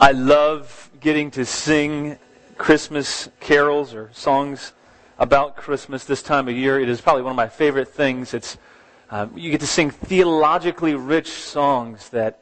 I 0.00 0.12
love 0.12 0.92
getting 1.00 1.32
to 1.32 1.44
sing 1.44 2.18
Christmas 2.56 3.28
carols 3.40 3.94
or 3.94 4.10
songs 4.12 4.72
about 5.18 5.56
Christmas 5.56 6.04
this 6.04 6.22
time 6.22 6.46
of 6.46 6.54
year. 6.54 6.78
It 6.78 6.88
is 6.88 7.00
probably 7.00 7.22
one 7.22 7.32
of 7.32 7.36
my 7.36 7.48
favorite 7.48 7.88
things. 7.88 8.32
It's 8.32 8.58
um, 9.10 9.32
you 9.36 9.50
get 9.50 9.58
to 9.58 9.66
sing 9.66 9.90
theologically 9.90 10.94
rich 10.94 11.32
songs 11.32 12.10
that 12.10 12.38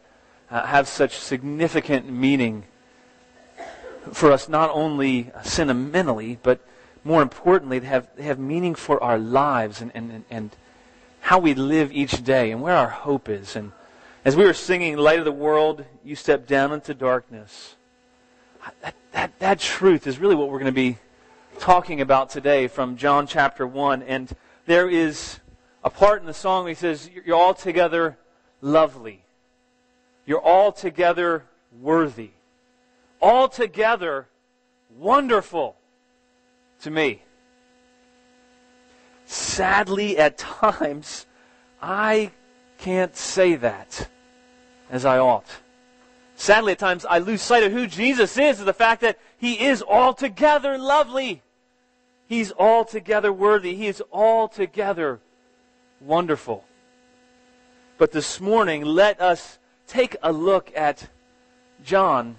uh, 0.50 0.66
have 0.66 0.86
such 0.86 1.16
significant 1.16 2.10
meaning 2.10 2.64
for 4.12 4.32
us, 4.32 4.50
not 4.50 4.68
only 4.74 5.30
sentimentally, 5.42 6.38
but 6.42 6.60
more 7.04 7.22
importantly, 7.22 7.78
they 7.78 7.86
have, 7.86 8.06
they 8.16 8.24
have 8.24 8.38
meaning 8.38 8.74
for 8.74 9.02
our 9.02 9.18
lives 9.18 9.80
and, 9.80 9.92
and, 9.94 10.24
and 10.28 10.54
how 11.20 11.38
we 11.38 11.54
live 11.54 11.90
each 11.90 12.22
day 12.22 12.50
and 12.50 12.60
where 12.60 12.76
our 12.76 12.90
hope 12.90 13.30
is. 13.30 13.56
And 13.56 13.72
as 14.26 14.34
we 14.34 14.44
were 14.44 14.52
singing 14.52 14.96
Light 14.96 15.20
of 15.20 15.24
the 15.24 15.30
World, 15.30 15.84
you 16.02 16.16
step 16.16 16.48
down 16.48 16.72
into 16.72 16.92
darkness. 16.94 17.76
That, 18.82 18.96
that, 19.12 19.38
that 19.38 19.60
truth 19.60 20.08
is 20.08 20.18
really 20.18 20.34
what 20.34 20.48
we're 20.48 20.58
going 20.58 20.64
to 20.64 20.72
be 20.72 20.98
talking 21.60 22.00
about 22.00 22.30
today 22.30 22.66
from 22.66 22.96
John 22.96 23.28
chapter 23.28 23.64
1. 23.64 24.02
And 24.02 24.34
there 24.66 24.90
is 24.90 25.38
a 25.84 25.90
part 25.90 26.22
in 26.22 26.26
the 26.26 26.34
song 26.34 26.64
where 26.64 26.70
he 26.70 26.74
says, 26.74 27.08
You're 27.24 27.36
altogether 27.36 28.18
lovely. 28.60 29.22
You're 30.24 30.44
altogether 30.44 31.44
worthy. 31.80 32.30
Altogether 33.22 34.26
wonderful 34.98 35.76
to 36.80 36.90
me. 36.90 37.22
Sadly, 39.24 40.18
at 40.18 40.36
times, 40.36 41.26
I 41.80 42.32
can't 42.78 43.14
say 43.14 43.54
that 43.54 44.08
as 44.90 45.04
I 45.04 45.18
ought. 45.18 45.46
Sadly, 46.36 46.72
at 46.72 46.78
times, 46.78 47.06
I 47.08 47.18
lose 47.18 47.40
sight 47.40 47.62
of 47.62 47.72
who 47.72 47.86
Jesus 47.86 48.36
is, 48.36 48.60
of 48.60 48.66
the 48.66 48.72
fact 48.72 49.00
that 49.00 49.18
He 49.38 49.64
is 49.64 49.82
altogether 49.82 50.76
lovely. 50.76 51.42
He's 52.28 52.52
altogether 52.52 53.32
worthy. 53.32 53.74
He 53.74 53.86
is 53.86 54.02
altogether 54.12 55.20
wonderful. 56.00 56.64
But 57.98 58.12
this 58.12 58.40
morning, 58.40 58.84
let 58.84 59.20
us 59.20 59.58
take 59.86 60.16
a 60.22 60.32
look 60.32 60.70
at 60.76 61.08
John 61.82 62.36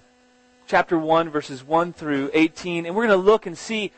chapter 0.68 1.00
1, 1.00 1.30
verses 1.30 1.64
1 1.64 1.94
through 1.94 2.30
18, 2.34 2.86
and 2.86 2.96
we're 2.96 3.08
going 3.08 3.20
to 3.20 3.26
look 3.26 3.46
and 3.46 3.58
see 3.58 3.92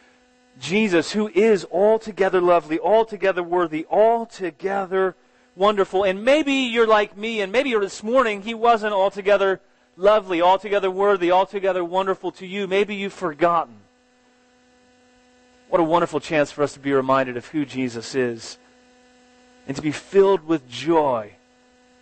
Jesus, 0.60 1.12
who 1.12 1.30
is 1.30 1.66
altogether 1.72 2.40
lovely, 2.40 2.80
altogether 2.80 3.42
worthy, 3.42 3.86
altogether 3.90 5.16
wonderful. 5.60 6.06
And 6.06 6.24
maybe 6.24 6.54
you're 6.54 6.88
like 6.88 7.18
me, 7.18 7.42
and 7.42 7.52
maybe 7.52 7.76
this 7.76 8.02
morning 8.02 8.42
he 8.42 8.54
wasn't 8.54 8.94
altogether 8.94 9.60
lovely, 9.98 10.42
altogether 10.42 10.90
worthy, 10.90 11.32
altogether 11.32 11.84
wonderful 11.84 12.32
to 12.32 12.48
you. 12.48 12.66
Maybe 12.66 12.96
you've 12.96 13.14
forgotten. 13.14 13.76
What 15.68 15.82
a 15.82 15.84
wonderful 15.84 16.20
chance 16.20 16.52
for 16.52 16.64
us 16.64 16.74
to 16.74 16.80
be 16.80 16.94
reminded 16.94 17.38
of 17.38 17.48
who 17.48 17.66
Jesus 17.66 18.16
is 18.16 18.58
and 19.68 19.76
to 19.76 19.84
be 19.84 19.92
filled 19.92 20.48
with 20.48 20.68
joy 20.68 21.34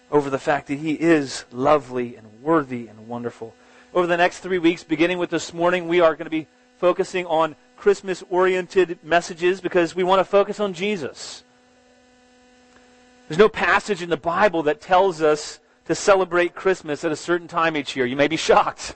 over 0.10 0.30
the 0.30 0.40
fact 0.40 0.68
that 0.68 0.76
he 0.76 0.94
is 0.94 1.44
lovely 1.52 2.16
and 2.16 2.42
worthy 2.42 2.88
and 2.88 3.10
wonderful. 3.10 3.54
Over 3.94 4.08
the 4.08 4.16
next 4.16 4.40
three 4.40 4.60
weeks, 4.60 4.84
beginning 4.84 5.18
with 5.18 5.32
this 5.32 5.54
morning, 5.54 5.88
we 5.88 6.00
are 6.00 6.14
going 6.14 6.26
to 6.28 6.32
be 6.32 6.48
focusing 6.78 7.26
on 7.26 7.56
Christmas 7.76 8.24
oriented 8.30 9.00
messages 9.04 9.60
because 9.60 9.96
we 9.96 10.04
want 10.04 10.20
to 10.20 10.24
focus 10.24 10.60
on 10.60 10.74
Jesus. 10.74 11.44
There's 13.28 13.38
no 13.38 13.50
passage 13.50 14.02
in 14.02 14.10
the 14.10 14.18
Bible 14.18 14.64
that 14.64 14.80
tells 14.80 15.22
us 15.22 15.60
to 15.86 15.96
celebrate 15.96 16.56
Christmas 16.56 17.04
at 17.04 17.12
a 17.12 17.16
certain 17.16 17.48
time 17.48 17.76
each 17.76 17.96
year. 17.96 18.06
You 18.06 18.16
may 18.16 18.28
be 18.28 18.38
shocked. 18.38 18.96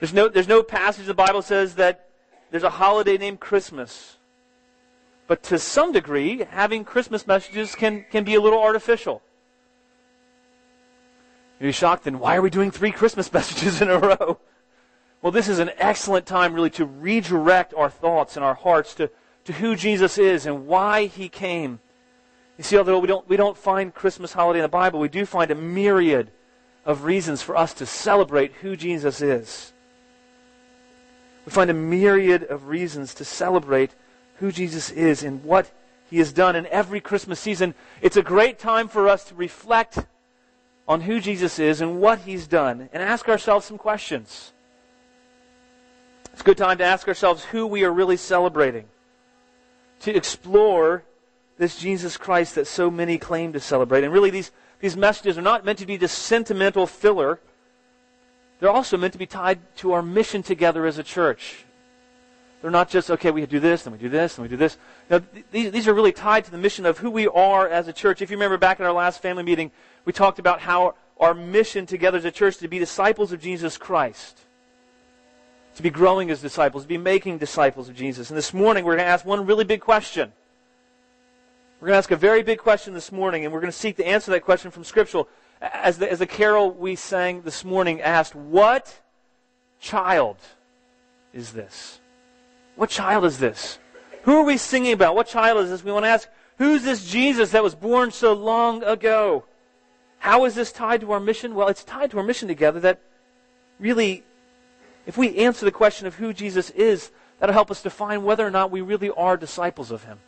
There's 0.00 0.12
no, 0.12 0.28
there's 0.28 0.48
no 0.48 0.62
passage 0.62 1.02
in 1.02 1.08
the 1.08 1.14
Bible 1.14 1.42
says 1.42 1.76
that 1.76 2.08
there's 2.50 2.62
a 2.62 2.70
holiday 2.70 3.18
named 3.18 3.40
Christmas. 3.40 4.18
But 5.26 5.42
to 5.44 5.58
some 5.58 5.92
degree, 5.92 6.44
having 6.50 6.84
Christmas 6.84 7.26
messages 7.26 7.74
can, 7.74 8.04
can 8.10 8.24
be 8.24 8.34
a 8.34 8.40
little 8.40 8.60
artificial. 8.60 9.22
You're 11.60 11.72
shocked, 11.72 12.04
then 12.04 12.18
why 12.18 12.36
are 12.36 12.42
we 12.42 12.50
doing 12.50 12.72
three 12.72 12.90
Christmas 12.90 13.32
messages 13.32 13.80
in 13.80 13.88
a 13.88 13.98
row? 13.98 14.38
Well, 15.22 15.30
this 15.30 15.48
is 15.48 15.60
an 15.60 15.70
excellent 15.78 16.26
time 16.26 16.52
really 16.52 16.70
to 16.70 16.84
redirect 16.84 17.72
our 17.74 17.88
thoughts 17.88 18.36
and 18.36 18.44
our 18.44 18.54
hearts 18.54 18.94
to, 18.96 19.10
to 19.44 19.52
who 19.52 19.76
Jesus 19.76 20.18
is 20.18 20.46
and 20.46 20.66
why 20.66 21.06
he 21.06 21.28
came 21.28 21.78
you 22.62 22.68
see, 22.68 22.78
although 22.78 23.00
we 23.00 23.08
don't, 23.08 23.28
we 23.28 23.36
don't 23.36 23.58
find 23.58 23.92
Christmas 23.92 24.32
holiday 24.32 24.60
in 24.60 24.62
the 24.62 24.68
Bible, 24.68 25.00
we 25.00 25.08
do 25.08 25.26
find 25.26 25.50
a 25.50 25.54
myriad 25.56 26.30
of 26.84 27.02
reasons 27.02 27.42
for 27.42 27.56
us 27.56 27.74
to 27.74 27.86
celebrate 27.86 28.52
who 28.52 28.76
Jesus 28.76 29.20
is. 29.20 29.72
We 31.44 31.50
find 31.50 31.70
a 31.70 31.74
myriad 31.74 32.44
of 32.44 32.68
reasons 32.68 33.14
to 33.14 33.24
celebrate 33.24 33.96
who 34.36 34.52
Jesus 34.52 34.90
is 34.92 35.24
and 35.24 35.42
what 35.42 35.72
he 36.08 36.18
has 36.18 36.32
done 36.32 36.54
in 36.54 36.66
every 36.66 37.00
Christmas 37.00 37.40
season. 37.40 37.74
It's 38.00 38.16
a 38.16 38.22
great 38.22 38.60
time 38.60 38.86
for 38.86 39.08
us 39.08 39.24
to 39.24 39.34
reflect 39.34 39.98
on 40.86 41.00
who 41.00 41.18
Jesus 41.18 41.58
is 41.58 41.80
and 41.80 42.00
what 42.00 42.20
he's 42.20 42.46
done 42.46 42.88
and 42.92 43.02
ask 43.02 43.28
ourselves 43.28 43.66
some 43.66 43.76
questions. 43.76 44.52
It's 46.32 46.42
a 46.42 46.44
good 46.44 46.58
time 46.58 46.78
to 46.78 46.84
ask 46.84 47.08
ourselves 47.08 47.42
who 47.42 47.66
we 47.66 47.82
are 47.82 47.92
really 47.92 48.16
celebrating, 48.16 48.84
to 50.02 50.14
explore 50.14 51.02
this 51.62 51.76
Jesus 51.76 52.16
Christ 52.16 52.56
that 52.56 52.66
so 52.66 52.90
many 52.90 53.18
claim 53.18 53.52
to 53.52 53.60
celebrate. 53.60 54.02
And 54.02 54.12
really, 54.12 54.30
these, 54.30 54.50
these 54.80 54.96
messages 54.96 55.38
are 55.38 55.42
not 55.42 55.64
meant 55.64 55.78
to 55.78 55.86
be 55.86 55.96
just 55.96 56.18
sentimental 56.18 56.88
filler. 56.88 57.38
They're 58.58 58.70
also 58.70 58.96
meant 58.96 59.12
to 59.12 59.18
be 59.18 59.26
tied 59.26 59.60
to 59.76 59.92
our 59.92 60.02
mission 60.02 60.42
together 60.42 60.86
as 60.86 60.98
a 60.98 61.04
church. 61.04 61.64
They're 62.60 62.72
not 62.72 62.88
just, 62.90 63.12
okay, 63.12 63.30
we 63.30 63.46
do 63.46 63.60
this, 63.60 63.86
and 63.86 63.94
we 63.94 64.00
do 64.00 64.08
this, 64.08 64.36
and 64.36 64.42
we 64.42 64.48
do 64.48 64.56
this. 64.56 64.76
Now, 65.08 65.22
these, 65.52 65.70
these 65.70 65.86
are 65.86 65.94
really 65.94 66.10
tied 66.10 66.44
to 66.46 66.50
the 66.50 66.58
mission 66.58 66.84
of 66.84 66.98
who 66.98 67.10
we 67.10 67.28
are 67.28 67.68
as 67.68 67.86
a 67.86 67.92
church. 67.92 68.22
If 68.22 68.30
you 68.30 68.36
remember 68.36 68.58
back 68.58 68.80
in 68.80 68.86
our 68.86 68.92
last 68.92 69.22
family 69.22 69.44
meeting, 69.44 69.70
we 70.04 70.12
talked 70.12 70.40
about 70.40 70.60
how 70.60 70.94
our 71.20 71.32
mission 71.32 71.86
together 71.86 72.18
as 72.18 72.24
a 72.24 72.32
church 72.32 72.58
to 72.58 72.68
be 72.68 72.80
disciples 72.80 73.30
of 73.30 73.40
Jesus 73.40 73.78
Christ. 73.78 74.40
To 75.76 75.82
be 75.82 75.90
growing 75.90 76.28
as 76.32 76.40
disciples, 76.40 76.82
to 76.82 76.88
be 76.88 76.98
making 76.98 77.38
disciples 77.38 77.88
of 77.88 77.94
Jesus. 77.94 78.30
And 78.30 78.36
this 78.36 78.52
morning, 78.52 78.84
we're 78.84 78.96
going 78.96 79.06
to 79.06 79.12
ask 79.12 79.24
one 79.24 79.46
really 79.46 79.64
big 79.64 79.80
question. 79.80 80.32
We're 81.82 81.88
going 81.88 81.94
to 81.94 81.98
ask 81.98 82.12
a 82.12 82.16
very 82.16 82.44
big 82.44 82.60
question 82.60 82.94
this 82.94 83.10
morning, 83.10 83.44
and 83.44 83.52
we're 83.52 83.58
going 83.58 83.72
to 83.72 83.76
seek 83.76 83.96
to 83.96 84.06
answer 84.06 84.30
that 84.30 84.44
question 84.44 84.70
from 84.70 84.84
Scripture. 84.84 85.24
As 85.60 85.98
the, 85.98 86.08
as 86.08 86.20
the 86.20 86.28
carol 86.28 86.70
we 86.70 86.94
sang 86.94 87.42
this 87.42 87.64
morning 87.64 88.00
asked, 88.00 88.36
What 88.36 89.00
child 89.80 90.36
is 91.32 91.50
this? 91.52 91.98
What 92.76 92.88
child 92.88 93.24
is 93.24 93.38
this? 93.38 93.80
Who 94.22 94.36
are 94.36 94.44
we 94.44 94.58
singing 94.58 94.92
about? 94.92 95.16
What 95.16 95.26
child 95.26 95.58
is 95.58 95.70
this? 95.70 95.82
We 95.82 95.90
want 95.90 96.04
to 96.04 96.10
ask, 96.10 96.28
Who's 96.58 96.84
this 96.84 97.04
Jesus 97.04 97.50
that 97.50 97.64
was 97.64 97.74
born 97.74 98.12
so 98.12 98.32
long 98.32 98.84
ago? 98.84 99.44
How 100.20 100.44
is 100.44 100.54
this 100.54 100.70
tied 100.70 101.00
to 101.00 101.10
our 101.10 101.18
mission? 101.18 101.56
Well, 101.56 101.66
it's 101.66 101.82
tied 101.82 102.12
to 102.12 102.18
our 102.18 102.24
mission 102.24 102.46
together 102.46 102.78
that 102.78 103.00
really, 103.80 104.22
if 105.04 105.18
we 105.18 105.36
answer 105.36 105.64
the 105.64 105.72
question 105.72 106.06
of 106.06 106.14
who 106.14 106.32
Jesus 106.32 106.70
is, 106.70 107.10
that'll 107.40 107.52
help 107.52 107.72
us 107.72 107.82
define 107.82 108.22
whether 108.22 108.46
or 108.46 108.52
not 108.52 108.70
we 108.70 108.82
really 108.82 109.10
are 109.10 109.36
disciples 109.36 109.90
of 109.90 110.04
him. 110.04 110.20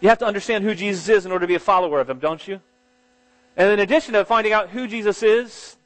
You 0.00 0.08
have 0.08 0.18
to 0.18 0.26
understand 0.26 0.64
who 0.64 0.74
Jesus 0.74 1.08
is 1.08 1.26
in 1.26 1.32
order 1.32 1.44
to 1.44 1.48
be 1.48 1.56
a 1.56 1.60
follower 1.60 2.00
of 2.00 2.08
him, 2.08 2.18
don't 2.18 2.46
you? 2.46 2.60
And 3.56 3.72
in 3.72 3.80
addition 3.80 4.14
to 4.14 4.24
finding 4.24 4.52
out 4.52 4.70
who 4.70 4.86
Jesus 4.86 5.22
is, 5.22 5.76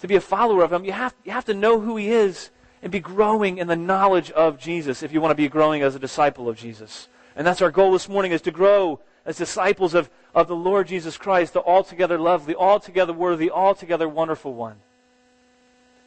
to 0.00 0.06
be 0.06 0.16
a 0.16 0.20
follower 0.20 0.62
of 0.62 0.72
him, 0.72 0.84
you 0.84 0.92
have, 0.92 1.14
you 1.24 1.32
have 1.32 1.44
to 1.46 1.54
know 1.54 1.80
who 1.80 1.96
he 1.96 2.10
is 2.10 2.50
and 2.82 2.92
be 2.92 3.00
growing 3.00 3.58
in 3.58 3.66
the 3.66 3.76
knowledge 3.76 4.30
of 4.30 4.58
Jesus 4.58 5.02
if 5.02 5.12
you 5.12 5.20
want 5.20 5.32
to 5.32 5.36
be 5.36 5.48
growing 5.48 5.82
as 5.82 5.94
a 5.94 5.98
disciple 5.98 6.48
of 6.48 6.56
Jesus. 6.56 7.08
And 7.34 7.46
that's 7.46 7.60
our 7.60 7.70
goal 7.70 7.92
this 7.92 8.08
morning 8.08 8.32
is 8.32 8.40
to 8.42 8.50
grow 8.50 9.00
as 9.26 9.36
disciples 9.36 9.94
of, 9.94 10.08
of 10.34 10.48
the 10.48 10.56
Lord 10.56 10.86
Jesus 10.86 11.16
Christ, 11.16 11.52
the 11.52 11.60
altogether 11.60 12.18
lovely, 12.18 12.54
altogether 12.54 13.12
worthy, 13.12 13.50
altogether 13.50 14.08
wonderful 14.08 14.54
one. 14.54 14.76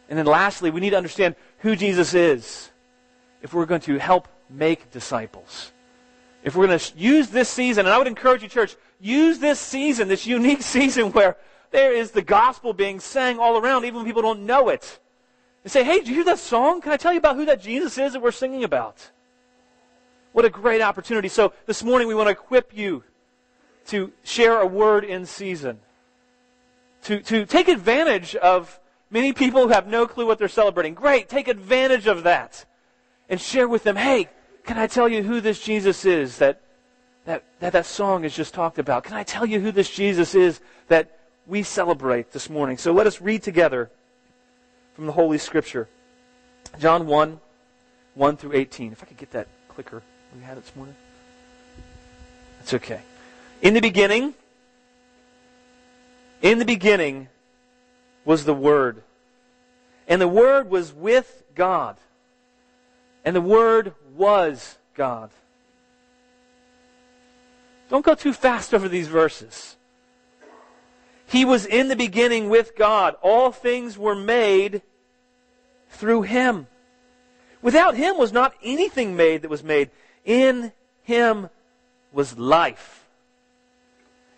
And 0.10 0.18
then 0.18 0.26
lastly, 0.26 0.72
we 0.72 0.82
need 0.82 0.92
to 0.92 0.98
understand 0.98 1.36
who 1.60 1.76
Jesus 1.76 2.14
is 2.14 2.72
if 3.42 3.54
we're 3.54 3.66
going 3.66 3.82
to 3.82 4.00
help 4.00 4.28
make 4.50 4.90
disciples 4.90 5.72
if 6.44 6.56
we're 6.56 6.68
going 6.68 6.78
to 6.78 6.98
use 6.98 7.30
this 7.30 7.50
season, 7.50 7.86
and 7.86 7.94
I 7.94 7.98
would 7.98 8.08
encourage 8.08 8.44
you, 8.44 8.50
church, 8.50 8.76
use 9.00 9.40
this 9.40 9.60
season, 9.60 10.10
this 10.10 10.28
unique 10.28 10.62
season 10.76 11.12
where 11.12 11.38
there 11.72 11.94
is 11.94 12.12
the 12.12 12.22
gospel 12.22 12.74
being 12.74 13.00
sang 13.00 13.40
all 13.40 13.58
around, 13.58 13.86
even 13.86 13.98
when 13.98 14.06
people 14.06 14.22
don't 14.22 14.46
know 14.46 14.70
it. 14.70 15.00
And 15.64 15.72
say, 15.72 15.84
hey, 15.84 16.00
did 16.00 16.10
you 16.10 16.16
hear 16.16 16.26
that 16.26 16.40
song? 16.40 16.82
Can 16.82 16.92
I 16.92 16.98
tell 16.98 17.14
you 17.14 17.20
about 17.20 17.38
who 17.38 17.46
that 17.46 17.62
Jesus 17.62 17.98
is 17.98 18.14
that 18.14 18.22
we're 18.22 18.32
singing 18.32 18.66
about? 18.66 19.12
What 20.34 20.44
a 20.44 20.50
great 20.50 20.82
opportunity. 20.82 21.30
So 21.30 21.54
this 21.66 21.84
morning 21.84 22.08
we 22.08 22.16
want 22.16 22.28
to 22.28 22.32
equip 22.32 22.76
you 22.76 23.04
to 23.88 24.12
share 24.24 24.60
a 24.60 24.66
word 24.66 25.06
in 25.06 25.26
season. 25.26 25.80
To, 27.04 27.22
to 27.22 27.46
take 27.46 27.70
advantage 27.70 28.36
of 28.36 28.80
many 29.10 29.32
people 29.32 29.64
who 29.64 29.70
have 29.70 29.88
no 29.88 30.08
clue 30.08 30.26
what 30.26 30.40
they're 30.40 30.48
celebrating. 30.50 30.94
Great. 30.94 31.30
Take 31.30 31.48
advantage 31.48 32.08
of 32.08 32.24
that. 32.24 32.66
And 33.30 33.40
share 33.40 33.68
with 33.68 33.84
them, 33.84 33.96
hey, 33.96 34.30
can 34.66 34.78
I 34.78 34.88
tell 34.88 35.08
you 35.08 35.24
who 35.24 35.42
this 35.42 35.60
Jesus 35.60 36.06
is 36.06 36.38
that 36.38 36.62
that, 37.26 37.44
that 37.60 37.74
that 37.74 37.86
song 37.86 38.24
has 38.24 38.36
just 38.36 38.54
talked 38.54 38.80
about? 38.80 39.04
Can 39.06 39.16
I 39.16 39.24
tell 39.24 39.46
you 39.46 39.60
who 39.60 39.72
this 39.72 39.90
Jesus 39.90 40.36
is 40.36 40.60
that 40.90 41.20
we 41.48 41.64
celebrate 41.64 42.32
this 42.32 42.50
morning? 42.50 42.78
So 42.78 42.92
let 42.92 43.08
us 43.08 43.22
read 43.22 43.44
together 43.44 43.90
from 44.96 45.06
the 45.06 45.14
Holy 45.14 45.38
Scripture. 45.38 45.88
John 46.80 47.08
1, 47.08 47.40
1 48.16 48.38
through 48.38 48.54
18. 48.54 48.92
If 48.92 49.04
I 49.04 49.06
could 49.06 49.18
get 49.18 49.32
that 49.32 49.48
clicker 49.70 50.04
we 50.36 50.44
had 50.44 50.58
it 50.58 50.66
this 50.66 50.76
morning. 50.76 50.96
That's 52.60 52.74
okay. 52.76 53.02
In 53.62 53.74
the 53.74 53.82
beginning, 53.82 54.34
in 56.42 56.60
the 56.60 56.66
beginning 56.66 57.30
was 58.26 58.46
the 58.46 58.54
Word. 58.54 59.04
And 60.08 60.20
the 60.20 60.28
Word 60.28 60.70
was 60.70 60.94
with 60.94 61.44
God. 61.56 61.98
And 63.26 63.36
the 63.36 63.42
Word 63.42 63.94
was 64.16 64.78
God. 64.96 65.30
Don't 67.90 68.06
go 68.06 68.16
too 68.16 68.34
fast 68.34 68.74
over 68.74 68.90
these 68.90 69.08
verses. 69.08 69.78
He 71.28 71.46
was 71.46 71.66
in 71.66 71.88
the 71.88 71.96
beginning 71.96 72.50
with 72.50 72.76
God. 72.76 73.16
All 73.22 73.52
things 73.52 73.98
were 73.98 74.16
made 74.16 74.82
through 75.90 76.24
Him. 76.24 76.68
Without 77.62 77.96
Him 77.96 78.18
was 78.18 78.34
not 78.34 78.54
anything 78.62 79.16
made 79.16 79.42
that 79.42 79.50
was 79.50 79.64
made. 79.64 79.90
In 80.26 80.72
Him 81.04 81.50
was 82.12 82.38
life. 82.38 83.06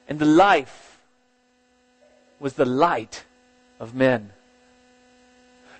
And 0.07 0.19
the 0.19 0.25
life 0.25 0.99
was 2.39 2.53
the 2.53 2.65
light 2.65 3.23
of 3.79 3.95
men. 3.95 4.31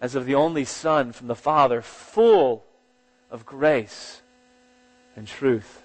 as 0.00 0.14
of 0.14 0.26
the 0.26 0.34
only 0.34 0.64
Son 0.64 1.12
from 1.12 1.26
the 1.26 1.34
Father, 1.34 1.82
full 1.82 2.64
of 3.30 3.46
grace 3.46 4.22
and 5.14 5.26
truth. 5.26 5.82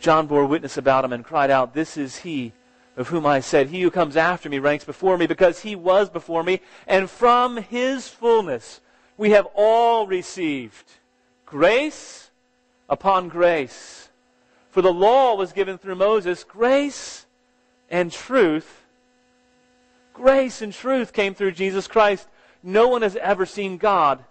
John 0.00 0.26
bore 0.26 0.46
witness 0.46 0.76
about 0.76 1.04
him 1.04 1.12
and 1.12 1.24
cried 1.24 1.50
out, 1.50 1.74
This 1.74 1.96
is 1.96 2.18
he 2.18 2.52
of 2.96 3.08
whom 3.08 3.26
I 3.26 3.40
said, 3.40 3.68
He 3.68 3.82
who 3.82 3.90
comes 3.90 4.16
after 4.16 4.48
me 4.48 4.58
ranks 4.58 4.84
before 4.84 5.16
me, 5.18 5.26
because 5.26 5.60
he 5.60 5.76
was 5.76 6.10
before 6.10 6.42
me, 6.42 6.60
and 6.86 7.08
from 7.08 7.56
his 7.56 8.08
fullness 8.08 8.80
we 9.16 9.30
have 9.30 9.46
all 9.54 10.06
received 10.06 10.84
grace 11.46 12.30
upon 12.88 13.28
grace. 13.28 14.08
For 14.70 14.82
the 14.82 14.92
law 14.92 15.34
was 15.34 15.52
given 15.52 15.78
through 15.78 15.96
Moses, 15.96 16.44
grace 16.44 17.26
and 17.90 18.12
truth. 18.12 18.84
Grace 20.12 20.62
and 20.62 20.72
truth 20.72 21.12
came 21.12 21.34
through 21.34 21.52
Jesus 21.52 21.86
Christ. 21.86 22.28
No 22.62 22.88
one 22.88 23.02
has 23.02 23.16
ever 23.16 23.46
seen 23.46 23.78
God. 23.78 24.24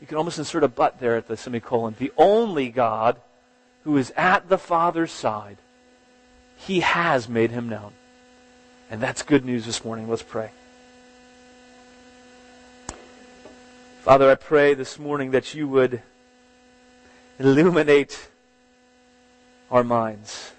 You 0.00 0.06
can 0.06 0.18
almost 0.18 0.38
insert 0.38 0.62
a 0.64 0.68
but 0.68 1.00
there 1.00 1.16
at 1.16 1.28
the 1.28 1.36
semicolon. 1.36 1.96
The 1.98 2.12
only 2.16 2.68
God 2.68 3.20
who 3.84 3.96
is 3.96 4.12
at 4.16 4.48
the 4.48 4.58
Father's 4.58 5.12
side, 5.12 5.58
he 6.56 6.80
has 6.80 7.28
made 7.28 7.50
him 7.50 7.68
known. 7.68 7.92
And 8.90 9.00
that's 9.00 9.22
good 9.22 9.44
news 9.44 9.66
this 9.66 9.84
morning. 9.84 10.08
Let's 10.08 10.22
pray. 10.22 10.50
Father, 14.02 14.30
I 14.30 14.36
pray 14.36 14.74
this 14.74 14.98
morning 14.98 15.32
that 15.32 15.54
you 15.54 15.66
would 15.66 16.02
illuminate 17.40 18.28
our 19.70 19.82
minds. 19.82 20.52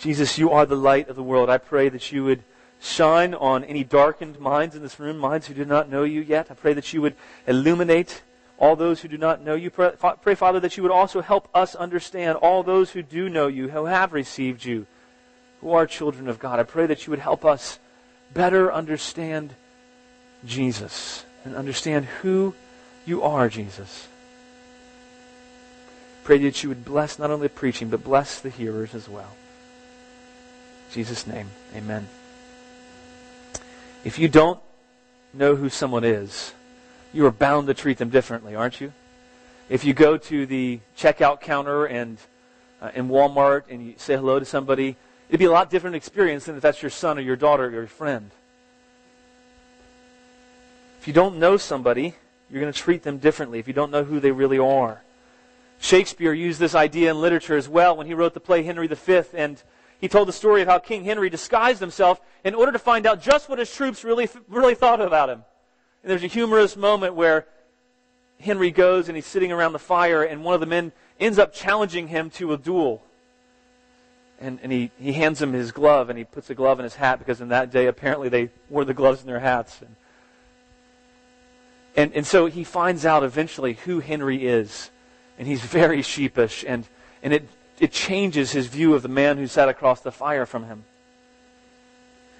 Jesus, 0.00 0.38
you 0.38 0.50
are 0.50 0.66
the 0.66 0.76
light 0.76 1.08
of 1.08 1.14
the 1.14 1.22
world. 1.22 1.48
I 1.48 1.58
pray 1.58 1.88
that 1.90 2.10
you 2.10 2.24
would 2.24 2.42
shine 2.80 3.34
on 3.34 3.62
any 3.64 3.84
darkened 3.84 4.40
minds 4.40 4.74
in 4.74 4.82
this 4.82 4.98
room, 4.98 5.18
minds 5.18 5.46
who 5.46 5.54
do 5.54 5.64
not 5.64 5.90
know 5.90 6.02
you 6.02 6.20
yet. 6.20 6.50
I 6.50 6.54
pray 6.54 6.72
that 6.72 6.92
you 6.92 7.02
would 7.02 7.14
illuminate 7.46 8.22
all 8.58 8.76
those 8.76 9.00
who 9.00 9.08
do 9.08 9.18
not 9.18 9.42
know 9.42 9.54
you. 9.54 9.70
Pray, 9.70 9.92
pray, 10.22 10.34
Father, 10.34 10.60
that 10.60 10.76
you 10.76 10.82
would 10.82 10.92
also 10.92 11.20
help 11.20 11.48
us 11.54 11.74
understand 11.74 12.36
all 12.38 12.62
those 12.62 12.90
who 12.90 13.02
do 13.02 13.28
know 13.28 13.48
you, 13.48 13.68
who 13.68 13.84
have 13.84 14.12
received 14.12 14.64
you, 14.64 14.86
who 15.60 15.72
are 15.72 15.86
children 15.86 16.28
of 16.28 16.38
God. 16.38 16.58
I 16.58 16.62
pray 16.62 16.86
that 16.86 17.06
you 17.06 17.10
would 17.10 17.20
help 17.20 17.44
us 17.44 17.78
better 18.32 18.72
understand 18.72 19.54
Jesus 20.44 21.24
and 21.44 21.54
understand 21.54 22.06
who 22.06 22.54
you 23.06 23.22
are, 23.22 23.48
Jesus. 23.48 24.08
Pray 26.24 26.38
that 26.38 26.62
you 26.62 26.68
would 26.68 26.84
bless 26.84 27.18
not 27.18 27.30
only 27.30 27.48
the 27.48 27.54
preaching, 27.54 27.88
but 27.88 28.04
bless 28.04 28.40
the 28.40 28.50
hearers 28.50 28.94
as 28.94 29.08
well. 29.08 29.36
In 30.88 30.94
Jesus' 30.94 31.26
name, 31.26 31.50
amen. 31.74 32.06
If 34.02 34.18
you 34.18 34.28
don't 34.28 34.58
know 35.34 35.56
who 35.56 35.68
someone 35.68 36.04
is, 36.04 36.54
you 37.12 37.26
are 37.26 37.30
bound 37.30 37.66
to 37.66 37.74
treat 37.74 37.98
them 37.98 38.08
differently, 38.08 38.54
aren't 38.54 38.80
you? 38.80 38.92
If 39.68 39.84
you 39.84 39.92
go 39.92 40.16
to 40.16 40.46
the 40.46 40.80
checkout 40.96 41.42
counter 41.42 41.84
and 41.84 42.16
uh, 42.80 42.90
in 42.94 43.08
Walmart 43.08 43.64
and 43.68 43.86
you 43.86 43.94
say 43.98 44.16
hello 44.16 44.38
to 44.38 44.44
somebody, 44.46 44.96
it'd 45.28 45.38
be 45.38 45.44
a 45.44 45.50
lot 45.50 45.68
different 45.68 45.96
experience 45.96 46.46
than 46.46 46.56
if 46.56 46.62
that's 46.62 46.82
your 46.82 46.90
son 46.90 47.18
or 47.18 47.20
your 47.20 47.36
daughter 47.36 47.66
or 47.66 47.70
your 47.70 47.86
friend. 47.86 48.30
If 51.00 51.06
you 51.06 51.12
don't 51.12 51.38
know 51.38 51.58
somebody, 51.58 52.14
you're 52.50 52.60
going 52.60 52.72
to 52.72 52.78
treat 52.78 53.02
them 53.02 53.18
differently 53.18 53.58
if 53.58 53.68
you 53.68 53.74
don't 53.74 53.90
know 53.90 54.04
who 54.04 54.18
they 54.18 54.32
really 54.32 54.58
are. 54.58 55.02
Shakespeare 55.78 56.32
used 56.32 56.58
this 56.58 56.74
idea 56.74 57.10
in 57.10 57.20
literature 57.20 57.56
as 57.56 57.68
well 57.68 57.96
when 57.96 58.06
he 58.06 58.14
wrote 58.14 58.32
the 58.32 58.40
play 58.40 58.62
Henry 58.62 58.86
V, 58.86 59.22
and 59.34 59.62
he 60.00 60.08
told 60.08 60.28
the 60.28 60.32
story 60.32 60.62
of 60.62 60.68
how 60.68 60.78
King 60.78 61.04
Henry 61.04 61.28
disguised 61.28 61.80
himself 61.80 62.20
in 62.42 62.54
order 62.54 62.72
to 62.72 62.78
find 62.78 63.06
out 63.06 63.20
just 63.20 63.48
what 63.48 63.58
his 63.58 63.72
troops 63.72 64.02
really, 64.02 64.28
really 64.48 64.74
thought 64.74 65.00
about 65.00 65.28
him. 65.28 65.44
And 66.02 66.10
there's 66.10 66.24
a 66.24 66.28
humorous 66.28 66.76
moment 66.76 67.14
where 67.14 67.46
Henry 68.40 68.70
goes 68.70 69.08
and 69.08 69.16
he's 69.16 69.26
sitting 69.26 69.52
around 69.52 69.72
the 69.72 69.78
fire, 69.78 70.22
and 70.22 70.42
one 70.42 70.54
of 70.54 70.60
the 70.60 70.66
men 70.66 70.92
ends 71.18 71.38
up 71.38 71.52
challenging 71.52 72.08
him 72.08 72.30
to 72.30 72.54
a 72.54 72.56
duel. 72.56 73.02
And, 74.40 74.58
and 74.62 74.72
he, 74.72 74.90
he 74.98 75.12
hands 75.12 75.42
him 75.42 75.52
his 75.52 75.70
glove, 75.70 76.08
and 76.08 76.18
he 76.18 76.24
puts 76.24 76.48
the 76.48 76.54
glove 76.54 76.78
in 76.78 76.84
his 76.84 76.94
hat 76.94 77.18
because 77.18 77.42
in 77.42 77.48
that 77.48 77.70
day, 77.70 77.86
apparently, 77.86 78.30
they 78.30 78.48
wore 78.70 78.86
the 78.86 78.94
gloves 78.94 79.20
in 79.20 79.26
their 79.26 79.40
hats. 79.40 79.82
And, 79.82 79.96
and, 81.94 82.14
and 82.14 82.26
so 82.26 82.46
he 82.46 82.64
finds 82.64 83.04
out 83.04 83.22
eventually 83.22 83.74
who 83.74 84.00
Henry 84.00 84.46
is, 84.46 84.90
and 85.38 85.46
he's 85.46 85.60
very 85.60 86.00
sheepish, 86.00 86.64
and, 86.66 86.88
and 87.22 87.34
it 87.34 87.46
it 87.80 87.90
changes 87.90 88.52
his 88.52 88.66
view 88.66 88.94
of 88.94 89.02
the 89.02 89.08
man 89.08 89.38
who 89.38 89.46
sat 89.46 89.68
across 89.68 90.02
the 90.02 90.12
fire 90.12 90.44
from 90.44 90.64
him. 90.64 90.84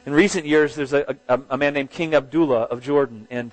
In 0.04 0.12
recent 0.12 0.46
years, 0.46 0.74
there's 0.74 0.92
a, 0.92 1.16
a, 1.28 1.40
a, 1.50 1.58
man 1.58 1.74
named 1.74 1.90
King 1.90 2.14
Abdullah 2.14 2.62
of 2.64 2.82
Jordan, 2.82 3.26
and 3.30 3.52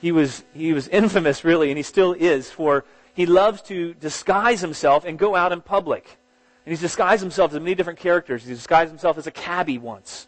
he 0.00 0.12
was, 0.12 0.44
he 0.54 0.72
was 0.72 0.88
infamous, 0.88 1.44
really, 1.44 1.70
and 1.70 1.76
he 1.76 1.82
still 1.82 2.12
is, 2.12 2.50
for 2.50 2.84
he 3.14 3.26
loves 3.26 3.62
to 3.62 3.94
disguise 3.94 4.60
himself 4.60 5.04
and 5.04 5.18
go 5.18 5.34
out 5.36 5.52
in 5.52 5.60
public. 5.60 6.18
And 6.64 6.72
he's 6.72 6.80
disguised 6.80 7.22
himself 7.22 7.52
as 7.52 7.60
many 7.60 7.74
different 7.74 7.98
characters. 7.98 8.44
He 8.44 8.52
disguised 8.52 8.90
himself 8.90 9.18
as 9.18 9.26
a 9.26 9.30
cabbie 9.30 9.78
once. 9.78 10.26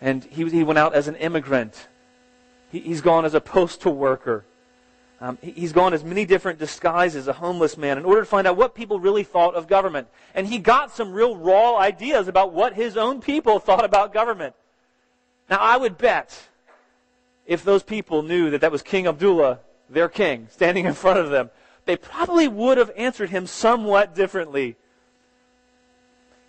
And 0.00 0.24
he, 0.24 0.48
he 0.50 0.64
went 0.64 0.78
out 0.78 0.94
as 0.94 1.06
an 1.06 1.16
immigrant. 1.16 1.88
He, 2.70 2.80
he's 2.80 3.00
gone 3.00 3.24
as 3.24 3.34
a 3.34 3.40
postal 3.40 3.94
worker. 3.94 4.44
Um, 5.20 5.38
he's 5.40 5.72
gone 5.72 5.94
as 5.94 6.02
many 6.04 6.24
different 6.24 6.58
disguises 6.58 7.28
a 7.28 7.32
homeless 7.32 7.76
man 7.76 7.98
in 7.98 8.04
order 8.04 8.20
to 8.20 8.26
find 8.26 8.46
out 8.46 8.56
what 8.56 8.74
people 8.74 8.98
really 8.98 9.22
thought 9.22 9.54
of 9.54 9.68
government. 9.68 10.08
And 10.34 10.46
he 10.46 10.58
got 10.58 10.90
some 10.90 11.12
real 11.12 11.36
raw 11.36 11.78
ideas 11.78 12.28
about 12.28 12.52
what 12.52 12.74
his 12.74 12.96
own 12.96 13.20
people 13.20 13.58
thought 13.60 13.84
about 13.84 14.12
government. 14.12 14.54
Now, 15.48 15.58
I 15.60 15.76
would 15.76 15.98
bet 15.98 16.48
if 17.46 17.64
those 17.64 17.82
people 17.82 18.22
knew 18.22 18.50
that 18.50 18.62
that 18.62 18.72
was 18.72 18.82
King 18.82 19.06
Abdullah, 19.06 19.60
their 19.88 20.08
king, 20.08 20.48
standing 20.52 20.86
in 20.86 20.94
front 20.94 21.18
of 21.18 21.30
them, 21.30 21.50
they 21.86 21.96
probably 21.96 22.48
would 22.48 22.78
have 22.78 22.90
answered 22.96 23.30
him 23.30 23.46
somewhat 23.46 24.14
differently. 24.14 24.76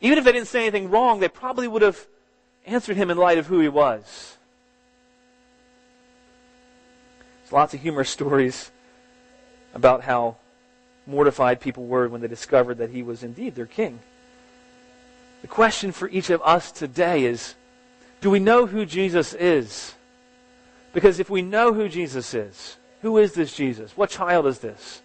Even 0.02 0.18
if 0.18 0.24
they 0.24 0.32
didn't 0.32 0.48
say 0.48 0.62
anything 0.62 0.90
wrong, 0.90 1.20
they 1.20 1.28
probably 1.28 1.68
would 1.68 1.82
have 1.82 2.08
answered 2.66 2.98
him 2.98 3.10
in 3.10 3.18
light 3.18 3.38
of 3.38 3.48
who 3.48 3.60
he 3.60 3.68
was. 3.68 4.35
There's 7.46 7.54
lots 7.54 7.76
of 7.76 7.82
humorous 7.82 8.10
stories 8.10 8.72
about 9.76 10.02
how 10.02 10.38
mortified 11.06 11.62
people 11.62 11.86
were 11.86 12.10
when 12.10 12.22
they 12.22 12.28
discovered 12.28 12.80
that 12.80 12.90
he 12.90 13.04
was 13.04 13.22
indeed 13.22 13.54
their 13.54 13.68
king. 13.68 14.00
The 15.44 15.48
question 15.48 15.92
for 15.92 16.10
each 16.10 16.32
of 16.32 16.42
us 16.42 16.72
today 16.72 17.26
is 17.26 17.54
do 18.20 18.32
we 18.32 18.40
know 18.40 18.66
who 18.66 18.84
Jesus 18.84 19.36
is? 19.36 19.94
Because 20.92 21.20
if 21.20 21.30
we 21.30 21.44
know 21.44 21.72
who 21.72 21.88
Jesus 21.88 22.34
is, 22.34 22.78
who 23.04 23.20
is 23.20 23.34
this 23.34 23.56
Jesus? 23.56 23.96
What 23.96 24.10
child 24.10 24.48
is 24.48 24.58
this? 24.58 25.04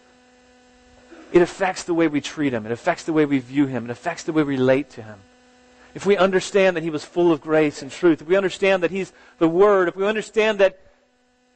It 1.32 1.42
affects 1.42 1.82
the 1.82 1.92
way 1.92 2.08
we 2.08 2.22
treat 2.22 2.54
him. 2.54 2.64
It 2.64 2.72
affects 2.72 3.04
the 3.04 3.12
way 3.12 3.26
we 3.26 3.38
view 3.38 3.66
him. 3.66 3.84
It 3.84 3.90
affects 3.90 4.22
the 4.22 4.32
way 4.32 4.44
we 4.44 4.54
relate 4.54 4.88
to 4.90 5.02
him. 5.02 5.18
If 5.94 6.06
we 6.06 6.16
understand 6.16 6.74
that 6.76 6.84
he 6.84 6.90
was 6.90 7.04
full 7.04 7.32
of 7.32 7.42
grace 7.42 7.82
and 7.82 7.90
truth, 7.90 8.22
if 8.22 8.28
we 8.28 8.36
understand 8.36 8.82
that 8.82 8.90
he's 8.90 9.12
the 9.38 9.48
Word, 9.48 9.88
if 9.88 9.96
we 9.96 10.06
understand 10.06 10.58
that 10.60 10.80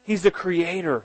he's 0.04 0.22
the 0.22 0.30
Creator, 0.30 1.04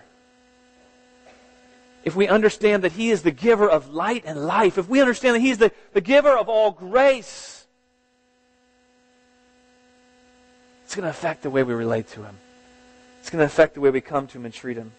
if 2.04 2.16
we 2.16 2.28
understand 2.28 2.84
that 2.84 2.94
He 2.94 3.12
is 3.12 3.22
the 3.24 3.32
giver 3.32 3.70
of 3.70 3.94
light 3.94 4.24
and 4.26 4.46
life, 4.46 4.78
if 4.78 4.88
we 4.88 5.02
understand 5.02 5.36
that 5.36 5.42
He's 5.42 5.58
the, 5.58 5.72
the 5.94 6.02
giver 6.02 6.32
of 6.32 6.48
all 6.48 6.72
grace, 6.72 7.68
it's 10.84 10.96
going 10.96 11.04
to 11.04 11.10
affect 11.10 11.44
the 11.44 11.50
way 11.50 11.64
we 11.64 11.74
relate 11.74 12.08
to 12.10 12.24
Him. 12.24 12.38
It's 13.20 13.30
going 13.30 13.40
to 13.40 13.46
affect 13.46 13.74
the 13.74 13.82
way 13.82 13.90
we 13.90 14.02
come 14.02 14.28
to 14.28 14.38
Him 14.38 14.46
and 14.46 14.54
treat 14.54 14.78
Him. 14.78 14.92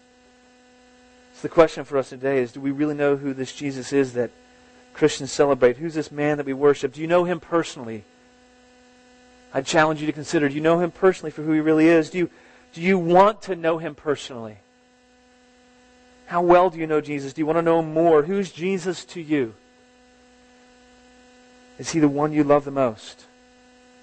So 1.34 1.42
the 1.42 1.54
question 1.54 1.84
for 1.84 1.96
us 1.96 2.10
today 2.10 2.38
is 2.38 2.52
do 2.52 2.60
we 2.60 2.70
really 2.70 2.94
know 2.94 3.16
who 3.16 3.32
this 3.32 3.52
Jesus 3.52 3.92
is 3.92 4.12
that 4.12 4.30
Christians 4.92 5.32
celebrate? 5.32 5.78
Who's 5.78 5.94
this 5.94 6.12
man 6.12 6.36
that 6.36 6.46
we 6.46 6.52
worship? 6.52 6.92
Do 6.92 7.00
you 7.00 7.06
know 7.06 7.24
Him 7.24 7.40
personally? 7.40 8.04
I 9.52 9.62
challenge 9.62 10.00
you 10.00 10.06
to 10.06 10.12
consider 10.12 10.48
do 10.48 10.54
you 10.54 10.60
know 10.60 10.80
Him 10.80 10.90
personally 10.90 11.30
for 11.30 11.42
who 11.42 11.52
He 11.52 11.60
really 11.60 11.88
is? 11.88 12.10
Do 12.10 12.18
you, 12.18 12.30
do 12.72 12.80
you 12.80 12.98
want 12.98 13.42
to 13.42 13.56
know 13.56 13.78
Him 13.78 13.94
personally? 13.94 14.58
How 16.30 16.42
well 16.42 16.70
do 16.70 16.78
you 16.78 16.86
know 16.86 17.00
Jesus? 17.00 17.32
Do 17.32 17.40
you 17.40 17.46
want 17.46 17.58
to 17.58 17.62
know 17.62 17.82
more? 17.82 18.22
Who's 18.22 18.52
Jesus 18.52 19.04
to 19.06 19.20
you? 19.20 19.54
Is 21.76 21.90
he 21.90 21.98
the 21.98 22.08
one 22.08 22.32
you 22.32 22.44
love 22.44 22.64
the 22.64 22.70
most? 22.70 23.24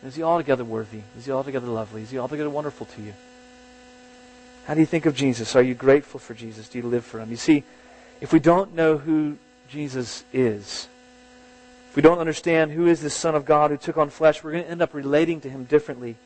Is 0.03 0.15
he 0.15 0.23
altogether 0.23 0.65
worthy? 0.65 1.01
Is 1.17 1.25
he 1.25 1.31
altogether 1.31 1.67
lovely? 1.67 2.01
Is 2.01 2.09
he 2.09 2.17
altogether 2.17 2.49
wonderful 2.49 2.85
to 2.85 3.01
you? 3.01 3.13
How 4.65 4.73
do 4.73 4.81
you 4.81 4.85
think 4.85 5.05
of 5.05 5.15
Jesus? 5.15 5.55
Are 5.55 5.61
you 5.61 5.73
grateful 5.73 6.19
for 6.19 6.33
Jesus? 6.33 6.67
Do 6.67 6.79
you 6.79 6.83
live 6.85 7.05
for 7.05 7.21
him? 7.21 7.31
You 7.31 7.37
see, 7.37 7.63
if 8.19 8.33
we 8.33 8.39
don't 8.39 8.75
know 8.75 8.97
who 8.97 9.37
Jesus 9.69 10.25
is, 10.33 10.89
if 11.89 11.95
we 11.95 12.01
don't 12.01 12.19
understand 12.19 12.71
who 12.71 12.87
is 12.87 12.99
the 12.99 13.09
Son 13.09 13.35
of 13.35 13.45
God 13.45 13.71
who 13.71 13.77
took 13.77 13.95
on 13.95 14.09
flesh, 14.09 14.43
we're 14.43 14.51
going 14.51 14.65
to 14.65 14.69
end 14.69 14.81
up 14.81 14.93
relating 14.93 15.39
to 15.39 15.49
him 15.49 15.63
differently 15.63 16.17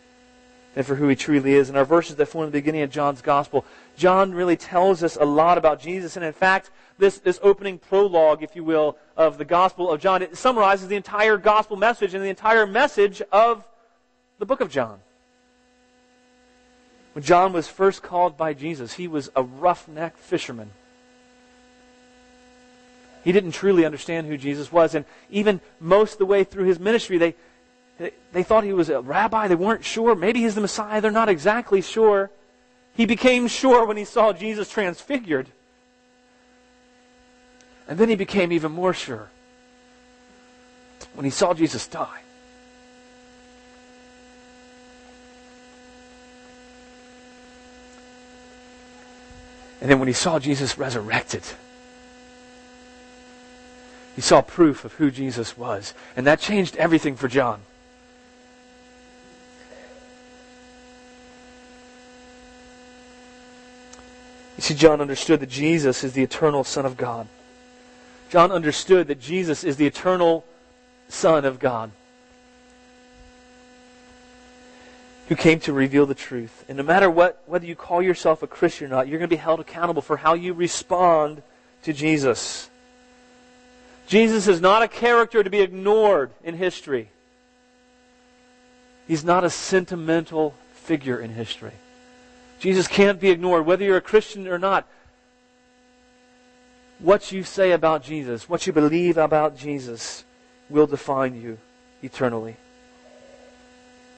and 0.76 0.86
for 0.86 0.96
who 0.96 1.08
he 1.08 1.16
truly 1.16 1.54
is. 1.54 1.70
In 1.70 1.76
our 1.76 1.86
verses 1.86 2.16
that 2.16 2.28
form 2.28 2.46
the 2.46 2.52
beginning 2.52 2.82
of 2.82 2.92
John's 2.92 3.22
gospel, 3.22 3.66
John 3.98 4.34
really 4.34 4.56
tells 4.56 5.04
us 5.04 5.18
a 5.20 5.26
lot 5.26 5.58
about 5.58 5.82
Jesus. 5.82 6.16
And 6.16 6.26
in 6.26 6.34
fact, 6.34 6.72
this, 6.98 7.20
this 7.20 7.40
opening 7.44 7.78
prologue, 7.78 8.44
if 8.44 8.56
you 8.56 8.64
will, 8.64 8.98
of 9.18 9.38
the 9.38 9.46
gospel 9.46 9.90
of 9.92 10.00
John, 10.00 10.22
it 10.22 10.38
summarizes 10.38 10.88
the 10.88 10.96
entire 10.96 11.38
gospel 11.38 11.76
message 11.76 12.14
and 12.14 12.24
the 12.24 12.30
entire 12.30 12.66
message 12.66 13.22
of 13.32 13.64
the 14.40 14.46
book 14.46 14.62
of 14.62 14.70
John. 14.70 15.00
When 17.14 17.24
John 17.24 17.52
was 17.52 17.68
first 17.68 18.02
called 18.02 18.38
by 18.38 18.54
Jesus, 18.54 18.94
he 18.94 19.08
was 19.08 19.30
a 19.36 19.44
roughneck 19.44 20.18
fisherman. 20.18 20.72
He 23.24 23.32
didn't 23.32 23.52
truly 23.52 23.86
understand 23.86 24.28
who 24.28 24.38
Jesus 24.38 24.72
was. 24.72 24.96
And 24.96 25.06
even 25.30 25.62
most 25.80 26.14
of 26.14 26.20
the 26.20 26.26
way 26.26 26.44
through 26.44 26.66
his 26.66 26.80
ministry, 26.80 27.18
they, 27.18 27.36
they 28.32 28.44
thought 28.44 28.64
he 28.64 28.74
was 28.74 28.90
a 28.90 29.02
rabbi. 29.02 29.48
They 29.48 29.56
weren't 29.56 29.86
sure. 29.86 30.16
Maybe 30.16 30.42
he's 30.42 30.56
the 30.56 30.62
Messiah. 30.62 31.02
They're 31.02 31.12
not 31.12 31.30
exactly 31.30 31.82
sure. 31.82 32.32
He 32.96 33.06
became 33.06 33.48
sure 33.48 33.86
when 33.86 33.98
he 33.98 34.06
saw 34.06 34.34
Jesus 34.34 34.70
transfigured. 34.70 35.48
And 37.88 38.00
then 38.00 38.10
he 38.10 38.16
became 38.16 38.52
even 38.52 38.72
more 38.72 38.94
sure 38.94 39.30
when 41.14 41.26
he 41.26 41.32
saw 41.32 41.54
Jesus 41.54 41.88
die. 41.88 42.22
And 49.82 49.90
then 49.90 49.98
when 49.98 50.08
he 50.08 50.14
saw 50.14 50.38
Jesus 50.40 50.78
resurrected, 50.78 51.44
he 54.16 54.22
saw 54.22 54.42
proof 54.42 54.86
of 54.86 54.94
who 54.94 55.10
Jesus 55.10 55.58
was. 55.58 55.94
And 56.16 56.28
that 56.28 56.40
changed 56.40 56.78
everything 56.78 57.16
for 57.16 57.28
John. 57.28 57.62
You 64.62 64.66
see, 64.66 64.76
John 64.76 65.02
understood 65.02 65.40
that 65.40 65.50
Jesus 65.50 66.04
is 66.04 66.14
the 66.14 66.22
eternal 66.22 66.64
Son 66.64 66.86
of 66.86 66.96
God. 66.96 67.28
John 68.30 68.52
understood 68.52 69.08
that 69.08 69.20
Jesus 69.20 69.64
is 69.64 69.76
the 69.76 69.88
eternal 69.88 70.46
Son 71.10 71.46
of 71.46 71.58
God 71.58 71.90
who 75.30 75.36
came 75.36 75.60
to 75.62 75.74
reveal 75.74 76.06
the 76.06 76.14
truth. 76.14 76.64
And 76.68 76.78
no 76.78 76.84
matter 76.84 77.10
what, 77.10 77.42
whether 77.48 77.66
you 77.66 77.76
call 77.76 78.04
yourself 78.04 78.44
a 78.44 78.48
Christian 78.48 78.86
or 78.86 78.90
not, 78.90 79.08
you're 79.08 79.18
going 79.18 79.32
to 79.32 79.36
be 79.36 79.42
held 79.42 79.60
accountable 79.60 80.04
for 80.04 80.16
how 80.16 80.36
you 80.36 80.54
respond 80.54 81.42
to 81.82 81.92
Jesus. 81.92 82.70
Jesus 84.06 84.48
is 84.48 84.62
not 84.62 84.84
a 84.84 84.88
character 84.88 85.42
to 85.42 85.50
be 85.50 85.62
ignored 85.62 86.30
in 86.44 86.56
history. 86.56 87.10
He's 89.08 89.24
not 89.24 89.44
a 89.44 89.50
sentimental 89.50 90.54
figure 90.74 91.20
in 91.20 91.32
history. 91.32 91.74
Jesus 92.62 92.88
can't 92.88 93.20
be 93.20 93.32
ignored, 93.32 93.66
whether 93.66 93.84
you're 93.84 93.98
a 93.98 94.02
Christian 94.02 94.48
or 94.48 94.60
not. 94.60 94.88
What 97.00 97.32
you 97.32 97.44
say 97.44 97.72
about 97.72 98.04
Jesus, 98.04 98.48
what 98.48 98.68
you 98.68 98.72
believe 98.72 99.18
about 99.18 99.58
Jesus, 99.58 100.24
will 100.70 100.86
define 100.86 101.42
you 101.42 101.58
eternally. 102.04 102.56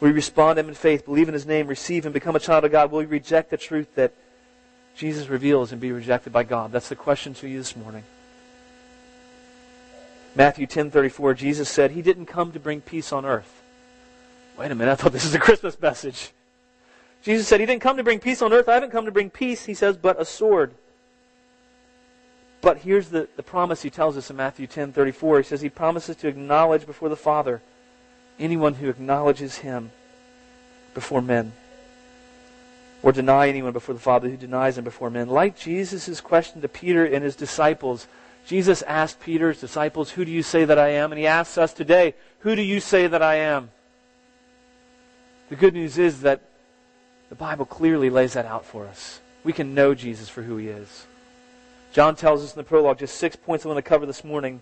Will 0.02 0.10
you 0.10 0.14
respond 0.14 0.58
to 0.58 0.60
Him 0.60 0.68
in 0.68 0.76
faith, 0.76 1.06
believe 1.06 1.30
in 1.30 1.34
His 1.34 1.46
name, 1.46 1.68
receive 1.68 2.06
Him, 2.06 2.12
become 2.12 2.36
a 2.36 2.40
child 2.40 2.66
of 2.66 2.74
God? 2.74 2.92
Will 2.92 3.02
you 3.02 3.08
reject 3.08 3.50
the 3.50 3.56
truth 3.56 3.96
that 3.96 4.14
Jesus 4.98 5.30
reveals 5.30 5.72
and 5.72 5.80
be 5.80 5.94
rejected 5.94 6.34
by 6.34 6.44
God? 6.44 6.74
That's 6.74 6.90
the 6.90 6.98
question 6.98 7.34
to 7.36 7.48
you 7.48 7.60
this 7.60 7.78
morning. 7.78 8.04
Matthew 10.36 10.68
10:34 10.68 11.38
Jesus 11.38 11.70
said 11.70 11.92
he 11.92 12.02
didn't 12.02 12.26
come 12.26 12.52
to 12.52 12.60
bring 12.60 12.82
peace 12.82 13.14
on 13.14 13.26
earth. 13.26 13.64
Wait 14.58 14.70
a 14.70 14.76
minute, 14.76 14.92
I 14.92 14.96
thought 14.96 15.14
this 15.14 15.24
was 15.24 15.34
a 15.34 15.40
Christmas 15.40 15.80
message. 15.80 16.34
Jesus 17.24 17.48
said, 17.48 17.60
He 17.60 17.66
didn't 17.66 17.82
come 17.82 17.98
to 17.98 18.04
bring 18.04 18.20
peace 18.20 18.42
on 18.42 18.54
earth. 18.54 18.70
I 18.70 18.74
haven't 18.74 18.92
come 18.92 19.06
to 19.06 19.12
bring 19.12 19.30
peace, 19.30 19.66
He 19.66 19.74
says, 19.74 19.98
but 19.98 20.22
a 20.22 20.26
sword. 20.26 20.74
But 22.62 22.80
here's 22.80 23.10
the, 23.10 23.28
the 23.36 23.44
promise 23.44 23.82
He 23.82 23.90
tells 23.90 24.18
us 24.18 24.30
in 24.30 24.36
Matthew 24.36 24.68
10 24.68 24.94
34. 24.94 25.38
He 25.38 25.44
says, 25.44 25.62
He 25.62 25.70
promises 25.70 26.18
to 26.18 26.28
acknowledge 26.28 26.86
before 26.86 27.10
the 27.10 27.16
Father 27.16 27.62
anyone 28.38 28.76
who 28.76 28.90
acknowledges 28.90 29.58
Him 29.58 29.92
before 30.94 31.22
men. 31.22 31.54
Or 33.02 33.12
deny 33.12 33.50
anyone 33.50 33.74
before 33.74 33.96
the 33.96 34.02
Father 34.02 34.30
who 34.30 34.38
denies 34.38 34.78
Him 34.78 34.84
before 34.84 35.10
men. 35.10 35.30
Like 35.30 35.58
Jesus' 35.58 36.22
question 36.22 36.62
to 36.62 36.68
Peter 36.68 37.06
and 37.06 37.24
his 37.24 37.36
disciples, 37.36 38.08
Jesus 38.46 38.82
asked 38.84 39.22
Peter's 39.22 39.62
disciples, 39.62 40.12
Who 40.12 40.26
do 40.26 40.32
you 40.32 40.44
say 40.44 40.66
that 40.66 40.80
I 40.80 40.90
am? 40.90 41.14
And 41.14 41.20
He 41.20 41.28
asks 41.28 41.58
us 41.58 41.74
today, 41.74 42.16
Who 42.40 42.56
do 42.56 42.62
you 42.62 42.82
say 42.82 43.08
that 43.08 43.22
I 43.22 43.36
am? 43.36 43.72
The 45.50 45.56
good 45.56 45.74
news 45.74 45.98
is 45.98 46.22
that 46.22 46.42
the 47.34 47.38
Bible 47.38 47.66
clearly 47.66 48.12
lays 48.12 48.34
that 48.34 48.46
out 48.46 48.64
for 48.64 48.86
us. 48.86 49.20
We 49.44 49.54
can 49.54 49.74
know 49.74 49.96
Jesus 49.96 50.30
for 50.30 50.44
who 50.44 50.58
he 50.58 50.68
is. 50.68 51.08
John 51.92 52.16
tells 52.16 52.44
us 52.44 52.54
in 52.54 52.60
the 52.60 52.64
prologue 52.64 53.00
just 53.00 53.18
six 53.18 53.36
points 53.36 53.66
I 53.66 53.70
want 53.70 53.80
to 53.80 53.82
cover 53.82 54.06
this 54.06 54.24
morning 54.24 54.62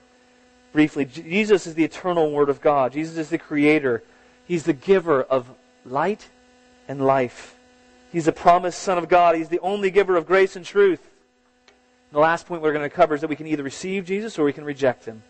briefly. 0.71 1.03
Jesus 1.03 1.67
is 1.67 1.73
the 1.73 1.83
eternal 1.83 2.31
Word 2.31 2.47
of 2.47 2.61
God. 2.61 2.93
Jesus 2.93 3.17
is 3.17 3.27
the 3.27 3.37
Creator. 3.37 4.03
He's 4.45 4.63
the 4.63 4.71
giver 4.71 5.21
of 5.21 5.49
light 5.83 6.29
and 6.87 7.05
life. 7.05 7.57
He's 8.09 8.23
the 8.23 8.31
promised 8.31 8.79
Son 8.79 8.97
of 8.97 9.09
God. 9.09 9.35
He's 9.35 9.49
the 9.49 9.59
only 9.59 9.91
giver 9.91 10.15
of 10.15 10.25
grace 10.25 10.55
and 10.55 10.63
truth. 10.63 11.01
And 11.01 12.15
the 12.15 12.19
last 12.19 12.45
point 12.45 12.61
we're 12.61 12.71
going 12.71 12.89
to 12.89 12.95
cover 12.95 13.15
is 13.15 13.19
that 13.19 13.29
we 13.29 13.35
can 13.35 13.47
either 13.47 13.63
receive 13.63 14.05
Jesus 14.05 14.39
or 14.39 14.45
we 14.45 14.53
can 14.53 14.63
reject 14.63 15.03
him. 15.03 15.23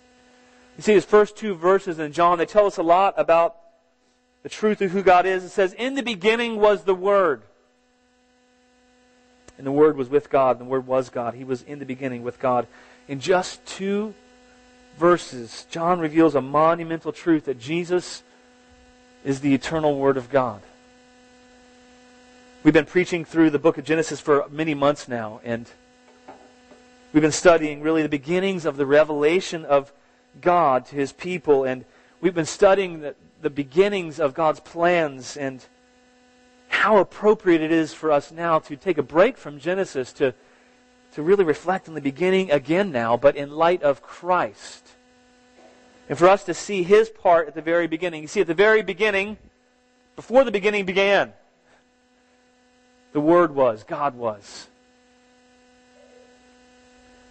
You 0.78 0.84
see, 0.84 0.94
his 0.94 1.06
first 1.06 1.36
two 1.36 1.56
verses 1.56 1.98
in 1.98 2.14
John, 2.14 2.38
they 2.38 2.46
tell 2.46 2.68
us 2.68 2.78
a 2.78 2.84
lot 2.84 3.16
about 3.18 3.56
the 4.44 4.50
truth 4.50 4.82
of 4.82 4.92
who 4.92 5.04
God 5.04 5.26
is. 5.26 5.44
It 5.44 5.50
says, 5.50 5.74
In 5.74 5.96
the 5.96 6.04
beginning 6.04 6.60
was 6.60 6.84
the 6.84 6.96
Word. 6.96 7.42
And 9.58 9.68
the 9.68 9.72
Word 9.72 9.96
was 9.96 10.10
with 10.10 10.30
God, 10.30 10.60
and 10.60 10.68
the 10.68 10.72
Word 10.72 10.88
was 10.88 11.10
God. 11.10 11.36
He 11.36 11.44
was 11.44 11.62
in 11.64 11.80
the 11.80 11.86
beginning 11.86 12.24
with 12.24 12.40
God. 12.40 12.68
In 13.08 13.20
just 13.20 13.64
two 13.66 14.14
verses, 14.98 15.66
John 15.70 16.00
reveals 16.00 16.36
a 16.36 16.42
monumental 16.42 17.12
truth 17.12 17.46
that 17.46 17.60
Jesus 17.60 18.24
is 19.24 19.42
the 19.42 19.54
eternal 19.54 19.98
Word 19.98 20.18
of 20.18 20.30
God. 20.30 20.62
We've 22.64 22.74
been 22.74 22.86
preaching 22.86 23.26
through 23.26 23.50
the 23.50 23.60
book 23.60 23.78
of 23.78 23.86
Genesis 23.86 24.20
for 24.20 24.46
many 24.50 24.74
months 24.74 25.08
now, 25.08 25.42
and 25.44 25.68
we've 27.12 27.22
been 27.22 27.32
studying 27.32 27.82
really 27.82 28.04
the 28.04 28.10
beginnings 28.10 28.66
of 28.66 28.78
the 28.78 28.86
revelation 28.86 29.66
of 29.66 29.92
God 30.40 30.86
to 30.88 30.96
his 30.96 31.12
people, 31.12 31.64
and 31.64 31.86
we've 32.22 32.36
been 32.36 32.46
studying 32.46 33.02
the, 33.02 33.16
the 33.42 33.50
beginnings 33.50 34.20
of 34.20 34.34
God's 34.34 34.60
plans 34.60 35.36
and 35.38 35.66
how 36.68 36.98
appropriate 36.98 37.62
it 37.62 37.72
is 37.72 37.94
for 37.94 38.12
us 38.12 38.32
now 38.32 38.60
to 38.60 38.76
take 38.76 38.98
a 38.98 39.04
break 39.04 39.38
from 39.38 39.60
Genesis 39.60 40.14
to, 40.14 40.34
to 41.14 41.22
really 41.22 41.44
reflect 41.44 41.88
on 41.90 41.96
the 41.96 42.02
beginning 42.02 42.52
again 42.52 42.92
now, 42.92 43.18
but 43.18 43.36
in 43.36 43.52
light 43.52 43.84
of 43.84 44.02
Christ. 44.02 44.90
And 46.08 46.18
for 46.18 46.28
us 46.28 46.44
to 46.46 46.54
see 46.54 46.84
his 46.84 47.10
part 47.10 47.48
at 47.48 47.56
the 47.56 47.62
very 47.62 47.88
beginning. 47.88 48.22
You 48.22 48.28
see, 48.28 48.42
at 48.42 48.48
the 48.48 48.54
very 48.54 48.82
beginning, 48.82 49.38
before 50.16 50.44
the 50.44 50.52
beginning 50.52 50.86
began, 50.86 51.34
the 53.14 53.22
Word 53.22 53.54
was, 53.54 53.84
God 53.84 54.16
was. 54.16 54.68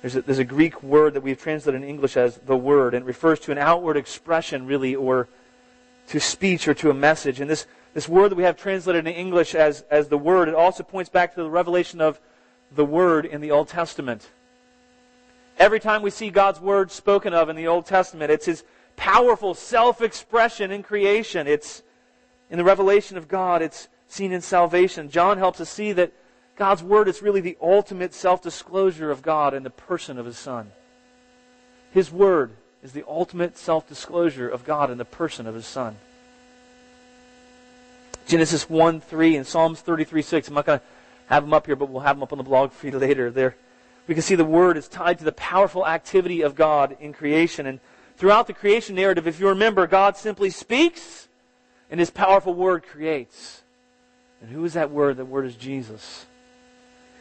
There's 0.00 0.16
a, 0.16 0.22
there's 0.22 0.38
a 0.38 0.44
Greek 0.44 0.82
word 0.82 1.14
that 1.14 1.22
we've 1.22 1.38
translated 1.38 1.82
in 1.82 1.88
English 1.88 2.16
as 2.16 2.36
the 2.36 2.56
Word, 2.56 2.94
and 2.94 3.04
it 3.04 3.06
refers 3.06 3.38
to 3.40 3.52
an 3.52 3.58
outward 3.58 3.96
expression, 3.96 4.66
really, 4.66 4.94
or 4.94 5.28
to 6.10 6.18
speech 6.18 6.66
or 6.66 6.74
to 6.74 6.90
a 6.90 6.94
message. 6.94 7.40
And 7.40 7.48
this, 7.48 7.66
this 7.94 8.08
word 8.08 8.30
that 8.30 8.36
we 8.36 8.42
have 8.42 8.56
translated 8.56 9.06
in 9.06 9.14
English 9.14 9.54
as, 9.54 9.82
as 9.90 10.08
the 10.08 10.18
Word, 10.18 10.48
it 10.48 10.54
also 10.54 10.82
points 10.82 11.08
back 11.08 11.34
to 11.34 11.42
the 11.42 11.50
revelation 11.50 12.00
of 12.00 12.20
the 12.74 12.84
Word 12.84 13.26
in 13.26 13.40
the 13.40 13.52
Old 13.52 13.68
Testament. 13.68 14.28
Every 15.56 15.78
time 15.78 16.02
we 16.02 16.10
see 16.10 16.30
God's 16.30 16.60
Word 16.60 16.90
spoken 16.90 17.32
of 17.32 17.48
in 17.48 17.54
the 17.54 17.68
Old 17.68 17.86
Testament, 17.86 18.32
it's 18.32 18.46
His 18.46 18.64
powerful 18.96 19.54
self 19.54 20.02
expression 20.02 20.72
in 20.72 20.82
creation. 20.82 21.46
It's 21.46 21.82
in 22.50 22.58
the 22.58 22.64
revelation 22.64 23.16
of 23.16 23.28
God, 23.28 23.62
it's 23.62 23.86
seen 24.08 24.32
in 24.32 24.40
salvation. 24.40 25.10
John 25.10 25.38
helps 25.38 25.60
us 25.60 25.70
see 25.70 25.92
that 25.92 26.12
God's 26.56 26.82
Word 26.82 27.06
is 27.06 27.22
really 27.22 27.40
the 27.40 27.56
ultimate 27.62 28.14
self 28.14 28.42
disclosure 28.42 29.12
of 29.12 29.22
God 29.22 29.54
in 29.54 29.62
the 29.62 29.70
person 29.70 30.18
of 30.18 30.26
His 30.26 30.38
Son. 30.38 30.72
His 31.92 32.10
Word 32.10 32.50
is 32.82 32.92
the 32.92 33.04
ultimate 33.06 33.58
self 33.58 33.88
disclosure 33.88 34.48
of 34.48 34.64
God 34.64 34.90
in 34.90 34.98
the 34.98 35.04
person 35.04 35.46
of 35.46 35.54
His 35.54 35.66
Son. 35.66 35.96
Genesis 38.26 38.70
1 38.70 39.00
3 39.00 39.36
and 39.36 39.46
Psalms 39.46 39.80
33 39.80 40.22
6. 40.22 40.48
I'm 40.48 40.54
not 40.54 40.66
going 40.66 40.78
to 40.78 40.84
have 41.26 41.42
them 41.42 41.52
up 41.52 41.66
here, 41.66 41.76
but 41.76 41.90
we'll 41.90 42.02
have 42.02 42.16
them 42.16 42.22
up 42.22 42.32
on 42.32 42.38
the 42.38 42.44
blog 42.44 42.72
for 42.72 42.86
you 42.86 42.98
later. 42.98 43.30
There, 43.30 43.56
we 44.06 44.14
can 44.14 44.22
see 44.22 44.34
the 44.34 44.44
Word 44.44 44.76
is 44.76 44.88
tied 44.88 45.18
to 45.18 45.24
the 45.24 45.32
powerful 45.32 45.86
activity 45.86 46.42
of 46.42 46.54
God 46.54 46.96
in 47.00 47.12
creation. 47.12 47.66
And 47.66 47.80
throughout 48.16 48.46
the 48.46 48.52
creation 48.52 48.94
narrative, 48.94 49.26
if 49.26 49.40
you 49.40 49.48
remember, 49.48 49.86
God 49.86 50.16
simply 50.16 50.50
speaks 50.50 51.28
and 51.90 52.00
His 52.00 52.10
powerful 52.10 52.54
Word 52.54 52.84
creates. 52.84 53.62
And 54.40 54.50
who 54.50 54.64
is 54.64 54.74
that 54.74 54.90
Word? 54.90 55.18
That 55.18 55.26
Word 55.26 55.46
is 55.46 55.56
Jesus. 55.56 56.26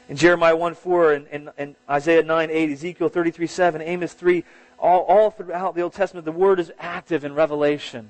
In 0.07 0.15
Jeremiah 0.15 0.55
1 0.55 0.73
4 0.73 1.13
and, 1.13 1.27
and, 1.27 1.49
and 1.57 1.75
Isaiah 1.89 2.23
9 2.23 2.49
8, 2.49 2.71
Ezekiel 2.71 3.09
33 3.09 3.47
7, 3.47 3.81
Amos 3.81 4.13
3, 4.13 4.43
all, 4.79 5.01
all 5.01 5.31
throughout 5.31 5.75
the 5.75 5.81
Old 5.81 5.93
Testament, 5.93 6.25
the 6.25 6.31
Word 6.31 6.59
is 6.59 6.71
active 6.79 7.25
in 7.25 7.35
revelation. 7.35 8.09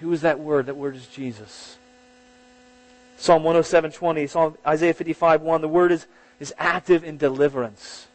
Who 0.00 0.12
is 0.12 0.22
that 0.22 0.40
Word? 0.40 0.66
That 0.66 0.76
Word 0.76 0.96
is 0.96 1.06
Jesus. 1.06 1.76
Psalm 3.16 3.44
107 3.44 3.92
20, 3.92 4.26
Psalm, 4.26 4.58
Isaiah 4.66 4.94
55 4.94 5.42
1, 5.42 5.60
the 5.60 5.68
Word 5.68 5.92
is, 5.92 6.06
is 6.40 6.54
active 6.58 7.04
in 7.04 7.16
deliverance. 7.16 8.06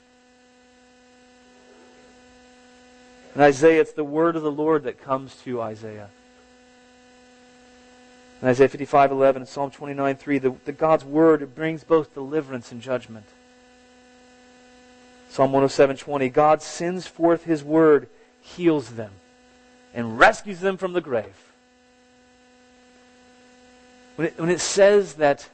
In 3.35 3.41
Isaiah, 3.41 3.81
it's 3.81 3.93
the 3.93 4.03
Word 4.03 4.35
of 4.35 4.43
the 4.43 4.51
Lord 4.51 4.83
that 4.83 5.01
comes 5.01 5.35
to 5.43 5.61
Isaiah. 5.61 6.09
In 8.41 8.47
Isaiah 8.47 8.69
55 8.69 9.11
11 9.11 9.43
and 9.43 9.49
Psalm 9.49 9.71
29 9.71 10.15
3, 10.15 10.37
the, 10.39 10.55
the 10.65 10.71
God's 10.71 11.05
Word 11.05 11.55
brings 11.55 11.83
both 11.83 12.13
deliverance 12.13 12.71
and 12.71 12.81
judgment. 12.81 13.25
Psalm 15.29 15.51
107:20, 15.51 16.31
God 16.31 16.61
sends 16.61 17.07
forth 17.07 17.43
His 17.43 17.63
Word, 17.63 18.07
heals 18.41 18.91
them, 18.91 19.11
and 19.93 20.17
rescues 20.17 20.59
them 20.59 20.77
from 20.77 20.93
the 20.93 21.01
grave. 21.01 21.35
When 24.15 24.27
it, 24.27 24.39
when 24.39 24.49
it 24.49 24.61
says 24.61 25.15
that 25.15 25.47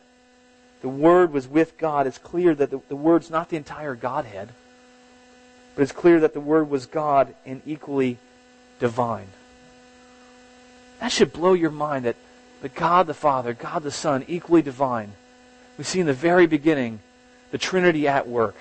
the 0.81 0.89
Word 0.89 1.33
was 1.33 1.47
with 1.47 1.77
God, 1.77 2.07
it's 2.07 2.17
clear 2.17 2.55
that 2.55 2.69
the, 2.69 2.79
the 2.87 2.95
Word's 2.95 3.29
not 3.29 3.49
the 3.49 3.57
entire 3.57 3.95
Godhead, 3.95 4.49
but 5.75 5.81
it's 5.81 5.91
clear 5.91 6.19
that 6.21 6.33
the 6.33 6.39
Word 6.39 6.69
was 6.69 6.85
God 6.85 7.35
and 7.45 7.61
equally 7.65 8.17
divine. 8.79 9.27
That 10.99 11.11
should 11.11 11.33
blow 11.33 11.53
your 11.53 11.71
mind 11.71 12.05
that 12.05 12.15
but 12.63 12.73
God 12.75 13.07
the 13.07 13.13
Father, 13.13 13.53
God 13.53 13.83
the 13.83 13.91
Son, 13.91 14.23
equally 14.29 14.61
divine. 14.61 15.11
We 15.77 15.83
see 15.83 15.99
in 15.99 16.07
the 16.07 16.13
very 16.13 16.47
beginning 16.47 17.01
the 17.51 17.57
Trinity 17.57 18.07
at 18.07 18.25
work. 18.25 18.55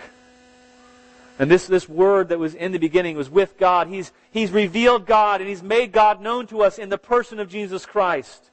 And 1.39 1.51
this, 1.51 1.67
this 1.67 1.89
word 1.89 2.29
that 2.29 2.39
was 2.39 2.55
in 2.55 2.73
the 2.73 2.79
beginning 2.79 3.17
was 3.17 3.31
with 3.31 3.57
God. 3.59 3.89
He's, 3.89 4.13
he's 4.31 4.51
revealed 4.51 5.07
God 5.07 5.41
and 5.41 5.49
He's 5.49 5.63
made 5.63 5.93
God 5.93 6.21
known 6.21 6.47
to 6.49 6.63
us 6.63 6.79
in 6.79 6.89
the 6.89 6.99
person 6.99 7.39
of 7.39 7.49
Jesus 7.49 7.87
Christ. 7.87 8.51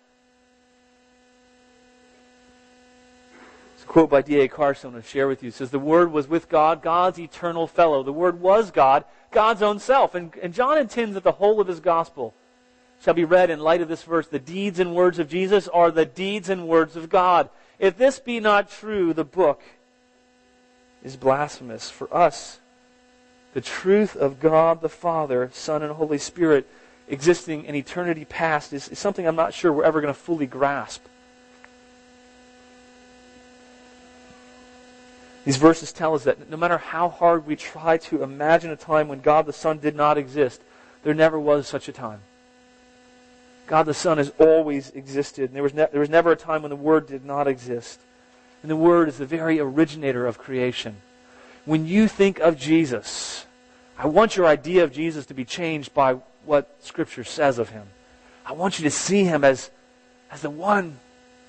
It's 3.76 3.84
a 3.84 3.88
quote 3.88 4.10
by 4.10 4.22
D.A. 4.22 4.48
Carson 4.48 4.94
to 4.94 5.02
share 5.02 5.28
with 5.28 5.44
you. 5.44 5.50
It 5.50 5.56
says, 5.56 5.72
The 5.72 5.80
Word 5.80 6.12
was 6.12 6.28
with 6.28 6.50
God, 6.50 6.82
God's 6.82 7.20
eternal 7.20 7.68
fellow. 7.68 8.02
The 8.02 8.14
Word 8.14 8.40
was 8.40 8.72
God, 8.72 9.04
God's 9.32 9.62
own 9.62 9.80
self. 9.80 10.16
And, 10.16 10.34
and 10.42 10.54
John 10.54 10.78
intends 10.78 11.16
that 11.16 11.24
the 11.24 11.34
whole 11.34 11.60
of 11.60 11.68
his 11.68 11.80
gospel 11.82 12.34
shall 13.02 13.14
be 13.14 13.26
read 13.26 13.50
in 13.50 13.60
light 13.60 13.82
of 13.82 13.88
this 13.88 14.04
verse. 14.04 14.28
The 14.28 14.40
deeds 14.40 14.80
and 14.80 14.96
words 14.96 15.20
of 15.20 15.30
Jesus 15.30 15.68
are 15.68 15.92
the 15.92 16.06
deeds 16.06 16.50
and 16.50 16.68
words 16.68 16.96
of 16.96 17.10
God. 17.10 17.50
If 17.78 17.98
this 17.98 18.20
be 18.20 18.40
not 18.40 18.70
true, 18.70 19.14
the 19.14 19.24
book 19.24 19.62
is 21.04 21.16
blasphemous. 21.16 21.90
For 21.90 22.14
us, 22.14 22.60
the 23.54 23.62
truth 23.62 24.16
of 24.16 24.40
God 24.40 24.82
the 24.82 24.90
Father, 24.90 25.50
Son, 25.54 25.82
and 25.82 25.94
Holy 25.94 26.18
Spirit 26.18 26.68
existing 27.08 27.66
in 27.66 27.76
eternity 27.76 28.26
past 28.26 28.72
is, 28.72 28.88
is 28.90 29.00
something 29.00 29.28
I'm 29.28 29.36
not 29.36 29.54
sure 29.54 29.74
we're 29.74 29.84
ever 29.84 30.02
going 30.02 30.14
to 30.14 30.20
fully 30.20 30.46
grasp. 30.46 31.04
These 35.46 35.58
verses 35.58 35.92
tell 35.92 36.14
us 36.14 36.26
that 36.26 36.50
no 36.50 36.58
matter 36.58 36.78
how 36.78 37.10
hard 37.10 37.48
we 37.48 37.56
try 37.56 37.98
to 37.98 38.22
imagine 38.22 38.70
a 38.70 38.76
time 38.76 39.08
when 39.08 39.22
God 39.22 39.48
the 39.48 39.54
Son 39.54 39.80
did 39.80 39.96
not 39.96 40.18
exist, 40.18 40.62
there 41.04 41.14
never 41.16 41.40
was 41.40 41.68
such 41.68 41.88
a 41.88 41.92
time. 41.92 42.22
God 43.66 43.84
the 43.84 43.94
Son 43.94 44.18
has 44.18 44.32
always 44.38 44.90
existed. 44.92 45.46
And 45.46 45.56
There 45.56 45.64
was, 45.64 45.74
ne- 45.74 45.88
there 45.92 46.02
was 46.02 46.10
never 46.10 46.32
a 46.32 46.36
time 46.36 46.62
when 46.62 46.70
the 46.70 46.76
Word 46.76 47.08
did 47.08 47.26
not 47.26 47.48
exist. 47.48 48.00
And 48.62 48.70
the 48.70 48.76
Word 48.76 49.08
is 49.08 49.18
the 49.18 49.26
very 49.26 49.60
originator 49.60 50.28
of 50.28 50.38
creation. 50.38 50.98
When 51.70 51.86
you 51.86 52.08
think 52.08 52.40
of 52.40 52.58
Jesus, 52.58 53.46
I 53.96 54.08
want 54.08 54.36
your 54.36 54.48
idea 54.48 54.84
of 54.84 54.92
Jesus 54.92 55.28
to 55.28 55.36
be 55.36 55.46
changed 55.46 55.94
by 55.94 56.14
what 56.44 56.76
Scripture 56.80 57.24
says 57.24 57.60
of 57.60 57.70
him. 57.70 57.86
I 58.44 58.54
want 58.54 58.80
you 58.80 58.86
to 58.86 58.90
see 58.90 59.24
him 59.24 59.44
as, 59.44 59.70
as 60.32 60.42
the 60.42 60.50
one 60.50 60.98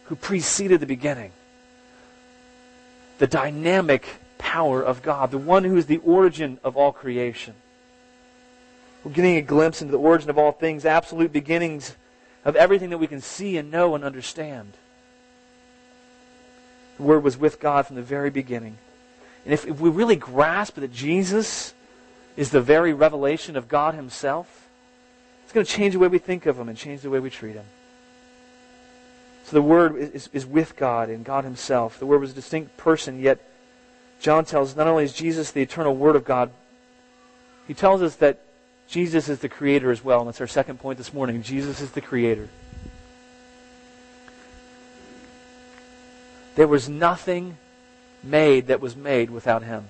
who 0.04 0.16
preceded 0.16 0.80
the 0.80 0.87
beginning. 0.87 1.33
The 3.16 3.28
dynamic 3.28 4.06
power 4.37 4.83
of 4.83 5.00
God, 5.00 5.30
the 5.30 5.38
one 5.38 5.64
who 5.64 5.78
is 5.78 5.87
the 5.87 6.02
origin 6.04 6.61
of 6.62 6.76
all 6.76 6.92
creation. 6.92 7.54
We're 9.02 9.12
getting 9.12 9.37
a 9.37 9.40
glimpse 9.40 9.80
into 9.80 9.92
the 9.92 9.98
origin 9.98 10.28
of 10.28 10.37
all 10.37 10.52
things, 10.52 10.85
absolute 10.85 11.33
beginnings 11.33 11.96
of 12.44 12.56
everything 12.56 12.90
that 12.90 12.98
we 12.98 13.06
can 13.06 13.22
see 13.22 13.56
and 13.56 13.70
know 13.70 13.94
and 13.94 14.04
understand. 14.04 14.74
The 16.98 17.04
Word 17.04 17.24
was 17.24 17.38
with 17.38 17.59
God 17.59 17.87
from 17.87 17.96
the 17.96 18.02
very 18.02 18.28
beginning. 18.28 18.76
And 19.44 19.55
if, 19.55 19.66
if 19.66 19.81
we 19.81 19.90
really 19.90 20.16
grasp 20.16 20.76
that 20.76 20.92
Jesus 20.92 21.74
is 22.37 22.50
the 22.50 22.61
very 22.61 22.92
revelation 22.92 23.57
of 23.57 23.68
God 23.68 23.94
Himself, 23.94 24.68
it's 25.44 25.53
going 25.53 25.66
to 25.66 25.72
change 25.72 25.94
the 25.94 25.98
way 25.98 26.09
we 26.09 26.18
think 26.18 26.46
of 26.46 26.59
Him 26.59 26.68
and 26.68 26.76
change 26.76 27.00
the 27.00 27.11
way 27.11 27.20
we 27.20 27.31
treat 27.31 27.55
Him. 27.55 27.64
So 29.44 29.57
the 29.57 29.62
Word 29.62 29.96
is, 29.96 30.29
is 30.33 30.46
with 30.46 30.76
God 30.76 31.09
and 31.09 31.24
God 31.24 31.44
Himself. 31.44 31.98
The 31.98 32.07
Word 32.07 32.20
was 32.20 32.33
a 32.33 32.35
distinct 32.35 32.76
person, 32.76 33.20
yet 33.20 33.40
John 34.20 34.44
tells 34.44 34.76
not 34.76 34.87
only 34.87 35.05
is 35.05 35.12
Jesus 35.12 35.50
the 35.50 35.62
eternal 35.62 35.96
Word 35.96 36.14
of 36.14 36.24
God, 36.24 36.50
he 37.66 37.74
tells 37.74 38.03
us 38.03 38.16
that 38.16 38.40
Jesus 38.88 39.29
is 39.29 39.38
the 39.38 39.48
creator 39.48 39.90
as 39.90 40.03
well. 40.03 40.20
And 40.20 40.29
that's 40.29 40.40
our 40.40 40.46
second 40.48 40.81
point 40.81 40.98
this 40.98 41.14
morning. 41.14 41.42
Jesus 41.42 41.81
is 41.81 41.92
the 41.92 42.00
creator. 42.00 42.48
There 46.57 46.66
was 46.66 46.88
nothing 46.88 47.57
made 48.22 48.66
that 48.68 48.80
was 48.80 48.96
made 48.96 49.30
without 49.30 49.62
him. 49.62 49.88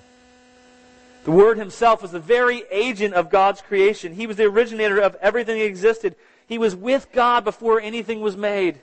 The 1.23 1.31
Word 1.31 1.57
himself 1.57 2.01
was 2.01 2.11
the 2.11 2.19
very 2.19 2.63
agent 2.71 3.13
of 3.13 3.29
God's 3.29 3.61
creation. 3.61 4.15
He 4.15 4.25
was 4.25 4.37
the 4.37 4.45
originator 4.45 4.99
of 4.99 5.15
everything 5.21 5.59
that 5.59 5.65
existed. 5.65 6.15
He 6.47 6.57
was 6.57 6.75
with 6.75 7.11
God 7.11 7.43
before 7.43 7.79
anything 7.79 8.21
was 8.21 8.35
made. 8.35 8.79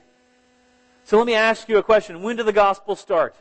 So 1.03 1.17
let 1.17 1.27
me 1.27 1.33
ask 1.33 1.67
you 1.67 1.77
a 1.77 1.83
question. 1.83 2.21
When 2.21 2.35
did 2.35 2.45
the 2.45 2.53
gospel 2.53 2.95
start? 2.95 3.35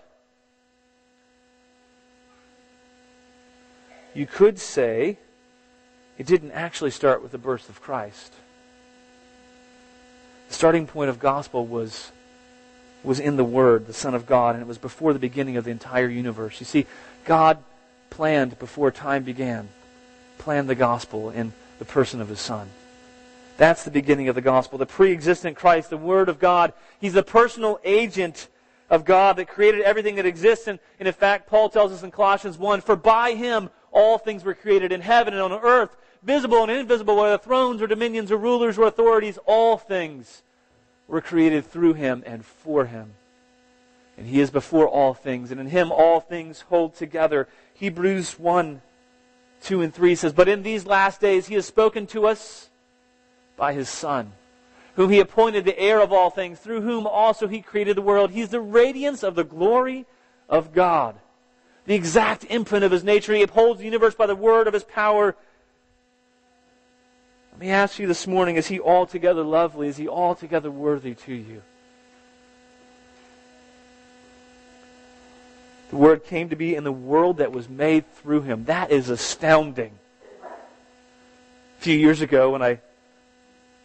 You 4.14 4.26
could 4.26 4.58
say 4.58 5.18
it 6.16 6.26
didn't 6.26 6.50
actually 6.50 6.90
start 6.90 7.22
with 7.22 7.30
the 7.30 7.38
birth 7.38 7.68
of 7.68 7.80
Christ. 7.80 8.32
The 10.48 10.54
starting 10.54 10.86
point 10.86 11.10
of 11.10 11.20
gospel 11.20 11.66
was, 11.66 12.10
was 13.08 13.18
in 13.18 13.36
the 13.36 13.44
Word, 13.44 13.86
the 13.86 13.92
Son 13.94 14.14
of 14.14 14.26
God, 14.26 14.54
and 14.54 14.62
it 14.62 14.68
was 14.68 14.78
before 14.78 15.14
the 15.14 15.18
beginning 15.18 15.56
of 15.56 15.64
the 15.64 15.70
entire 15.70 16.08
universe. 16.08 16.60
You 16.60 16.66
see, 16.66 16.86
God 17.24 17.58
planned 18.10 18.58
before 18.58 18.90
time 18.90 19.24
began, 19.24 19.70
planned 20.36 20.68
the 20.68 20.74
gospel 20.74 21.30
in 21.30 21.54
the 21.78 21.86
person 21.86 22.20
of 22.20 22.28
His 22.28 22.38
Son. 22.38 22.68
That's 23.56 23.82
the 23.82 23.90
beginning 23.90 24.28
of 24.28 24.34
the 24.34 24.42
gospel. 24.42 24.78
The 24.78 24.86
pre 24.86 25.10
existent 25.10 25.56
Christ, 25.56 25.88
the 25.88 25.96
Word 25.96 26.28
of 26.28 26.38
God, 26.38 26.74
He's 27.00 27.14
the 27.14 27.22
personal 27.22 27.80
agent 27.82 28.48
of 28.90 29.06
God 29.06 29.36
that 29.36 29.48
created 29.48 29.80
everything 29.80 30.16
that 30.16 30.26
exists. 30.26 30.68
And, 30.68 30.78
and 30.98 31.08
in 31.08 31.14
fact, 31.14 31.48
Paul 31.48 31.70
tells 31.70 31.92
us 31.92 32.02
in 32.02 32.10
Colossians 32.10 32.58
1, 32.58 32.82
For 32.82 32.94
by 32.94 33.32
him 33.32 33.70
all 33.90 34.18
things 34.18 34.44
were 34.44 34.54
created 34.54 34.92
in 34.92 35.00
heaven 35.00 35.32
and 35.32 35.42
on 35.42 35.52
earth, 35.52 35.96
visible 36.22 36.62
and 36.62 36.70
invisible, 36.70 37.16
whether 37.16 37.38
thrones 37.38 37.80
or 37.80 37.86
dominions 37.86 38.30
or 38.30 38.36
rulers 38.36 38.76
or 38.76 38.86
authorities, 38.86 39.38
all 39.46 39.78
things 39.78 40.42
were 41.08 41.22
created 41.22 41.64
through 41.64 41.94
him 41.94 42.22
and 42.26 42.44
for 42.44 42.84
him. 42.84 43.14
And 44.16 44.26
he 44.26 44.40
is 44.40 44.50
before 44.50 44.86
all 44.86 45.14
things, 45.14 45.50
and 45.50 45.60
in 45.60 45.68
him 45.68 45.90
all 45.90 46.20
things 46.20 46.60
hold 46.62 46.94
together. 46.94 47.48
Hebrews 47.74 48.38
1, 48.38 48.82
2 49.62 49.82
and 49.82 49.94
3 49.94 50.14
says, 50.14 50.32
But 50.32 50.48
in 50.48 50.62
these 50.62 50.86
last 50.86 51.20
days 51.20 51.46
he 51.46 51.54
has 51.54 51.66
spoken 51.66 52.06
to 52.08 52.26
us 52.26 52.68
by 53.56 53.72
his 53.72 53.88
Son, 53.88 54.32
whom 54.96 55.10
he 55.10 55.20
appointed 55.20 55.64
the 55.64 55.78
heir 55.78 56.00
of 56.00 56.12
all 56.12 56.30
things, 56.30 56.58
through 56.58 56.82
whom 56.82 57.06
also 57.06 57.46
he 57.46 57.62
created 57.62 57.96
the 57.96 58.02
world. 58.02 58.30
He 58.30 58.40
is 58.40 58.50
the 58.50 58.60
radiance 58.60 59.22
of 59.22 59.34
the 59.34 59.44
glory 59.44 60.04
of 60.48 60.72
God, 60.72 61.14
the 61.86 61.94
exact 61.94 62.44
imprint 62.44 62.84
of 62.84 62.92
his 62.92 63.04
nature. 63.04 63.34
He 63.34 63.42
upholds 63.42 63.78
the 63.78 63.84
universe 63.84 64.14
by 64.14 64.26
the 64.26 64.36
word 64.36 64.66
of 64.66 64.74
his 64.74 64.84
power. 64.84 65.36
Let 67.58 67.66
me 67.66 67.70
ask 67.72 67.98
you 67.98 68.06
this 68.06 68.28
morning, 68.28 68.54
is 68.54 68.68
he 68.68 68.78
altogether 68.78 69.42
lovely? 69.42 69.88
Is 69.88 69.96
he 69.96 70.06
altogether 70.06 70.70
worthy 70.70 71.14
to 71.14 71.34
you? 71.34 71.60
The 75.90 75.96
Word 75.96 76.24
came 76.24 76.50
to 76.50 76.56
be 76.56 76.76
in 76.76 76.84
the 76.84 76.92
world 76.92 77.38
that 77.38 77.50
was 77.50 77.68
made 77.68 78.08
through 78.14 78.42
him. 78.42 78.66
That 78.66 78.92
is 78.92 79.10
astounding. 79.10 79.98
A 80.44 81.82
few 81.82 81.98
years 81.98 82.20
ago, 82.20 82.50
when 82.50 82.62
I 82.62 82.78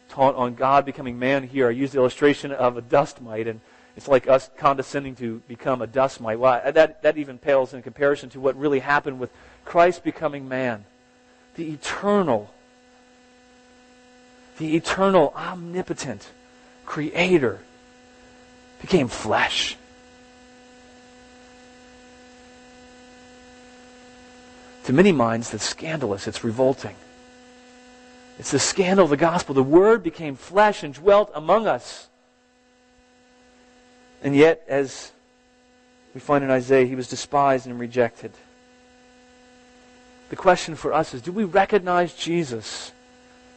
taught 0.08 0.36
on 0.36 0.54
God 0.54 0.86
becoming 0.86 1.18
man 1.18 1.42
here, 1.42 1.68
I 1.68 1.72
used 1.72 1.94
the 1.94 1.98
illustration 1.98 2.52
of 2.52 2.78
a 2.78 2.82
dust 2.82 3.24
mite, 3.24 3.48
and 3.48 3.60
it's 3.98 4.08
like 4.08 4.28
us 4.28 4.52
condescending 4.56 5.16
to 5.16 5.42
become 5.48 5.82
a 5.82 5.88
dust 5.88 6.22
mite. 6.22 6.38
Well, 6.38 6.62
that, 6.72 7.02
that 7.02 7.18
even 7.18 7.40
pales 7.40 7.74
in 7.74 7.82
comparison 7.82 8.30
to 8.30 8.40
what 8.40 8.56
really 8.56 8.82
happened 8.82 9.20
with 9.20 9.32
Christ 9.66 10.04
becoming 10.04 10.48
man. 10.48 10.86
The 11.56 11.72
eternal, 11.72 12.53
the 14.58 14.76
eternal, 14.76 15.34
omnipotent 15.36 16.30
Creator 16.86 17.60
became 18.82 19.08
flesh 19.08 19.78
to 24.86 24.94
many 24.94 25.12
minds, 25.12 25.50
that's 25.50 25.64
scandalous. 25.64 26.28
It's 26.28 26.44
revolting. 26.44 26.96
It's 28.38 28.52
the 28.52 28.60
scandal 28.60 29.06
of 29.06 29.10
the 29.10 29.18
gospel. 29.18 29.56
The 29.56 29.64
Word 29.64 30.04
became 30.04 30.36
flesh 30.36 30.84
and 30.84 30.94
dwelt 30.94 31.32
among 31.34 31.68
us. 31.68 32.10
And 34.22 34.36
yet, 34.36 34.64
as 34.68 35.12
we 36.14 36.20
find 36.20 36.44
in 36.44 36.50
Isaiah, 36.50 36.86
he 36.86 36.96
was 36.96 37.08
despised 37.08 37.66
and 37.66 37.80
rejected. 37.80 38.32
The 40.30 40.36
question 40.36 40.76
for 40.76 40.94
us 40.94 41.14
is 41.14 41.22
do 41.22 41.32
we 41.32 41.44
recognize 41.44 42.14
Jesus 42.14 42.92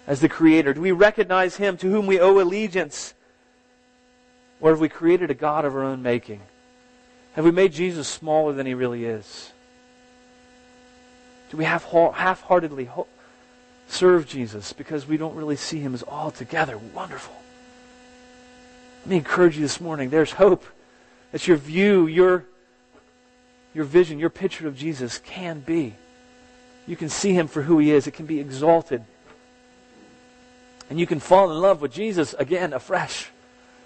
as 0.06 0.20
the 0.20 0.28
Creator? 0.28 0.74
Do 0.74 0.80
we 0.80 0.92
recognize 0.92 1.56
Him 1.56 1.76
to 1.78 1.90
whom 1.90 2.06
we 2.06 2.20
owe 2.20 2.40
allegiance? 2.40 3.14
Or 4.60 4.70
have 4.70 4.80
we 4.80 4.88
created 4.88 5.30
a 5.30 5.34
God 5.34 5.64
of 5.64 5.74
our 5.74 5.84
own 5.84 6.02
making? 6.02 6.40
Have 7.34 7.44
we 7.44 7.50
made 7.50 7.72
Jesus 7.72 8.08
smaller 8.08 8.52
than 8.52 8.66
He 8.66 8.74
really 8.74 9.04
is? 9.04 9.52
Do 11.50 11.56
we 11.56 11.64
half 11.64 11.84
heartedly 12.42 12.90
serve 13.88 14.26
Jesus 14.26 14.72
because 14.72 15.06
we 15.06 15.16
don't 15.16 15.36
really 15.36 15.56
see 15.56 15.78
him 15.78 15.94
as 15.94 16.02
altogether 16.02 16.76
wonderful? 16.76 17.34
Let 19.02 19.10
me 19.10 19.16
encourage 19.16 19.56
you 19.56 19.62
this 19.62 19.80
morning. 19.80 20.10
There's 20.10 20.32
hope 20.32 20.64
that 21.30 21.46
your 21.46 21.56
view, 21.56 22.06
your, 22.06 22.44
your 23.74 23.84
vision, 23.84 24.18
your 24.18 24.30
picture 24.30 24.66
of 24.66 24.76
Jesus 24.76 25.18
can 25.18 25.60
be. 25.60 25.94
You 26.86 26.96
can 26.96 27.08
see 27.08 27.32
him 27.32 27.46
for 27.46 27.62
who 27.62 27.78
he 27.78 27.92
is. 27.92 28.06
It 28.06 28.12
can 28.12 28.26
be 28.26 28.40
exalted. 28.40 29.04
And 30.88 31.00
you 31.00 31.06
can 31.06 31.20
fall 31.20 31.50
in 31.50 31.60
love 31.60 31.80
with 31.80 31.92
Jesus 31.92 32.34
again 32.34 32.72
afresh. 32.72 33.30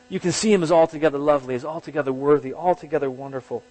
You 0.08 0.20
can 0.20 0.32
see 0.32 0.52
him 0.52 0.62
as 0.62 0.72
altogether 0.72 1.18
lovely, 1.18 1.54
as 1.54 1.64
altogether 1.64 2.12
worthy, 2.12 2.52
altogether 2.52 3.10
wonderful. 3.10 3.62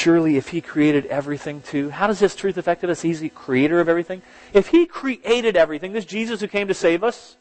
surely 0.00 0.38
if 0.38 0.48
he 0.48 0.62
created 0.62 1.04
everything 1.06 1.60
too, 1.60 1.90
how 1.90 2.06
does 2.06 2.18
this 2.18 2.34
truth 2.34 2.56
affect 2.56 2.82
us? 2.84 3.02
He's 3.02 3.20
the 3.20 3.28
creator 3.28 3.80
of 3.80 3.88
everything. 3.88 4.22
If 4.54 4.68
he 4.68 4.86
created 4.86 5.56
everything, 5.56 5.92
this 5.92 6.06
Jesus 6.06 6.40
who 6.40 6.48
came 6.48 6.68
to 6.68 6.74
save 6.74 7.04
us, 7.04 7.36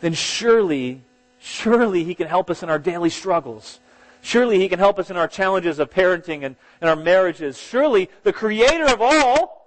then 0.00 0.14
surely, 0.14 1.02
surely 1.40 2.04
he 2.04 2.14
can 2.14 2.28
help 2.28 2.48
us 2.48 2.62
in 2.62 2.70
our 2.70 2.78
daily 2.78 3.10
struggles. 3.10 3.80
Surely 4.20 4.58
he 4.58 4.68
can 4.68 4.78
help 4.78 4.98
us 4.98 5.10
in 5.10 5.16
our 5.16 5.28
challenges 5.28 5.78
of 5.78 5.90
parenting 5.90 6.44
and, 6.44 6.56
and 6.80 6.90
our 6.90 6.96
marriages. 6.96 7.58
Surely 7.58 8.10
the 8.22 8.32
creator 8.32 8.86
of 8.86 9.00
all 9.00 9.66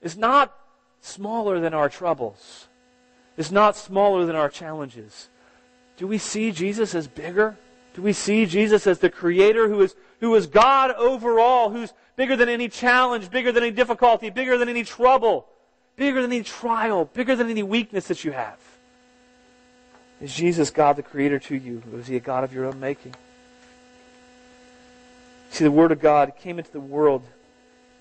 is 0.00 0.16
not 0.16 0.56
smaller 1.00 1.60
than 1.60 1.74
our 1.74 1.88
troubles, 1.88 2.68
is 3.36 3.52
not 3.52 3.76
smaller 3.76 4.24
than 4.24 4.36
our 4.36 4.48
challenges. 4.48 5.28
Do 5.96 6.06
we 6.06 6.18
see 6.18 6.52
Jesus 6.52 6.94
as 6.94 7.06
bigger? 7.06 7.56
Do 7.94 8.02
we 8.02 8.12
see 8.12 8.46
Jesus 8.46 8.86
as 8.86 9.00
the 9.00 9.10
creator 9.10 9.68
who 9.68 9.80
is 9.80 9.96
who 10.20 10.34
is 10.34 10.46
God 10.46 10.92
over 10.92 11.38
all, 11.38 11.70
who's 11.70 11.92
bigger 12.16 12.36
than 12.36 12.48
any 12.48 12.68
challenge, 12.68 13.30
bigger 13.30 13.52
than 13.52 13.62
any 13.62 13.72
difficulty, 13.72 14.30
bigger 14.30 14.58
than 14.58 14.68
any 14.68 14.84
trouble, 14.84 15.46
bigger 15.96 16.22
than 16.22 16.32
any 16.32 16.42
trial, 16.42 17.04
bigger 17.04 17.36
than 17.36 17.50
any 17.50 17.62
weakness 17.62 18.08
that 18.08 18.24
you 18.24 18.32
have. 18.32 18.58
Is 20.20 20.34
Jesus 20.34 20.70
God 20.70 20.96
the 20.96 21.02
Creator 21.02 21.38
to 21.40 21.56
you? 21.56 21.82
Or 21.92 22.00
is 22.00 22.08
He 22.08 22.16
a 22.16 22.20
God 22.20 22.42
of 22.42 22.52
your 22.52 22.64
own 22.64 22.80
making? 22.80 23.14
See, 25.50 25.64
the 25.64 25.70
Word 25.70 25.92
of 25.92 26.00
God 26.00 26.32
came 26.38 26.58
into 26.58 26.70
the 26.70 26.80
world 26.80 27.22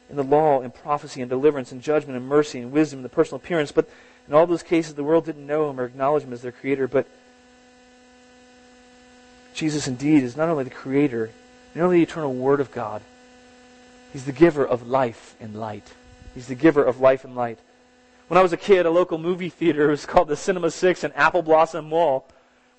in 0.10 0.15
the 0.15 0.23
law 0.23 0.62
and 0.62 0.73
prophecy 0.73 1.21
and 1.21 1.29
deliverance 1.29 1.71
and 1.71 1.81
judgment 1.81 2.17
and 2.17 2.27
mercy 2.27 2.60
and 2.60 2.71
wisdom 2.71 2.99
and 2.99 3.05
the 3.05 3.10
personal 3.10 3.38
appearance. 3.38 3.71
But 3.71 3.89
in 4.27 4.33
all 4.33 4.47
those 4.47 4.63
cases, 4.63 4.93
the 4.93 5.03
world 5.03 5.25
didn't 5.25 5.45
know 5.45 5.69
Him 5.69 5.79
or 5.79 5.86
acknowledge 5.86 6.23
Him 6.23 6.33
as 6.33 6.41
their 6.41 6.51
Creator. 6.51 6.88
But 6.88 7.07
Jesus 9.53 9.88
indeed 9.88 10.23
is 10.23 10.38
not 10.38 10.49
only 10.49 10.63
the 10.63 10.69
Creator, 10.69 11.31
not 11.75 11.86
only 11.86 11.97
the 11.97 12.03
eternal 12.03 12.33
Word 12.33 12.60
of 12.60 12.71
God? 12.71 13.01
He's 14.13 14.25
the 14.25 14.31
giver 14.31 14.65
of 14.65 14.88
life 14.88 15.36
and 15.39 15.55
light. 15.55 15.93
He's 16.33 16.47
the 16.47 16.55
giver 16.55 16.83
of 16.83 16.99
life 16.99 17.25
and 17.25 17.36
light. 17.36 17.60
When 18.27 18.38
I 18.38 18.43
was 18.43 18.53
a 18.53 18.57
kid, 18.57 18.86
a 18.86 18.91
local 18.91 19.17
movie 19.17 19.49
theater 19.49 19.88
was 19.88 20.05
called 20.05 20.27
the 20.27 20.36
Cinema 20.36 20.71
Six 20.71 21.03
in 21.03 21.12
Apple 21.13 21.41
Blossom 21.41 21.89
Mall. 21.89 22.27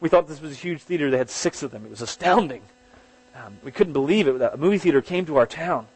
We 0.00 0.09
thought 0.09 0.28
this 0.28 0.40
was 0.40 0.52
a 0.52 0.54
huge 0.54 0.83
theater. 0.83 1.11
They 1.11 1.18
had 1.18 1.31
six 1.31 1.62
of 1.62 1.70
them. 1.70 1.85
It 1.85 1.90
was 1.90 2.02
astounding. 2.02 2.62
Um, 3.44 3.59
we 3.62 3.70
couldn't 3.70 3.92
believe 3.92 4.27
it. 4.27 4.40
A 4.40 4.57
movie 4.57 4.79
theater 4.79 5.01
came 5.01 5.24
to 5.27 5.37
our 5.37 5.46
town. 5.46 5.87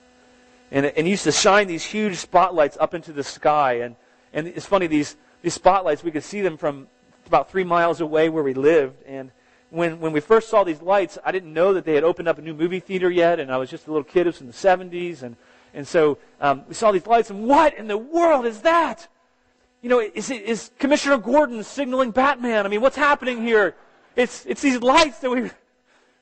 And 0.70 0.86
and 0.86 1.08
used 1.08 1.24
to 1.24 1.32
shine 1.32 1.66
these 1.66 1.84
huge 1.84 2.16
spotlights 2.16 2.76
up 2.78 2.94
into 2.94 3.12
the 3.12 3.24
sky. 3.24 3.74
And, 3.74 3.96
and 4.32 4.46
it's 4.46 4.66
funny, 4.66 4.86
these, 4.86 5.16
these 5.42 5.54
spotlights, 5.54 6.04
we 6.04 6.10
could 6.10 6.24
see 6.24 6.40
them 6.40 6.56
from 6.56 6.86
about 7.26 7.50
three 7.50 7.64
miles 7.64 8.00
away 8.00 8.28
where 8.28 8.42
we 8.42 8.54
lived. 8.54 9.02
And 9.06 9.30
when, 9.70 10.00
when 10.00 10.12
we 10.12 10.20
first 10.20 10.48
saw 10.48 10.64
these 10.64 10.80
lights, 10.80 11.18
I 11.24 11.32
didn't 11.32 11.52
know 11.52 11.74
that 11.74 11.84
they 11.84 11.94
had 11.94 12.04
opened 12.04 12.28
up 12.28 12.38
a 12.38 12.42
new 12.42 12.54
movie 12.54 12.80
theater 12.80 13.10
yet, 13.10 13.40
and 13.40 13.50
I 13.50 13.56
was 13.56 13.70
just 13.70 13.86
a 13.86 13.90
little 13.90 14.04
kid. 14.04 14.26
It 14.26 14.30
was 14.30 14.40
in 14.40 14.46
the 14.46 14.52
70s, 14.52 15.22
and, 15.22 15.36
and 15.74 15.86
so 15.86 16.18
um, 16.40 16.62
we 16.68 16.74
saw 16.74 16.92
these 16.92 17.06
lights, 17.06 17.30
and 17.30 17.44
what 17.44 17.76
in 17.76 17.88
the 17.88 17.98
world 17.98 18.46
is 18.46 18.60
that? 18.60 19.08
You 19.80 19.88
know, 19.88 20.00
is, 20.00 20.30
is 20.30 20.70
Commissioner 20.78 21.18
Gordon 21.18 21.64
signaling 21.64 22.12
Batman? 22.12 22.66
I 22.66 22.68
mean, 22.68 22.80
what's 22.80 22.96
happening 22.96 23.42
here? 23.42 23.74
It's, 24.14 24.46
it's 24.46 24.60
these 24.60 24.80
lights 24.80 25.18
that 25.20 25.30
we've, 25.30 25.54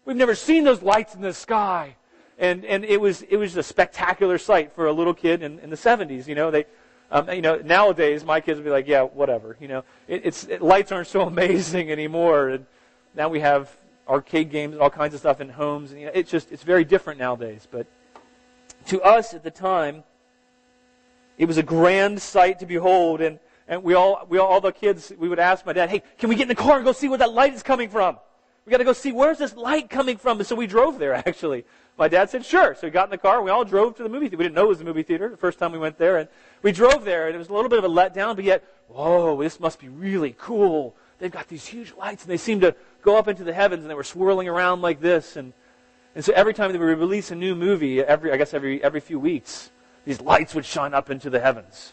we've 0.05 0.17
never 0.17 0.35
seen 0.35 0.65
those 0.65 0.83
lights 0.83 1.15
in 1.15 1.21
the 1.21 1.33
sky. 1.33 1.97
And, 2.39 2.65
and 2.65 2.85
it, 2.85 3.01
was, 3.01 3.23
it 3.23 3.37
was 3.37 3.57
a 3.57 3.63
spectacular 3.63 4.39
sight 4.39 4.73
for 4.73 4.87
a 4.87 4.93
little 4.93 5.13
kid 5.13 5.43
in, 5.43 5.59
in 5.59 5.69
the 5.69 5.77
70s. 5.77 6.27
You 6.27 6.35
know, 6.35 6.51
they, 6.51 6.65
um, 7.11 7.29
you 7.31 7.43
know, 7.43 7.57
nowadays 7.57 8.25
my 8.25 8.41
kids 8.41 8.57
would 8.57 8.65
be 8.65 8.71
like, 8.71 8.89
yeah, 8.89 9.03
whatever. 9.03 9.57
You 9.61 9.69
know, 9.69 9.85
it, 10.09 10.23
it's 10.25 10.45
it, 10.45 10.63
lights 10.63 10.91
aren't 10.91 11.09
so 11.09 11.21
amazing 11.27 11.91
anymore. 11.91 12.49
And, 12.49 12.67
now 13.15 13.29
we 13.29 13.41
have 13.41 13.71
arcade 14.09 14.51
games 14.51 14.73
and 14.73 14.83
all 14.83 14.91
kinds 14.91 15.15
of 15.15 15.21
stuff 15.21 15.41
in 15.41 15.49
homes. 15.49 15.91
And, 15.91 16.01
you 16.01 16.07
know, 16.07 16.13
it's 16.15 16.31
just 16.31 16.53
it's 16.53 16.63
very 16.63 16.85
different 16.85 17.19
nowadays. 17.19 17.67
But 17.71 17.87
to 18.87 19.03
us 19.03 19.35
at 19.35 19.43
the 19.43 19.51
time, 19.51 20.05
it 21.39 21.47
was 21.47 21.59
a 21.59 21.63
grand 21.63 22.21
sight 22.21 22.59
to 22.61 22.67
behold. 22.67 23.21
And, 23.21 23.39
and 23.67 23.83
we 23.83 23.95
all, 23.95 24.27
we 24.29 24.39
all, 24.39 24.47
all 24.49 24.61
the 24.61 24.73
kids, 24.73 25.13
we 25.19 25.29
would 25.29 25.39
ask 25.39 25.65
my 25.67 25.73
dad, 25.73 25.91
hey, 25.91 26.03
can 26.19 26.29
we 26.29 26.35
get 26.35 26.43
in 26.43 26.49
the 26.49 26.55
car 26.55 26.77
and 26.77 26.85
go 26.85 26.93
see 26.93 27.09
where 27.09 27.19
that 27.19 27.33
light 27.33 27.55
is 27.55 27.63
coming 27.63 27.89
from? 27.89 28.19
We 28.65 28.71
got 28.71 28.79
to 28.79 28.85
go 28.85 28.93
see 28.93 29.13
where's 29.13 29.39
this 29.39 29.57
light 29.57 29.91
coming 29.91 30.17
from. 30.17 30.39
And 30.39 30.47
so 30.47 30.55
we 30.55 30.67
drove 30.67 30.99
there 30.99 31.15
actually. 31.27 31.65
My 31.99 32.09
dad 32.09 32.31
said, 32.31 32.47
sure. 32.47 32.75
So 32.75 32.87
we 32.87 32.91
got 32.91 33.05
in 33.05 33.11
the 33.11 33.19
car. 33.19 33.43
We 33.43 33.51
all 33.51 33.65
drove 33.65 33.97
to 33.97 34.03
the 34.03 34.09
movie 34.09 34.27
theater. 34.27 34.39
We 34.39 34.45
didn't 34.45 34.55
know 34.55 34.65
it 34.65 34.69
was 34.69 34.79
the 34.79 34.85
movie 34.85 35.03
theater 35.03 35.29
the 35.29 35.37
first 35.37 35.59
time 35.59 35.71
we 35.73 35.79
went 35.79 35.99
there. 35.99 36.17
And 36.17 36.29
we 36.63 36.73
drove 36.73 37.05
there, 37.05 37.27
and 37.27 37.35
it 37.35 37.39
was 37.39 37.51
a 37.51 37.53
little 37.53 37.69
bit 37.69 37.79
of 37.79 37.85
a 37.85 37.89
letdown, 37.89 38.37
but 38.37 38.45
yet, 38.45 38.65
whoa, 38.89 39.41
this 39.43 39.61
must 39.61 39.79
be 39.79 39.89
really 39.89 40.35
cool. 40.39 40.97
They've 41.19 41.31
got 41.31 41.49
these 41.49 41.67
huge 41.67 41.93
lights, 41.99 42.23
and 42.23 42.31
they 42.31 42.39
seem 42.39 42.61
to 42.61 42.75
go 43.03 43.19
up 43.19 43.29
into 43.29 43.45
the 43.45 43.53
heavens 43.53 43.83
and 43.83 43.91
they 43.91 43.95
were 43.95 44.03
swirling 44.03 44.49
around 44.49 44.81
like 44.81 45.01
this. 45.01 45.37
And, 45.37 45.53
and 46.15 46.25
so 46.25 46.33
every 46.33 46.55
time 46.55 46.69
that 46.69 46.79
they 46.79 46.85
would 46.85 46.99
release 46.99 47.31
a 47.31 47.37
new 47.37 47.55
movie, 47.55 48.01
every, 48.01 48.33
I 48.33 48.39
guess 48.39 48.55
every, 48.55 48.83
every 48.83 49.01
few 49.01 49.21
weeks, 49.21 49.71
these 50.07 50.21
lights 50.21 50.55
would 50.55 50.65
shine 50.65 50.95
up 50.95 51.11
into 51.11 51.29
the 51.29 51.41
heavens. 51.41 51.93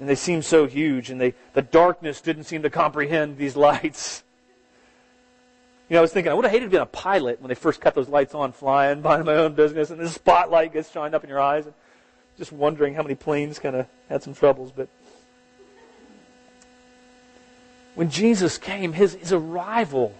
And 0.00 0.08
they 0.08 0.16
seemed 0.16 0.44
so 0.44 0.66
huge, 0.66 1.10
and 1.10 1.20
they, 1.20 1.34
the 1.54 1.62
darkness 1.62 2.20
didn't 2.20 2.44
seem 2.44 2.62
to 2.62 2.70
comprehend 2.70 3.38
these 3.38 3.56
lights. 3.68 4.24
You 5.88 5.94
know, 5.94 6.00
I 6.00 6.02
was 6.02 6.12
thinking, 6.12 6.30
I 6.30 6.34
would 6.34 6.44
have 6.44 6.52
hated 6.52 6.66
to 6.66 6.70
be 6.70 6.76
a 6.76 6.84
pilot 6.84 7.40
when 7.40 7.48
they 7.48 7.54
first 7.54 7.80
cut 7.80 7.94
those 7.94 8.08
lights 8.08 8.34
on, 8.34 8.52
flying, 8.52 9.00
minding 9.00 9.24
my 9.24 9.34
own 9.34 9.54
business, 9.54 9.88
and 9.90 9.98
the 9.98 10.08
spotlight 10.08 10.74
gets 10.74 10.90
shined 10.90 11.14
up 11.14 11.24
in 11.24 11.30
your 11.30 11.40
eyes. 11.40 11.64
And 11.64 11.74
just 12.36 12.52
wondering 12.52 12.94
how 12.94 13.02
many 13.02 13.14
planes 13.14 13.58
kind 13.58 13.74
of 13.74 13.86
had 14.08 14.22
some 14.22 14.34
troubles. 14.34 14.70
But 14.70 14.88
when 17.94 18.10
Jesus 18.10 18.58
came, 18.58 18.92
his, 18.92 19.14
his 19.14 19.32
arrival 19.32 20.14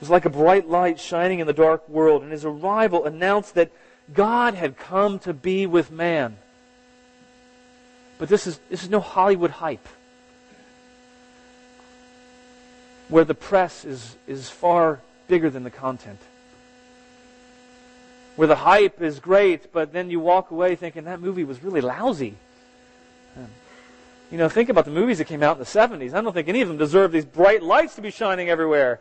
was 0.00 0.08
like 0.08 0.24
a 0.24 0.30
bright 0.30 0.68
light 0.68 1.00
shining 1.00 1.40
in 1.40 1.46
the 1.46 1.52
dark 1.52 1.88
world, 1.88 2.22
and 2.22 2.30
his 2.30 2.44
arrival 2.44 3.04
announced 3.04 3.54
that 3.56 3.72
God 4.12 4.54
had 4.54 4.76
come 4.76 5.18
to 5.20 5.34
be 5.34 5.66
with 5.66 5.90
man. 5.90 6.38
But 8.18 8.28
this 8.28 8.46
is, 8.46 8.60
this 8.70 8.84
is 8.84 8.88
no 8.88 9.00
Hollywood 9.00 9.50
hype 9.50 9.88
where 13.08 13.24
the 13.24 13.34
press 13.34 13.84
is, 13.84 14.16
is 14.26 14.48
far 14.48 15.00
bigger 15.28 15.50
than 15.50 15.64
the 15.64 15.70
content. 15.70 16.20
Where 18.36 18.48
the 18.48 18.56
hype 18.56 19.00
is 19.00 19.20
great, 19.20 19.72
but 19.72 19.92
then 19.92 20.10
you 20.10 20.20
walk 20.20 20.50
away 20.50 20.74
thinking 20.74 21.04
that 21.04 21.20
movie 21.20 21.44
was 21.44 21.62
really 21.62 21.80
lousy. 21.80 22.34
Um, 23.36 23.48
you 24.30 24.38
know, 24.38 24.48
think 24.48 24.68
about 24.68 24.84
the 24.84 24.90
movies 24.90 25.18
that 25.18 25.26
came 25.26 25.42
out 25.42 25.56
in 25.56 25.58
the 25.60 25.64
70s. 25.64 26.14
I 26.14 26.20
don't 26.20 26.32
think 26.32 26.48
any 26.48 26.60
of 26.60 26.68
them 26.68 26.76
deserve 26.76 27.12
these 27.12 27.24
bright 27.24 27.62
lights 27.62 27.94
to 27.96 28.02
be 28.02 28.10
shining 28.10 28.48
everywhere. 28.48 29.00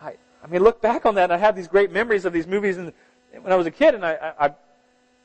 I, 0.00 0.14
I 0.44 0.46
mean, 0.46 0.62
look 0.62 0.80
back 0.80 1.04
on 1.06 1.16
that, 1.16 1.24
and 1.24 1.32
I 1.32 1.38
have 1.38 1.56
these 1.56 1.68
great 1.68 1.90
memories 1.90 2.24
of 2.24 2.32
these 2.32 2.46
movies 2.46 2.76
and 2.76 2.92
when 3.32 3.52
I 3.52 3.56
was 3.56 3.66
a 3.66 3.70
kid, 3.70 3.94
and 3.94 4.04
I, 4.04 4.32
I, 4.38 4.50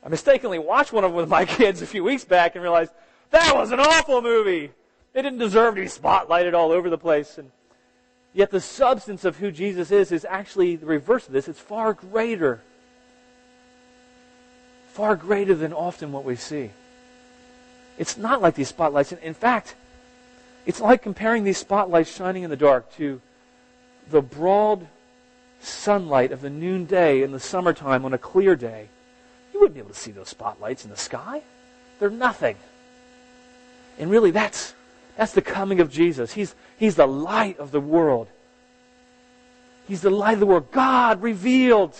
I 0.04 0.08
mistakenly 0.08 0.58
watched 0.58 0.92
one 0.92 1.04
of 1.04 1.10
them 1.10 1.16
with 1.16 1.28
my 1.28 1.44
kids 1.58 1.82
a 1.82 1.86
few 1.86 2.04
weeks 2.04 2.24
back 2.24 2.54
and 2.54 2.62
realized 2.62 2.92
that 3.30 3.54
was 3.54 3.72
an 3.72 3.80
awful 3.80 4.22
movie. 4.22 4.70
It 5.14 5.22
didn't 5.22 5.38
deserve 5.38 5.74
to 5.74 5.80
be 5.80 5.86
spotlighted 5.88 6.54
all 6.54 6.70
over 6.70 6.90
the 6.90 6.98
place. 6.98 7.38
And 7.38 7.50
yet 8.36 8.50
the 8.50 8.60
substance 8.60 9.24
of 9.24 9.38
who 9.38 9.50
Jesus 9.50 9.90
is 9.90 10.12
is 10.12 10.26
actually 10.26 10.76
the 10.76 10.84
reverse 10.84 11.26
of 11.26 11.32
this. 11.32 11.48
It's 11.48 11.58
far 11.58 11.94
greater. 11.94 12.60
Far 14.92 15.16
greater 15.16 15.54
than 15.54 15.72
often 15.72 16.12
what 16.12 16.22
we 16.22 16.36
see. 16.36 16.70
It's 17.96 18.18
not 18.18 18.42
like 18.42 18.54
these 18.54 18.68
spotlights. 18.68 19.12
In 19.12 19.32
fact, 19.32 19.74
it's 20.66 20.80
like 20.80 21.02
comparing 21.02 21.44
these 21.44 21.56
spotlights 21.56 22.14
shining 22.14 22.42
in 22.42 22.50
the 22.50 22.56
dark 22.56 22.94
to 22.96 23.22
the 24.10 24.20
broad 24.20 24.86
sunlight 25.60 26.30
of 26.30 26.42
the 26.42 26.50
noonday 26.50 27.22
in 27.22 27.32
the 27.32 27.40
summertime 27.40 28.04
on 28.04 28.12
a 28.12 28.18
clear 28.18 28.54
day. 28.54 28.88
You 29.54 29.60
wouldn't 29.60 29.74
be 29.74 29.80
able 29.80 29.94
to 29.94 29.96
see 29.96 30.12
those 30.12 30.28
spotlights 30.28 30.84
in 30.84 30.90
the 30.90 30.96
sky. 30.98 31.40
They're 31.98 32.10
nothing. 32.10 32.56
And 33.98 34.10
really, 34.10 34.30
that's, 34.30 34.74
that's 35.16 35.32
the 35.32 35.42
coming 35.42 35.80
of 35.80 35.90
Jesus. 35.90 36.32
He's, 36.32 36.54
he's 36.76 36.96
the 36.96 37.06
light 37.06 37.58
of 37.58 37.70
the 37.70 37.80
world. 37.80 38.28
He's 39.88 40.02
the 40.02 40.10
light 40.10 40.34
of 40.34 40.40
the 40.40 40.46
world. 40.46 40.70
God 40.72 41.22
revealed. 41.22 41.96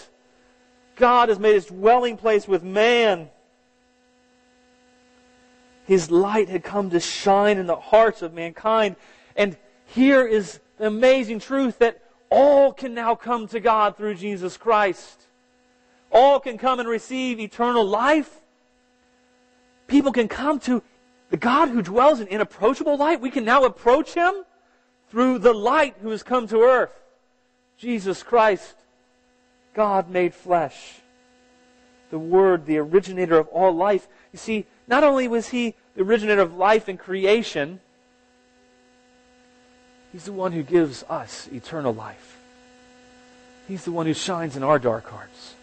God 0.96 1.29
has 1.29 1.38
made 1.38 1.55
his 1.55 1.66
dwelling 1.66 2.16
place 2.16 2.46
with 2.46 2.62
man. 2.62 3.31
His 5.87 6.11
light 6.11 6.48
had 6.48 6.64
come 6.64 6.90
to 6.90 7.00
shine 7.00 7.59
in 7.59 7.66
the 7.66 7.76
hearts 7.76 8.20
of 8.22 8.35
mankind. 8.35 8.96
And 9.37 9.57
here 9.87 10.26
is 10.26 10.61
the 10.79 10.88
amazing 10.88 11.38
truth 11.38 11.79
that 11.79 12.02
all 12.29 12.72
can 12.72 12.92
now 12.92 13.14
come 13.14 13.46
to 13.48 13.61
God 13.61 13.96
through 13.96 14.16
Jesus 14.16 14.57
Christ. 14.57 15.22
All 16.11 16.40
can 16.40 16.59
come 16.59 16.81
and 16.81 16.88
receive 16.88 17.40
eternal 17.40 17.85
life. 17.85 18.40
People 19.87 20.12
can 20.12 20.29
come 20.29 20.59
to 20.61 20.83
the 21.30 21.36
God 21.36 21.70
who 21.70 21.82
dwells 21.82 22.20
in 22.20 22.28
inapproachable 22.28 22.96
light. 22.96 23.20
We 23.20 23.30
can 23.30 23.44
now 23.44 23.64
approach 23.64 24.14
Him 24.14 24.32
through 25.10 25.38
the 25.38 25.52
light 25.52 25.96
who 26.00 26.10
has 26.10 26.22
come 26.22 26.46
to 26.48 26.62
earth. 26.62 26.92
Jesus 27.78 28.22
Christ, 28.22 28.74
God 29.74 30.08
made 30.08 30.34
flesh. 30.34 31.00
The 32.10 32.18
Word, 32.18 32.66
the 32.66 32.78
originator 32.78 33.38
of 33.38 33.48
all 33.48 33.72
life. 33.72 34.06
You 34.32 34.38
see, 34.38 34.66
not 34.86 35.04
only 35.04 35.26
was 35.26 35.48
He 35.48 35.74
the 35.96 36.02
originator 36.02 36.42
of 36.42 36.56
life 36.56 36.88
and 36.88 36.98
creation, 36.98 37.80
He's 40.12 40.24
the 40.24 40.32
one 40.32 40.52
who 40.52 40.62
gives 40.62 41.02
us 41.08 41.48
eternal 41.52 41.92
life. 41.92 42.38
He's 43.66 43.84
the 43.84 43.92
one 43.92 44.06
who 44.06 44.14
shines 44.14 44.56
in 44.56 44.62
our 44.62 44.78
dark 44.78 45.08
hearts. 45.08 45.56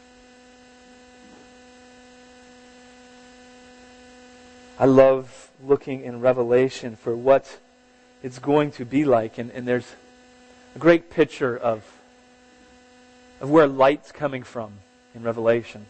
I 4.80 4.86
love 4.86 5.52
looking 5.64 6.04
in 6.04 6.20
Revelation 6.20 6.96
for 6.96 7.16
what 7.16 7.60
it's 8.22 8.40
going 8.40 8.72
to 8.72 8.86
be 8.86 9.06
like. 9.06 9.38
And, 9.38 9.52
and 9.52 9.68
there's 9.68 9.96
a 10.76 10.80
great 10.80 11.10
picture 11.10 11.56
of, 11.56 11.84
of 13.40 13.50
where 13.50 13.68
light's 13.68 14.12
coming 14.12 14.44
from 14.44 14.74
in 15.14 15.24
Revelation. 15.24 15.86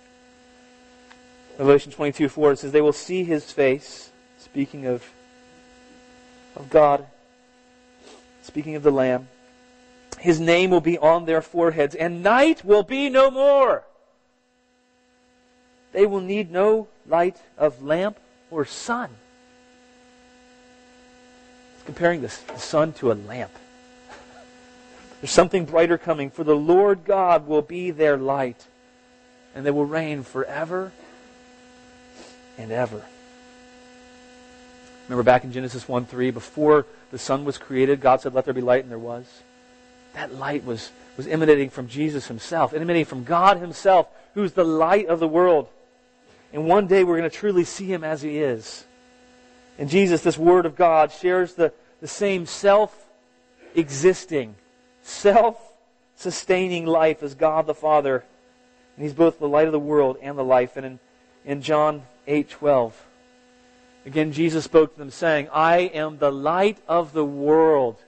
Revelation 1.58 1.92
22 1.92 2.30
4 2.30 2.52
it 2.52 2.60
says, 2.60 2.72
They 2.72 2.82
will 2.82 2.94
see 2.94 3.24
his 3.24 3.52
face, 3.52 4.12
speaking 4.38 4.86
of, 4.86 5.04
of 6.56 6.70
God, 6.70 7.06
Speaking 8.44 8.76
of 8.76 8.84
the 8.84 8.92
Lamb, 8.92 9.30
his 10.20 10.40
name 10.40 10.70
will 10.70 10.82
be 10.82 10.98
on 10.98 11.26
their 11.26 11.42
foreheads, 11.42 11.96
and 11.96 12.22
night 12.22 12.64
will 12.64 12.84
be 12.84 13.10
no 13.10 13.32
more. 13.32 13.84
They 15.94 16.06
will 16.06 16.20
need 16.20 16.52
no 16.52 16.90
light 17.08 17.38
of 17.58 17.82
lamp 17.82 18.20
or 18.54 18.66
sun. 18.66 19.10
It's 21.76 21.84
comparing 21.86 22.22
the 22.22 22.30
sun 22.30 22.94
to 22.94 23.12
a 23.12 23.14
lamp. 23.14 23.52
There's 25.22 25.32
something 25.32 25.66
brighter 25.66 25.98
coming, 25.98 26.30
for 26.30 26.44
the 26.44 26.56
Lord 26.56 27.04
God 27.06 27.48
will 27.48 27.62
be 27.62 27.92
their 27.92 28.18
light, 28.18 28.68
and 29.56 29.66
they 29.66 29.72
will 29.72 29.86
reign 29.86 30.24
forever 30.24 30.92
and 32.58 32.72
ever. 32.72 33.02
Remember 35.08 35.24
back 35.24 35.44
in 35.44 35.52
Genesis 35.52 35.88
1 35.88 36.06
3, 36.06 36.32
before 36.32 36.86
the 37.12 37.18
sun 37.18 37.44
was 37.44 37.58
created, 37.58 38.00
God 38.00 38.22
said, 38.22 38.34
Let 38.34 38.46
there 38.46 38.54
be 38.54 38.62
light, 38.62 38.84
and 38.84 38.92
there 38.92 39.00
was. 39.00 39.26
That 40.14 40.34
light 40.34 40.64
was, 40.64 40.92
was 41.18 41.28
emanating 41.28 41.70
from 41.70 41.88
Jesus 41.88 42.28
himself, 42.28 42.74
emanating 42.74 43.06
from 43.06 43.24
God 43.24 43.58
himself, 43.58 44.08
who's 44.36 44.54
the 44.54 44.64
light 44.64 45.08
of 45.08 45.20
the 45.20 45.28
world. 45.28 45.68
And 46.54 46.66
one 46.66 46.88
day 46.88 47.04
we're 47.04 47.18
going 47.18 47.30
to 47.30 47.36
truly 47.36 47.64
see 47.64 47.92
him 47.92 48.04
as 48.04 48.22
he 48.22 48.38
is. 48.38 48.86
And 49.78 49.90
Jesus, 49.90 50.22
this 50.22 50.38
Word 50.38 50.66
of 50.66 50.76
God, 50.76 51.12
shares 51.12 51.56
the, 51.56 51.74
the 52.00 52.08
same 52.08 52.46
self 52.46 52.96
existing, 53.76 54.56
self 55.02 55.58
sustaining 56.16 56.86
life 56.86 57.24
as 57.24 57.34
God 57.34 57.66
the 57.66 57.74
Father. 57.74 58.24
And 58.96 59.04
he's 59.04 59.16
both 59.16 59.40
the 59.40 59.48
light 59.48 59.66
of 59.66 59.72
the 59.74 59.80
world 59.80 60.18
and 60.22 60.38
the 60.38 60.44
life. 60.44 60.78
And 60.78 60.86
in, 60.86 61.00
in 61.44 61.62
John 61.64 62.04
8 62.28 62.50
12, 62.50 63.08
Again, 64.06 64.34
Jesus 64.34 64.66
spoke 64.66 64.94
to 64.94 65.00
them, 65.00 65.12
saying, 65.12 65.48
I 65.54 65.78
am 65.78 66.18
the 66.18 66.32
light 66.32 66.78
of 66.88 67.14
the 67.14 67.24
world. 67.24 68.02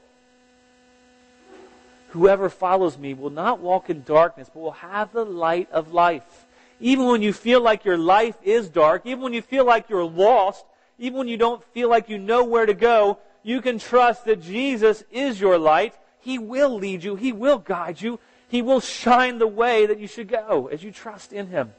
Whoever 2.10 2.50
follows 2.50 2.98
me 2.98 3.14
will 3.14 3.30
not 3.30 3.60
walk 3.60 3.90
in 3.90 4.04
darkness, 4.04 4.50
but 4.54 4.60
will 4.60 4.72
have 4.72 5.14
the 5.14 5.26
light 5.26 5.72
of 5.72 5.94
life. 5.94 6.45
Even 6.80 7.06
when 7.06 7.22
you 7.22 7.32
feel 7.34 7.62
like 7.62 7.86
your 7.86 7.98
life 7.98 8.36
is 8.44 8.68
dark, 8.68 9.06
even 9.06 9.22
when 9.22 9.34
you 9.34 9.42
feel 9.42 9.66
like 9.66 9.90
you're 9.90 10.04
lost, 10.04 10.66
even 11.00 11.20
when 11.20 11.28
you 11.28 11.38
don't 11.38 11.64
feel 11.74 11.90
like 11.90 12.10
you 12.10 12.18
know 12.18 12.44
where 12.44 12.66
to 12.66 12.74
go, 12.74 13.20
you 13.44 13.62
can 13.62 13.80
trust 13.80 14.26
that 14.26 14.42
Jesus 14.42 15.04
is 15.12 15.40
your 15.40 15.58
light. 15.58 15.94
He 16.20 16.40
will 16.40 16.76
lead 16.76 17.04
you. 17.04 17.16
He 17.16 17.32
will 17.32 17.60
guide 17.60 18.02
you. 18.02 18.20
He 18.50 18.62
will 18.62 18.80
shine 18.80 19.38
the 19.38 19.48
way 19.48 19.86
that 19.86 20.00
you 20.00 20.08
should 20.08 20.28
go 20.28 20.68
as 20.68 20.84
you 20.84 20.92
trust 20.92 21.34
in 21.34 21.48
Him. 21.48 21.74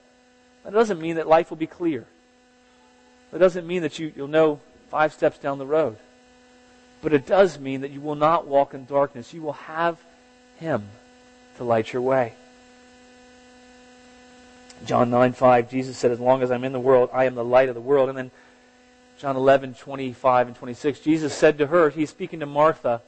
That 0.65 0.73
doesn't 0.73 1.01
mean 1.01 1.17
that 1.17 1.29
life 1.29 1.51
will 1.51 1.57
be 1.57 1.67
clear. 1.67 2.07
That 3.33 3.39
doesn't 3.39 3.67
mean 3.67 3.83
that 3.83 3.99
you, 3.99 4.13
you'll 4.17 4.29
know 4.29 4.61
five 4.91 5.13
steps 5.13 5.39
down 5.39 5.59
the 5.59 5.67
road. 5.67 5.97
But 7.03 7.13
it 7.13 7.27
does 7.27 7.59
mean 7.59 7.83
that 7.83 7.91
you 7.91 8.01
will 8.01 8.15
not 8.15 8.47
walk 8.47 8.75
in 8.75 8.85
darkness. 8.85 9.35
You 9.35 9.43
will 9.43 9.53
have 9.53 9.99
Him 10.57 10.89
to 11.57 11.65
light 11.65 11.93
your 11.93 12.03
way. 12.03 12.35
John 14.85 15.11
9 15.11 15.33
5, 15.33 15.71
Jesus 15.71 15.97
said, 15.97 16.11
As 16.11 16.21
long 16.21 16.43
as 16.43 16.51
I'm 16.51 16.65
in 16.65 16.73
the 16.73 16.81
world, 16.81 17.11
I 17.13 17.25
am 17.25 17.35
the 17.35 17.45
light 17.45 17.69
of 17.69 17.75
the 17.75 17.81
world. 17.81 18.09
And 18.09 18.19
then 18.19 18.31
John 19.19 19.37
11 19.37 19.75
25 19.75 20.49
and 20.49 20.57
26, 20.57 21.01
Jesus 21.01 21.35
said 21.35 21.59
to 21.59 21.69
her, 21.69 21.91
He's 21.91 22.11
speaking 22.11 22.41
to 22.41 22.47
Martha. 22.47 23.03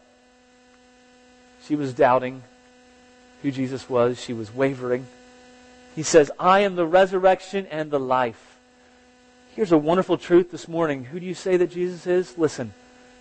She 1.66 1.76
was 1.76 1.92
doubting 1.92 2.42
who 3.42 3.50
Jesus 3.50 3.88
was, 3.88 4.20
she 4.20 4.32
was 4.32 4.52
wavering. 4.52 5.06
He 5.94 6.02
says, 6.02 6.30
I 6.38 6.60
am 6.60 6.76
the 6.76 6.86
resurrection 6.86 7.66
and 7.70 7.90
the 7.90 8.00
life. 8.00 8.56
Here's 9.54 9.72
a 9.72 9.78
wonderful 9.78 10.16
truth 10.16 10.50
this 10.50 10.68
morning. 10.68 11.04
Who 11.04 11.18
do 11.18 11.26
you 11.26 11.34
say 11.34 11.56
that 11.56 11.72
Jesus 11.72 12.06
is? 12.06 12.38
Listen. 12.38 12.72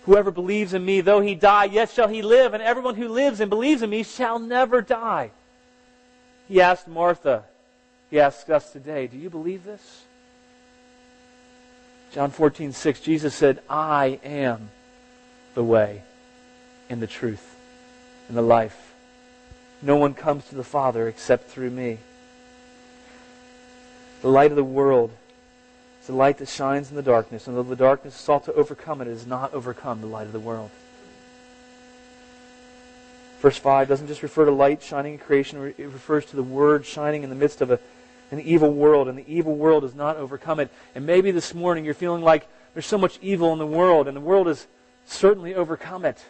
Whoever 0.04 0.30
believes 0.30 0.72
in 0.72 0.84
me, 0.84 1.00
though 1.00 1.20
he 1.20 1.34
die, 1.34 1.64
yet 1.64 1.90
shall 1.90 2.08
he 2.08 2.22
live, 2.22 2.54
and 2.54 2.62
everyone 2.62 2.94
who 2.94 3.08
lives 3.08 3.40
and 3.40 3.50
believes 3.50 3.82
in 3.82 3.90
me 3.90 4.02
shall 4.02 4.38
never 4.38 4.80
die. 4.80 5.32
He 6.46 6.60
asked 6.60 6.88
Martha, 6.88 7.44
he 8.10 8.20
asks 8.20 8.48
us 8.48 8.70
today, 8.70 9.06
do 9.06 9.18
you 9.18 9.30
believe 9.30 9.64
this? 9.64 10.04
John 12.12 12.30
14, 12.30 12.72
6, 12.72 13.00
Jesus 13.00 13.34
said, 13.34 13.60
I 13.68 14.18
am 14.24 14.70
the 15.54 15.64
way 15.64 16.02
and 16.88 17.02
the 17.02 17.06
truth 17.06 17.56
and 18.28 18.36
the 18.36 18.42
life. 18.42 18.94
No 19.82 19.96
one 19.96 20.14
comes 20.14 20.48
to 20.48 20.54
the 20.54 20.64
Father 20.64 21.06
except 21.06 21.50
through 21.50 21.70
me. 21.70 21.98
The 24.22 24.28
light 24.28 24.50
of 24.50 24.56
the 24.56 24.64
world 24.64 25.10
is 26.00 26.06
the 26.06 26.14
light 26.14 26.38
that 26.38 26.48
shines 26.48 26.90
in 26.90 26.96
the 26.96 27.02
darkness, 27.02 27.46
and 27.46 27.56
though 27.56 27.62
the 27.62 27.76
darkness 27.76 28.14
sought 28.16 28.44
to 28.46 28.54
overcome 28.54 29.00
it, 29.00 29.08
it 29.08 29.12
has 29.12 29.26
not 29.26 29.52
overcome 29.52 30.00
the 30.00 30.06
light 30.06 30.26
of 30.26 30.32
the 30.32 30.40
world. 30.40 30.70
Verse 33.40 33.56
5 33.56 33.86
doesn't 33.86 34.08
just 34.08 34.24
refer 34.24 34.46
to 34.46 34.50
light 34.50 34.82
shining 34.82 35.12
in 35.12 35.18
creation, 35.18 35.74
it 35.78 35.84
refers 35.84 36.24
to 36.26 36.36
the 36.36 36.42
Word 36.42 36.84
shining 36.84 37.22
in 37.22 37.30
the 37.30 37.36
midst 37.36 37.60
of 37.60 37.70
a, 37.70 37.78
an 38.30 38.40
evil 38.40 38.72
world, 38.72 39.08
and 39.08 39.18
the 39.18 39.32
evil 39.32 39.54
world 39.54 39.82
does 39.82 39.94
not 39.94 40.16
overcome 40.16 40.60
it. 40.60 40.70
And 40.94 41.06
maybe 41.06 41.30
this 41.30 41.54
morning 41.54 41.84
you're 41.84 41.94
feeling 41.94 42.22
like 42.22 42.46
there's 42.74 42.86
so 42.86 42.98
much 42.98 43.18
evil 43.22 43.52
in 43.52 43.58
the 43.58 43.66
world, 43.66 44.06
and 44.06 44.16
the 44.16 44.20
world 44.20 44.46
has 44.46 44.66
certainly 45.06 45.54
overcome 45.54 46.04
it. 46.04 46.24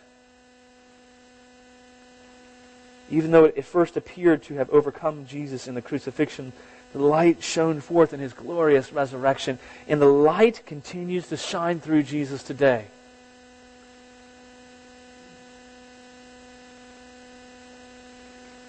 Even 3.11 3.31
though 3.31 3.47
it 3.47 3.65
first 3.65 3.97
appeared 3.97 4.43
to 4.45 4.55
have 4.55 4.71
overcome 4.71 5.27
Jesus 5.27 5.67
in 5.67 5.75
the 5.75 5.83
crucifixion, 5.83 6.53
the 6.93 6.99
light 6.99 7.43
shone 7.43 7.81
forth 7.81 8.13
in 8.13 8.21
his 8.21 8.33
glorious 8.33 8.93
resurrection, 8.93 9.59
and 9.89 10.01
the 10.01 10.07
light 10.07 10.63
continues 10.67 11.29
to 11.29 11.37
shine 11.37 11.81
through 11.81 12.03
Jesus 12.03 12.43
today. 12.43 12.87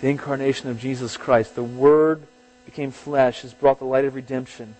The 0.01 0.09
incarnation 0.09 0.69
of 0.69 0.79
Jesus 0.79 1.17
Christ, 1.17 1.55
the 1.55 1.63
Word 1.63 2.23
became 2.69 2.91
flesh, 2.91 3.41
has 3.41 3.51
brought 3.51 3.79
the 3.79 3.85
light 3.85 4.05
of 4.05 4.13
redemption 4.13 4.75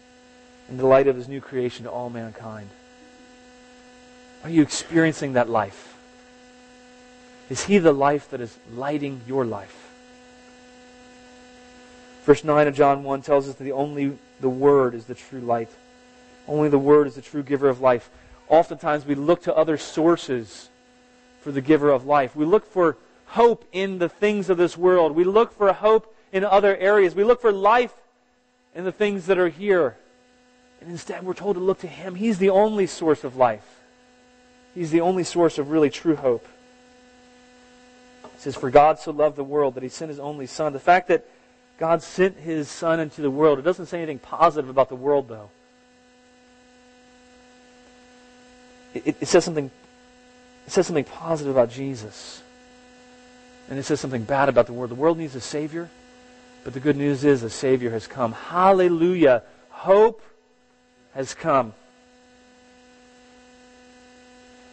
and 0.69 0.79
the 0.79 0.85
light 0.85 1.07
of 1.07 1.15
his 1.15 1.27
new 1.27 1.41
creation 1.41 1.85
to 1.85 1.89
all 1.89 2.07
mankind. 2.11 2.69
Are 4.43 4.49
you 4.49 4.61
experiencing 4.61 5.33
that 5.33 5.49
life? 5.49 5.97
Is 7.49 7.65
he 7.65 7.79
the 7.79 7.91
life 7.91 8.29
that 8.29 8.41
is 8.41 8.59
lighting 8.75 9.21
your 9.27 9.43
life? 9.43 9.89
Verse 12.25 12.43
9 12.43 12.67
of 12.67 12.75
John 12.75 13.03
1 13.03 13.23
tells 13.23 13.49
us 13.49 13.55
that 13.55 13.63
the 13.63 13.71
only 13.71 14.15
the 14.39 14.49
Word 14.49 14.93
is 14.93 15.05
the 15.05 15.15
true 15.15 15.41
light. 15.41 15.69
Only 16.47 16.69
the 16.69 16.77
Word 16.77 17.07
is 17.07 17.15
the 17.15 17.23
true 17.23 17.41
giver 17.41 17.69
of 17.69 17.81
life. 17.81 18.11
Oftentimes 18.49 19.03
we 19.03 19.15
look 19.15 19.41
to 19.43 19.55
other 19.55 19.77
sources 19.77 20.69
for 21.41 21.51
the 21.51 21.61
giver 21.61 21.89
of 21.89 22.05
life. 22.05 22.35
We 22.35 22.45
look 22.45 22.67
for 22.67 22.97
hope 23.25 23.65
in 23.71 23.97
the 23.97 24.09
things 24.09 24.47
of 24.51 24.57
this 24.57 24.77
world. 24.77 25.15
We 25.15 25.23
look 25.23 25.51
for 25.51 25.73
hope 25.73 26.13
in 26.31 26.43
other 26.43 26.75
areas. 26.75 27.15
We 27.15 27.23
look 27.23 27.41
for 27.41 27.51
life 27.51 27.93
in 28.75 28.83
the 28.83 28.91
things 28.91 29.25
that 29.27 29.37
are 29.37 29.49
here. 29.49 29.97
And 30.81 30.89
instead, 30.89 31.25
we're 31.25 31.33
told 31.33 31.55
to 31.55 31.61
look 31.61 31.79
to 31.79 31.87
Him. 31.87 32.15
He's 32.15 32.37
the 32.37 32.51
only 32.51 32.87
source 32.87 33.23
of 33.23 33.35
life, 33.35 33.65
He's 34.73 34.91
the 34.91 35.01
only 35.01 35.23
source 35.23 35.57
of 35.57 35.71
really 35.71 35.89
true 35.89 36.15
hope. 36.15 36.47
It 38.23 38.41
says, 38.41 38.55
For 38.55 38.69
God 38.69 38.99
so 38.99 39.11
loved 39.11 39.35
the 39.35 39.43
world 39.43 39.75
that 39.75 39.83
He 39.83 39.89
sent 39.89 40.09
His 40.09 40.19
only 40.19 40.45
Son. 40.45 40.71
The 40.71 40.79
fact 40.79 41.09
that 41.09 41.25
God 41.77 42.01
sent 42.01 42.37
His 42.37 42.69
Son 42.69 42.99
into 42.99 43.21
the 43.21 43.31
world, 43.31 43.59
it 43.59 43.63
doesn't 43.63 43.87
say 43.87 43.97
anything 43.97 44.19
positive 44.19 44.69
about 44.69 44.87
the 44.87 44.95
world, 44.95 45.27
though. 45.27 45.49
It, 48.93 49.17
it, 49.21 49.27
says 49.27 49.43
something 49.45 49.69
it 50.65 50.71
says 50.71 50.87
something 50.87 51.03
positive 51.03 51.55
about 51.55 51.69
Jesus. 51.69 52.41
And 53.69 53.77
it 53.77 53.83
says 53.83 53.99
something 53.99 54.23
bad 54.23 54.49
about 54.49 54.65
the 54.65 54.73
world. 54.73 54.89
The 54.89 54.95
world 54.95 55.17
needs 55.17 55.35
a 55.35 55.41
Savior, 55.41 55.89
but 56.69 56.75
the 56.75 56.79
good 56.79 56.97
news 56.97 57.25
is 57.25 57.41
a 57.41 57.49
Savior 57.49 57.89
has 57.89 58.05
come. 58.05 58.31
Hallelujah. 58.31 59.41
Hope 59.71 60.21
has 61.15 61.33
come. 61.33 61.73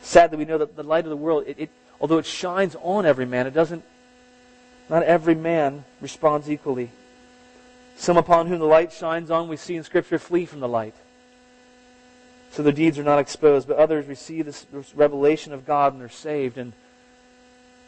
Sadly, 0.02 0.36
we 0.36 0.44
know 0.44 0.58
that 0.58 0.76
the 0.76 0.82
light 0.82 1.04
of 1.04 1.08
the 1.08 1.16
world, 1.16 1.44
it, 1.46 1.56
it, 1.58 1.70
although 1.98 2.18
it 2.18 2.26
shines 2.26 2.76
on 2.82 3.06
every 3.06 3.24
man, 3.24 3.46
it 3.46 3.54
doesn't, 3.54 3.82
not 4.90 5.04
every 5.04 5.34
man 5.34 5.86
responds 6.02 6.50
equally. 6.50 6.90
Some 7.96 8.18
upon 8.18 8.46
whom 8.48 8.58
the 8.58 8.66
light 8.66 8.92
shines 8.92 9.30
on, 9.30 9.48
we 9.48 9.56
see 9.56 9.74
in 9.74 9.82
Scripture, 9.82 10.18
flee 10.18 10.44
from 10.44 10.60
the 10.60 10.68
light. 10.68 10.96
So 12.50 12.62
their 12.62 12.74
deeds 12.74 12.98
are 12.98 13.04
not 13.04 13.20
exposed, 13.20 13.66
but 13.66 13.78
others 13.78 14.06
receive 14.06 14.44
this, 14.44 14.66
revelation 14.94 15.54
of 15.54 15.64
God 15.64 15.94
and 15.94 16.02
are 16.02 16.10
saved. 16.10 16.58
And 16.58 16.74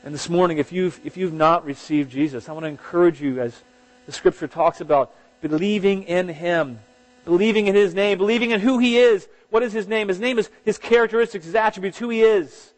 and 0.02 0.14
this 0.14 0.30
morning, 0.30 0.56
if 0.56 0.72
you've, 0.72 0.98
if 1.04 1.18
you've 1.18 1.34
not 1.34 1.66
received 1.66 2.10
Jesus, 2.10 2.48
I 2.48 2.52
want 2.52 2.64
to 2.64 2.68
encourage 2.68 3.20
you, 3.20 3.40
as 3.40 3.62
the 4.08 4.12
scripture 4.12 4.48
talks 4.48 4.80
about, 4.80 5.14
believing 5.42 6.04
in 6.04 6.28
Him, 6.28 6.78
believing 7.26 7.66
in 7.66 7.74
His 7.74 7.92
name, 7.92 8.16
believing 8.16 8.52
in 8.52 8.60
who 8.60 8.78
He 8.78 8.96
is. 8.96 9.28
What 9.50 9.62
is 9.62 9.74
His 9.74 9.86
name? 9.86 10.08
His 10.08 10.18
name 10.18 10.38
is 10.38 10.48
His 10.64 10.78
characteristics, 10.78 11.44
His 11.44 11.54
attributes, 11.54 11.98
who 11.98 12.08
He 12.08 12.22
is. 12.22 12.72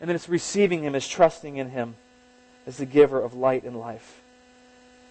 And 0.00 0.10
then 0.10 0.16
it's 0.16 0.28
receiving 0.28 0.82
Him 0.82 0.96
as 0.96 1.06
trusting 1.06 1.56
in 1.56 1.70
Him 1.70 1.94
as 2.66 2.78
the 2.78 2.84
giver 2.84 3.22
of 3.22 3.32
light 3.32 3.62
and 3.62 3.78
life. 3.78 4.20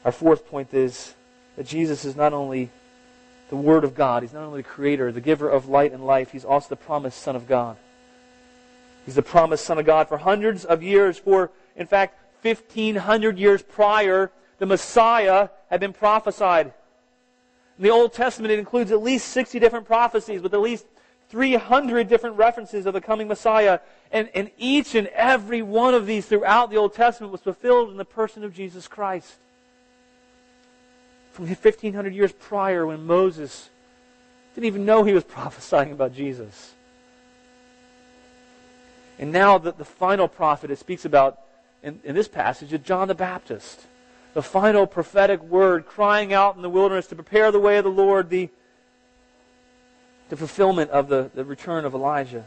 Our 0.04 0.12
fourth 0.12 0.46
point 0.46 0.74
is 0.74 1.14
that 1.56 1.66
Jesus 1.66 2.04
is 2.04 2.18
not 2.18 2.34
only 2.34 2.70
the 3.50 3.56
Word 3.56 3.86
of 3.86 3.96
God, 3.96 4.24
He's 4.24 4.34
not 4.34 4.44
only 4.44 4.62
the 4.62 4.68
Creator, 4.68 5.14
the 5.14 5.22
giver 5.22 5.48
of 5.48 5.70
light 5.70 5.94
and 5.94 6.06
life, 6.06 6.34
He's 6.34 6.44
also 6.44 6.68
the 6.68 6.76
promised 6.76 7.22
Son 7.22 7.38
of 7.38 7.48
God. 7.48 7.78
He's 9.06 9.16
the 9.16 9.22
promised 9.22 9.64
Son 9.64 9.78
of 9.78 9.86
God 9.86 10.10
for 10.10 10.18
hundreds 10.18 10.66
of 10.66 10.84
years. 10.84 11.18
For, 11.18 11.50
in 11.78 11.88
fact, 11.88 12.20
1,500 12.42 13.40
years 13.40 13.62
prior, 13.64 14.32
the 14.58 14.66
Messiah 14.66 15.50
had 15.70 15.80
been 15.80 15.94
prophesied. 15.94 16.74
In 17.78 17.84
the 17.84 17.90
Old 17.90 18.14
Testament, 18.14 18.52
it 18.52 18.60
includes 18.60 18.92
at 18.92 19.02
least 19.02 19.30
60 19.30 19.60
different 19.60 19.86
prophecies 19.86 20.42
with 20.42 20.54
at 20.54 20.62
least 20.62 20.86
300 21.30 22.08
different 22.08 22.38
references 22.38 22.86
of 22.86 22.94
the 22.94 23.02
coming 23.02 23.28
Messiah. 23.28 23.80
And, 24.12 24.30
and 24.34 24.52
each 24.58 24.96
and 24.96 25.08
every 25.08 25.62
one 25.62 25.94
of 25.94 26.06
these 26.06 26.26
throughout 26.26 26.70
the 26.70 26.78
Old 26.78 26.94
Testament 26.94 27.32
was 27.32 27.42
fulfilled 27.42 27.92
in 27.92 27.98
the 27.98 28.06
person 28.06 28.44
of 28.44 28.54
Jesus 28.54 28.88
Christ. 28.88 29.36
From 31.32 31.48
1,500 31.48 32.16
years 32.16 32.32
prior, 32.32 32.86
when 32.86 33.06
Moses 33.06 33.70
didn't 34.54 34.68
even 34.68 34.86
know 34.86 35.04
he 35.04 35.14
was 35.14 35.24
prophesying 35.26 35.92
about 35.92 36.14
Jesus. 36.14 36.74
And 39.20 39.32
now 39.32 39.58
the, 39.58 39.74
the 39.74 39.86
final 39.86 40.28
prophet 40.28 40.72
it 40.72 40.80
speaks 40.80 41.06
about 41.06 41.40
in, 41.84 42.00
in 42.04 42.16
this 42.16 42.28
passage 42.28 42.72
is 42.74 42.80
John 42.82 43.08
the 43.08 43.16
Baptist. 43.16 43.86
The 44.36 44.44
final 44.44 44.86
prophetic 44.86 45.42
word 45.42 45.86
crying 45.86 46.34
out 46.34 46.58
in 46.58 46.62
the 46.62 46.70
wilderness 46.70 47.08
to 47.08 47.16
prepare 47.16 47.54
the 47.54 47.60
way 47.60 47.78
of 47.78 47.86
the 47.86 47.90
Lord, 47.90 48.30
the, 48.30 48.50
the 50.28 50.36
fulfillment 50.36 50.92
of 50.92 51.08
the, 51.08 51.32
the 51.34 51.46
return 51.46 51.86
of 51.86 51.94
Elijah. 51.94 52.46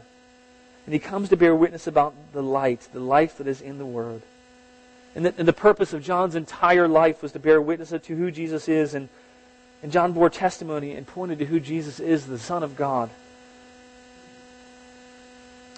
And 0.85 0.93
he 0.93 0.99
comes 0.99 1.29
to 1.29 1.35
bear 1.35 1.55
witness 1.55 1.87
about 1.87 2.13
the 2.31 2.43
light, 2.43 2.87
the 2.93 2.99
life 2.99 3.39
that 3.39 3.47
is 3.47 3.61
in 3.61 3.79
the 3.79 3.87
Word. 3.87 4.21
And 5.15 5.25
the, 5.25 5.33
and 5.35 5.47
the 5.47 5.53
purpose 5.53 5.91
of 5.91 6.03
John's 6.03 6.35
entire 6.35 6.87
life 6.87 7.23
was 7.23 7.31
to 7.31 7.39
bear 7.39 7.59
witness 7.59 7.89
to 7.89 8.15
who 8.15 8.29
Jesus 8.29 8.69
is. 8.69 8.93
And, 8.93 9.09
and 9.81 9.91
John 9.91 10.13
bore 10.13 10.29
testimony 10.29 10.91
and 10.91 11.07
pointed 11.07 11.39
to 11.39 11.45
who 11.45 11.59
Jesus 11.59 11.99
is, 11.99 12.27
the 12.27 12.37
Son 12.37 12.61
of 12.61 12.75
God. 12.75 13.09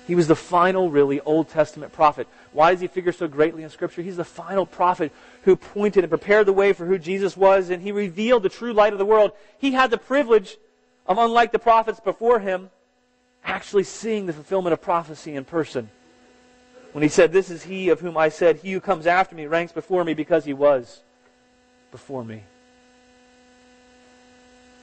He 0.08 0.16
was 0.16 0.28
the 0.28 0.36
final, 0.36 0.90
really, 0.90 1.20
Old 1.22 1.50
Testament 1.50 1.94
prophet. 1.94 2.28
Why 2.54 2.72
does 2.72 2.82
he 2.82 2.88
figure 2.88 3.12
so 3.12 3.28
greatly 3.28 3.64
in 3.64 3.70
Scripture? 3.70 4.02
He's 4.02 4.18
the 4.18 4.24
final 4.24 4.66
prophet 4.66 5.12
who 5.44 5.56
pointed 5.56 6.04
and 6.04 6.10
prepared 6.10 6.48
the 6.48 6.54
way 6.54 6.74
for 6.74 6.86
who 6.86 6.98
Jesus 6.98 7.38
was, 7.38 7.70
and 7.70 7.82
he 7.82 7.92
revealed 7.92 8.44
the 8.44 8.50
true 8.50 8.74
light 8.74 8.94
of 8.94 9.00
the 9.00 9.06
world. 9.06 9.32
He 9.60 9.72
had 9.72 9.92
the 9.92 9.98
privilege 9.98 10.58
of, 11.06 11.18
unlike 11.18 11.52
the 11.52 11.60
prophets 11.60 12.00
before 12.00 12.40
him, 12.40 12.70
actually 13.44 13.84
seeing 13.84 14.26
the 14.26 14.34
fulfillment 14.34 14.74
of 14.74 14.82
prophecy 14.82 15.36
in 15.36 15.46
person. 15.46 15.90
When 16.94 17.04
he 17.04 17.10
said, 17.10 17.32
This 17.32 17.50
is 17.50 17.64
he 17.64 17.90
of 17.90 18.00
whom 18.00 18.18
I 18.18 18.30
said, 18.30 18.58
He 18.58 18.72
who 18.74 18.82
comes 18.82 19.08
after 19.08 19.36
me 19.36 19.46
ranks 19.46 19.72
before 19.72 20.04
me 20.04 20.14
because 20.14 20.46
he 20.46 20.54
was 20.54 21.02
before 21.92 22.24
me. 22.24 22.44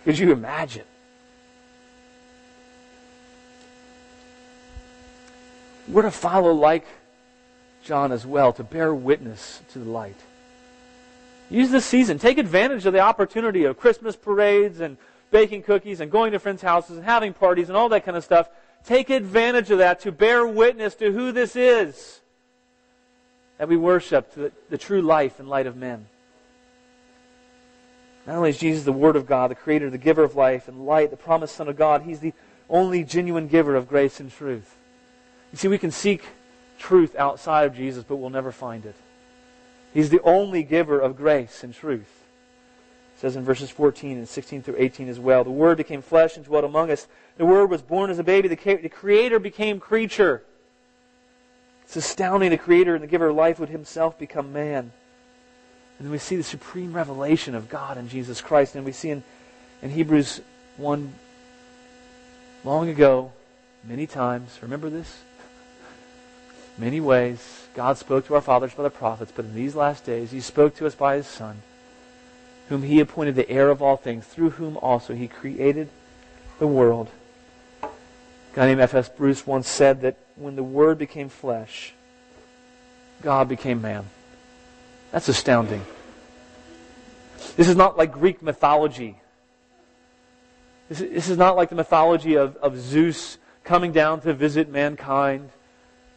Could 0.04 0.18
you 0.18 0.33
imagine? 0.33 0.85
We're 5.89 6.03
to 6.03 6.11
follow 6.11 6.53
like 6.53 6.86
John 7.82 8.12
as 8.12 8.26
well, 8.26 8.53
to 8.55 8.62
bear 8.62 8.95
witness 8.95 9.62
to 9.72 9.78
the 9.78 9.89
light. 9.89 10.20
Use 11.51 11.70
this 11.70 11.86
season. 11.86 12.18
Take 12.18 12.36
advantage 12.36 12.84
of 12.84 12.93
the 12.93 13.01
opportunity 13.01 13.64
of 13.64 13.78
Christmas 13.78 14.14
parades 14.14 14.80
and 14.80 14.99
baking 15.30 15.62
cookies 15.62 16.01
and 16.01 16.11
going 16.11 16.32
to 16.32 16.39
friends' 16.39 16.62
houses 16.62 16.97
and 16.97 17.05
having 17.05 17.32
parties 17.32 17.68
and 17.68 17.76
all 17.76 17.89
that 17.89 18.05
kind 18.05 18.16
of 18.16 18.24
stuff. 18.24 18.49
Take 18.84 19.09
advantage 19.11 19.70
of 19.70 19.78
that 19.78 20.01
to 20.01 20.12
bear 20.12 20.47
witness 20.47 20.95
to 20.97 21.11
who 21.11 21.32
this 21.32 21.57
is 21.57 22.20
that 23.59 23.68
we 23.68 23.76
worship, 23.76 24.32
the, 24.34 24.53
the 24.70 24.78
true 24.78 25.03
life 25.03 25.41
and 25.41 25.49
light 25.49 25.66
of 25.66 25.76
men. 25.76 26.07
Not 28.26 28.36
only 28.36 28.51
is 28.51 28.59
Jesus 28.59 28.84
the 28.84 28.93
Word 28.93 29.16
of 29.16 29.26
God, 29.26 29.51
the 29.51 29.57
Creator, 29.57 29.91
the 29.91 29.99
giver 29.99 30.22
of 30.22 30.36
life 30.36 30.68
and 30.68 30.86
light, 30.86 31.11
the 31.11 31.16
promised 31.16 31.57
Son 31.57 31.68
of 31.68 31.76
God, 31.76 32.03
He's 32.03 32.20
the 32.20 32.34
only 32.70 33.03
genuine 33.03 33.49
giver 33.49 33.74
of 33.74 33.89
grace 33.89 34.20
and 34.20 34.30
truth. 34.30 34.78
You 35.53 35.59
see, 35.59 35.68
we 35.68 35.78
can 35.78 35.90
seek 35.90 36.22
truth 36.78 37.16
outside 37.16 37.66
of 37.66 37.74
Jesus, 37.74 38.05
but 38.05 38.16
we'll 38.16 38.30
never 38.30 38.53
find 38.53 38.84
it. 38.84 38.94
He's 39.94 40.11
the 40.11 40.22
only 40.22 40.62
giver 40.62 41.01
of 41.01 41.16
grace 41.16 41.64
and 41.64 41.74
truth. 41.74 42.24
It 43.16 43.20
says 43.20 43.36
in 43.36 43.44
verses 43.44 43.70
14 43.70 44.18
and 44.18 44.28
16 44.28 44.62
through 44.62 44.76
18 44.78 45.09
as 45.09 45.18
well. 45.18 45.42
The 45.42 45.51
Word 45.51 45.78
became 45.78 46.03
flesh 46.03 46.36
and 46.36 46.44
dwelt 46.44 46.64
among 46.64 46.90
us. 46.90 47.09
The 47.36 47.46
Word 47.46 47.70
was 47.70 47.82
born 47.82 48.11
as 48.11 48.18
a 48.18 48.24
baby. 48.24 48.49
The 48.49 48.88
Creator 48.88 49.38
became 49.38 49.80
creature. 49.80 50.44
It's 51.84 51.96
astounding 51.96 52.51
the 52.51 52.59
Creator 52.59 52.94
and 52.94 53.03
the 53.03 53.09
giver 53.09 53.28
of 53.28 53.36
life 53.36 53.59
would 53.59 53.70
himself 53.70 54.18
become 54.18 54.53
man. 54.53 54.92
And 55.99 56.07
then 56.07 56.12
we 56.12 56.18
see 56.18 56.36
the 56.36 56.44
supreme 56.44 56.92
revelation 56.92 57.57
of 57.57 57.68
God 57.68 57.99
in 57.99 58.09
Jesus 58.09 58.40
Christ. 58.40 58.76
And 58.76 58.84
we 58.84 58.92
see 58.92 59.11
in, 59.11 59.24
in 59.82 59.90
Hebrews 59.90 60.40
1 60.76 61.12
long 62.62 62.88
ago, 62.88 63.32
many 63.82 64.07
times, 64.07 64.59
remember 64.62 64.90
this? 64.90 65.22
Many 66.79 67.01
ways, 67.01 67.66
God 67.74 67.99
spoke 67.99 68.26
to 68.26 68.37
our 68.37 68.41
fathers 68.41 68.72
by 68.72 68.85
the 68.85 68.91
prophets, 68.91 69.33
but 69.35 69.45
in 69.45 69.55
these 69.55 69.74
last 69.74 70.05
days, 70.05 70.31
He 70.31 70.41
spoke 70.41 70.76
to 70.76 70.87
us 70.87 70.95
by 70.95 71.16
His 71.16 71.26
Son, 71.26 71.62
whom 72.68 72.83
He 72.83 73.01
appointed 73.01 73.35
the 73.35 73.51
heir 73.51 73.68
of 73.70 73.83
all 73.83 73.97
things, 73.97 74.24
through 74.24 74.51
whom 74.51 74.76
also 74.76 75.14
He 75.14 75.26
created 75.26 75.89
the 76.61 76.68
world. 76.68 77.09
A 77.83 77.89
guy 78.55 78.66
named 78.66 78.81
F.S. 78.81 79.09
Bruce 79.09 79.47
once 79.47 79.68
said 79.68 80.03
that 80.03 80.16
when 80.37 80.55
the 80.55 80.62
Word 80.62 80.99
became 80.99 81.29
flesh, 81.29 81.95
God 83.22 83.49
became 83.49 83.83
man. 83.83 84.05
That's 85.11 85.29
astounding. 85.29 85.85
This 87.57 87.68
is 87.68 87.76
not 87.76 87.97
like 87.97 88.12
Greek 88.12 88.41
mythology. 88.41 89.18
This 90.89 91.29
is, 91.29 91.37
not 91.37 91.57
like 91.57 91.68
the 91.68 91.74
mythology 91.74 92.37
of, 92.37 92.57
of 92.57 92.79
Zeus 92.79 93.37
coming 93.62 93.93
down 93.93 94.22
to 94.22 94.33
visit 94.33 94.70
mankind, 94.70 95.51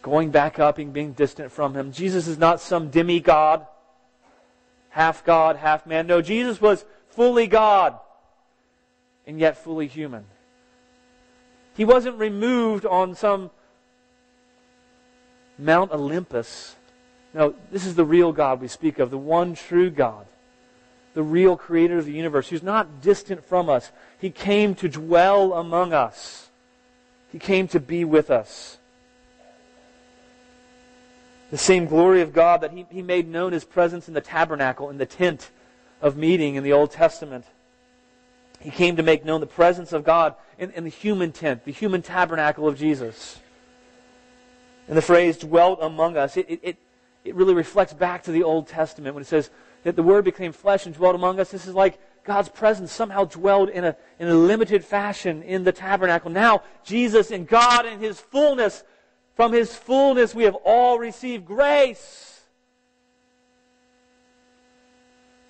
going 0.01 0.31
back 0.31 0.59
up 0.59 0.77
and 0.77 0.93
being 0.93 1.13
distant 1.13 1.51
from 1.51 1.75
him. 1.75 1.91
Jesus 1.91 2.27
is 2.27 2.37
not 2.37 2.59
some 2.59 2.89
demigod, 2.89 3.65
half 4.89 5.23
God, 5.23 5.55
half 5.55 5.85
man. 5.85 6.07
No, 6.07 6.21
Jesus 6.21 6.59
was 6.59 6.85
fully 7.09 7.47
God 7.47 7.99
and 9.27 9.39
yet 9.39 9.57
fully 9.57 9.87
human. 9.87 10.25
He 11.75 11.85
wasn't 11.85 12.17
removed 12.17 12.85
on 12.85 13.15
some 13.15 13.51
Mount 15.57 15.91
Olympus. 15.91 16.75
No, 17.33 17.55
this 17.71 17.85
is 17.85 17.95
the 17.95 18.05
real 18.05 18.31
God 18.31 18.59
we 18.59 18.67
speak 18.67 18.99
of, 18.99 19.09
the 19.09 19.17
one 19.17 19.53
true 19.53 19.89
God, 19.89 20.25
the 21.13 21.23
real 21.23 21.55
creator 21.55 21.97
of 21.97 22.05
the 22.05 22.11
universe, 22.11 22.49
who's 22.49 22.63
not 22.63 23.01
distant 23.01 23.45
from 23.45 23.69
us. 23.69 23.91
He 24.19 24.31
came 24.31 24.75
to 24.75 24.89
dwell 24.89 25.53
among 25.53 25.93
us, 25.93 26.49
He 27.31 27.39
came 27.39 27.67
to 27.69 27.79
be 27.79 28.03
with 28.03 28.29
us. 28.29 28.79
The 31.51 31.57
same 31.57 31.85
glory 31.85 32.21
of 32.21 32.33
God 32.33 32.61
that 32.61 32.71
He, 32.71 32.85
he 32.89 33.01
made 33.01 33.27
known 33.27 33.51
His 33.51 33.63
presence 33.63 34.07
in 34.07 34.13
the 34.13 34.21
tabernacle, 34.21 34.89
in 34.89 34.97
the 34.97 35.05
tent 35.05 35.51
of 36.01 36.17
meeting 36.17 36.55
in 36.55 36.63
the 36.63 36.73
Old 36.73 36.91
Testament. 36.91 37.45
He 38.59 38.71
came 38.71 38.95
to 38.95 39.03
make 39.03 39.25
known 39.25 39.41
the 39.41 39.47
presence 39.47 39.91
of 39.91 40.03
God 40.03 40.35
in, 40.57 40.71
in 40.71 40.83
the 40.83 40.89
human 40.89 41.31
tent, 41.31 41.65
the 41.65 41.71
human 41.71 42.01
tabernacle 42.01 42.67
of 42.67 42.77
Jesus. 42.77 43.39
And 44.87 44.97
the 44.97 45.01
phrase 45.01 45.37
dwelt 45.37 45.79
among 45.81 46.17
us, 46.17 46.37
it, 46.37 46.47
it, 46.49 46.77
it 47.23 47.35
really 47.35 47.53
reflects 47.53 47.93
back 47.93 48.23
to 48.23 48.31
the 48.31 48.43
Old 48.43 48.67
Testament 48.67 49.15
when 49.15 49.21
it 49.21 49.27
says 49.27 49.49
that 49.83 49.95
the 49.95 50.03
Word 50.03 50.25
became 50.25 50.51
flesh 50.51 50.85
and 50.85 50.95
dwelt 50.95 51.15
among 51.15 51.39
us. 51.39 51.51
This 51.51 51.67
is 51.67 51.73
like 51.73 51.99
God's 52.23 52.49
presence 52.49 52.91
somehow 52.91 53.25
dwelled 53.25 53.69
in 53.69 53.83
a, 53.83 53.95
in 54.19 54.27
a 54.27 54.33
limited 54.33 54.85
fashion 54.85 55.41
in 55.43 55.63
the 55.63 55.71
tabernacle. 55.71 56.29
Now, 56.29 56.63
Jesus 56.83 57.31
and 57.31 57.47
God 57.47 57.85
in 57.85 57.99
His 57.99 58.19
fullness, 58.19 58.83
from 59.36 59.53
His 59.53 59.75
fullness, 59.75 60.36
we 60.36 60.43
have 60.43 60.55
all 60.55 60.99
received 60.99 61.45
grace. 61.45 62.41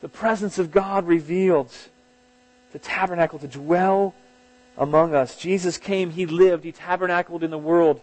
The 0.02 0.10
presence 0.10 0.58
of 0.58 0.72
God 0.72 1.06
revealed, 1.06 1.72
the 2.72 2.80
tabernacle 2.80 3.40
to 3.40 3.48
dwell 3.48 4.16
among 4.78 5.14
us. 5.14 5.36
Jesus 5.36 5.78
came, 5.78 6.10
He 6.10 6.26
lived, 6.26 6.64
He 6.64 6.72
tabernacled 6.72 7.44
in 7.44 7.52
the 7.52 7.58
world. 7.58 8.02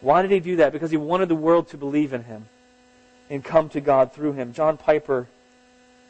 Why 0.00 0.22
did 0.22 0.30
he 0.30 0.40
do 0.40 0.56
that? 0.56 0.72
Because 0.72 0.90
he 0.90 0.96
wanted 0.96 1.28
the 1.28 1.34
world 1.34 1.68
to 1.68 1.76
believe 1.76 2.12
in 2.12 2.24
him 2.24 2.48
and 3.30 3.44
come 3.44 3.68
to 3.70 3.80
God 3.80 4.12
through 4.12 4.32
him. 4.32 4.52
John 4.52 4.76
Piper, 4.76 5.28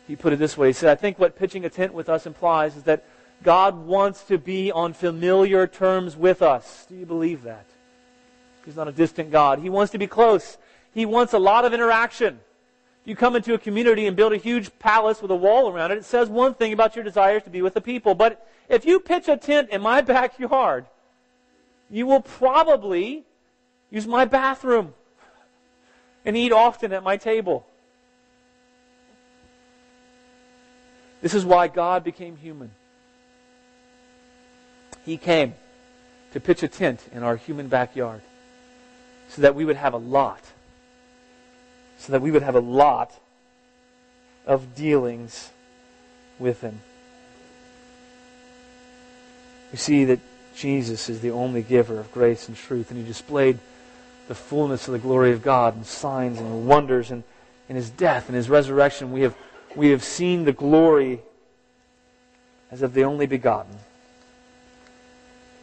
he 0.07 0.15
put 0.15 0.33
it 0.33 0.39
this 0.39 0.57
way. 0.57 0.69
He 0.69 0.73
said, 0.73 0.91
I 0.91 0.95
think 0.95 1.19
what 1.19 1.37
pitching 1.37 1.65
a 1.65 1.71
tent 1.71 1.95
with 1.95 2.09
us 2.09 2.27
implies 2.27 2.77
is 2.77 2.83
that 2.85 3.05
God 3.43 3.87
wants 3.87 4.25
to 4.25 4.39
be 4.39 4.71
on 4.71 4.93
familiar 4.93 5.67
terms 5.67 6.17
with 6.17 6.43
us. 6.43 6.87
Do 6.89 6.97
you 6.97 7.07
believe 7.07 7.43
that? 7.45 7.67
He's 8.69 8.77
not 8.77 8.87
a 8.87 8.93
distant 8.93 9.31
God. 9.31 9.61
He 9.61 9.71
wants 9.71 9.93
to 9.93 9.99
be 9.99 10.07
close. 10.07 10.59
He 10.93 11.07
wants 11.07 11.33
a 11.33 11.39
lot 11.39 11.65
of 11.65 11.73
interaction. 11.73 12.39
If 13.01 13.09
you 13.09 13.17
come 13.17 13.35
into 13.35 13.55
a 13.55 13.59
community 13.59 14.07
and 14.07 14.15
build 14.15 14.35
a 14.35 14.37
huge 14.37 14.79
palace 14.79 15.23
with 15.23 15.31
a 15.31 15.35
wall 15.35 15.71
around 15.71 15.91
it, 15.91 15.97
it 15.97 16.05
says 16.05 16.29
one 16.29 16.53
thing 16.53 16.75
about 16.75 16.95
your 16.95 17.03
desires 17.03 17.43
to 17.45 17.51
be 17.51 17.63
with 17.63 17.73
the 17.73 17.81
people. 17.81 18.15
But 18.15 18.47
if 18.69 18.85
you 18.85 19.01
pitch 19.01 19.27
a 19.27 19.39
tent 19.39 19.71
in 19.71 19.81
my 19.81 20.01
backyard, 20.03 20.85
you 21.89 22.07
will 22.07 22.21
probably 22.21 23.25
use 23.91 24.07
my 24.07 24.27
bathroom, 24.27 24.93
and 26.27 26.37
eat 26.37 26.53
often 26.53 26.93
at 26.93 27.03
my 27.03 27.17
table. 27.17 27.67
This 31.23 31.33
is 31.33 31.43
why 31.43 31.69
God 31.69 32.05
became 32.05 32.37
human. 32.37 32.71
He 35.07 35.17
came 35.17 35.55
to 36.33 36.41
pitch 36.41 36.63
a 36.63 36.69
tent 36.69 37.01
in 37.13 37.23
our 37.23 37.37
human 37.37 37.69
backyard 37.69 38.21
so 39.29 39.43
that 39.43 39.55
we 39.55 39.65
would 39.65 39.77
have 39.77 39.95
a 39.95 39.99
lot, 39.99 40.43
so 41.99 42.13
that 42.13 42.23
we 42.23 42.31
would 42.31 42.43
have 42.43 42.55
a 42.55 42.61
lot 42.61 43.13
of 44.47 44.75
dealings 44.75 45.51
with 46.39 46.61
Him. 46.61 46.81
We 49.73 49.79
see 49.79 50.05
that 50.07 50.21
Jesus 50.57 51.09
is 51.09 51.21
the 51.21 51.31
only 51.31 51.63
giver 51.63 51.99
of 51.99 52.11
grace 52.13 52.49
and 52.49 52.57
truth, 52.57 52.91
and 52.91 52.99
He 52.99 53.07
displayed 53.07 53.59
the 54.29 54.35
fullness 54.35 54.87
of 54.89 54.93
the 54.93 54.99
glory 54.99 55.33
of 55.33 55.43
God 55.43 55.75
and 55.75 55.87
signs 55.87 56.39
and 56.39 56.67
wonders 56.67 57.11
and 57.11 57.25
in 57.69 57.77
his 57.77 57.91
death 57.91 58.29
and 58.29 58.37
his 58.37 58.49
resurrection. 58.49 59.13
We 59.13 59.23
have, 59.23 59.37
we 59.77 59.91
have 59.91 60.03
seen 60.03 60.45
the 60.45 60.53
glory 60.53 61.21
as 62.71 62.83
of 62.83 62.95
the 62.95 63.05
only 63.05 63.27
begotten. 63.27 63.79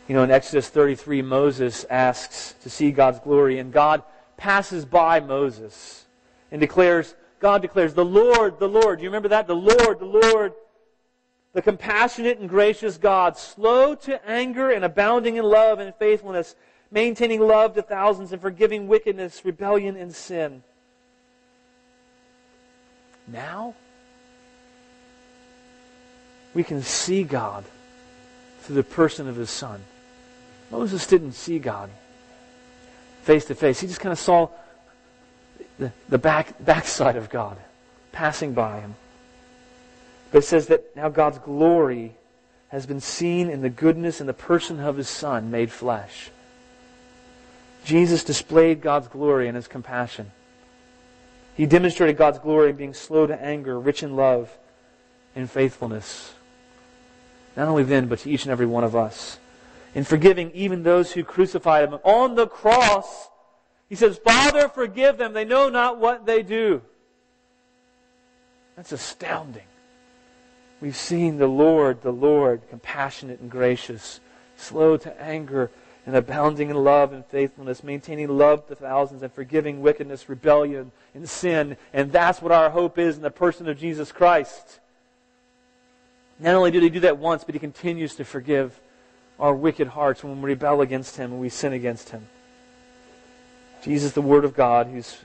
You 0.08 0.14
know, 0.14 0.24
in 0.24 0.30
Exodus 0.30 0.70
33, 0.70 1.24
Moses 1.24 1.84
asks 1.90 2.54
to 2.62 2.70
see 2.70 2.92
God's 2.92 3.20
glory, 3.20 3.58
and 3.58 3.74
God 3.74 4.04
passes 4.38 4.86
by 4.86 5.20
Moses 5.20 6.06
and 6.52 6.62
declares, 6.62 7.16
God 7.40 7.62
declares, 7.64 7.96
the 7.96 8.06
Lord, 8.06 8.60
the 8.60 8.70
Lord. 8.70 9.02
You 9.02 9.08
remember 9.08 9.30
that? 9.30 9.48
The 9.48 9.56
Lord, 9.56 10.00
the 10.00 10.06
Lord, 10.06 10.54
the 11.54 11.62
compassionate 11.62 12.38
and 12.38 12.48
gracious 12.48 12.98
God, 12.98 13.36
slow 13.38 13.96
to 13.96 14.30
anger 14.30 14.70
and 14.70 14.86
abounding 14.86 15.38
in 15.38 15.44
love 15.44 15.80
and 15.80 15.94
faithfulness, 15.96 16.56
maintaining 16.92 17.42
love 17.42 17.74
to 17.74 17.82
thousands, 17.82 18.32
and 18.32 18.42
forgiving 18.42 18.88
wickedness, 18.88 19.44
rebellion, 19.44 19.96
and 19.96 20.14
sin. 20.14 20.62
Now, 23.28 23.74
we 26.54 26.64
can 26.64 26.84
see 26.84 27.24
God 27.24 27.66
through 28.60 28.76
the 28.76 28.84
person 28.84 29.28
of 29.28 29.36
his 29.36 29.50
son. 29.50 29.84
Moses 30.78 31.08
didn't 31.08 31.32
see 31.32 31.58
God 31.58 31.90
face 33.24 33.46
to 33.46 33.56
face. 33.56 33.80
He 33.80 33.88
just 33.88 34.02
kind 34.02 34.12
of 34.12 34.20
saw 34.20 34.50
the, 35.80 35.94
the 36.10 36.18
back 36.18 36.54
backside 36.64 37.16
of 37.16 37.30
God 37.30 37.58
passing 38.12 38.54
by 38.54 38.82
him. 38.82 38.96
But 40.32 40.40
it 40.40 40.46
says 40.46 40.68
that 40.68 40.94
now 40.94 41.08
God's 41.08 41.40
glory 41.40 42.14
has 42.68 42.86
been 42.86 43.00
seen 43.00 43.50
in 43.50 43.62
the 43.62 43.70
goodness 43.70 44.20
and 44.20 44.28
the 44.28 44.34
person 44.34 44.82
of 44.82 44.98
his 44.98 45.08
son 45.08 45.50
made 45.50 45.72
flesh. 45.72 46.30
Jesus 47.86 48.26
displayed 48.26 48.82
God's 48.82 49.08
glory 49.08 49.48
and 49.48 49.56
his 49.56 49.70
compassion. 49.70 50.30
He 51.56 51.66
demonstrated 51.66 52.18
God's 52.18 52.40
glory 52.40 52.72
in 52.72 52.76
being 52.76 52.94
slow 52.94 53.26
to 53.26 53.42
anger, 53.42 53.80
rich 53.80 54.04
in 54.04 54.18
love 54.18 54.52
and 55.38 55.50
faithfulness. 55.50 56.34
Not 57.56 57.70
only 57.70 57.84
then, 57.84 58.08
but 58.08 58.20
to 58.20 58.30
each 58.30 58.44
and 58.44 58.52
every 58.52 58.66
one 58.66 58.84
of 58.84 58.94
us. 58.94 59.40
In 59.96 60.04
forgiving 60.04 60.52
even 60.52 60.84
those 60.84 61.14
who 61.14 61.24
crucified 61.24 61.88
him. 61.88 62.00
On 62.04 62.36
the 62.36 62.48
cross, 62.48 63.30
he 63.90 63.96
says, 63.96 64.18
Father, 64.18 64.68
forgive 64.68 65.18
them. 65.18 65.34
They 65.34 65.46
know 65.46 65.70
not 65.70 66.00
what 66.00 66.26
they 66.26 66.44
do. 66.44 66.82
That's 68.76 68.92
astounding. 68.92 69.64
We've 70.82 70.98
seen 70.98 71.38
the 71.38 71.48
Lord, 71.48 72.02
the 72.02 72.12
Lord, 72.12 72.62
compassionate 72.70 73.40
and 73.40 73.50
gracious, 73.50 74.20
slow 74.58 74.98
to 74.98 75.22
anger, 75.22 75.72
and 76.06 76.14
abounding 76.14 76.70
in 76.70 76.76
love 76.76 77.14
and 77.14 77.26
faithfulness, 77.26 77.82
maintaining 77.82 78.28
love 78.28 78.68
to 78.68 78.76
thousands, 78.76 79.24
and 79.24 79.32
forgiving 79.32 79.82
wickedness, 79.82 80.28
rebellion, 80.28 80.92
and 81.14 81.28
sin. 81.28 81.78
And 81.94 82.12
that's 82.12 82.42
what 82.42 82.52
our 82.52 82.70
hope 82.70 83.00
is 83.00 83.16
in 83.16 83.22
the 83.22 83.32
person 83.32 83.70
of 83.70 83.80
Jesus 83.80 84.12
Christ. 84.12 84.82
Not 86.38 86.54
only 86.54 86.70
did 86.70 86.84
he 86.84 86.90
do 86.90 87.00
that 87.00 87.18
once, 87.18 87.46
but 87.46 87.56
he 87.56 87.60
continues 87.60 88.16
to 88.16 88.26
forgive 88.26 88.80
our 89.40 89.54
wicked 89.54 89.88
hearts 89.88 90.24
when 90.24 90.42
we 90.42 90.52
rebel 90.52 90.82
against 90.82 91.18
him 91.18 91.32
and 91.32 91.42
we 91.42 91.50
sin 91.50 91.74
against 91.74 92.10
him. 92.10 92.28
Jesus, 93.84 94.14
the 94.14 94.22
Word 94.22 94.46
of 94.46 94.56
God, 94.56 94.88
who's 94.88 95.18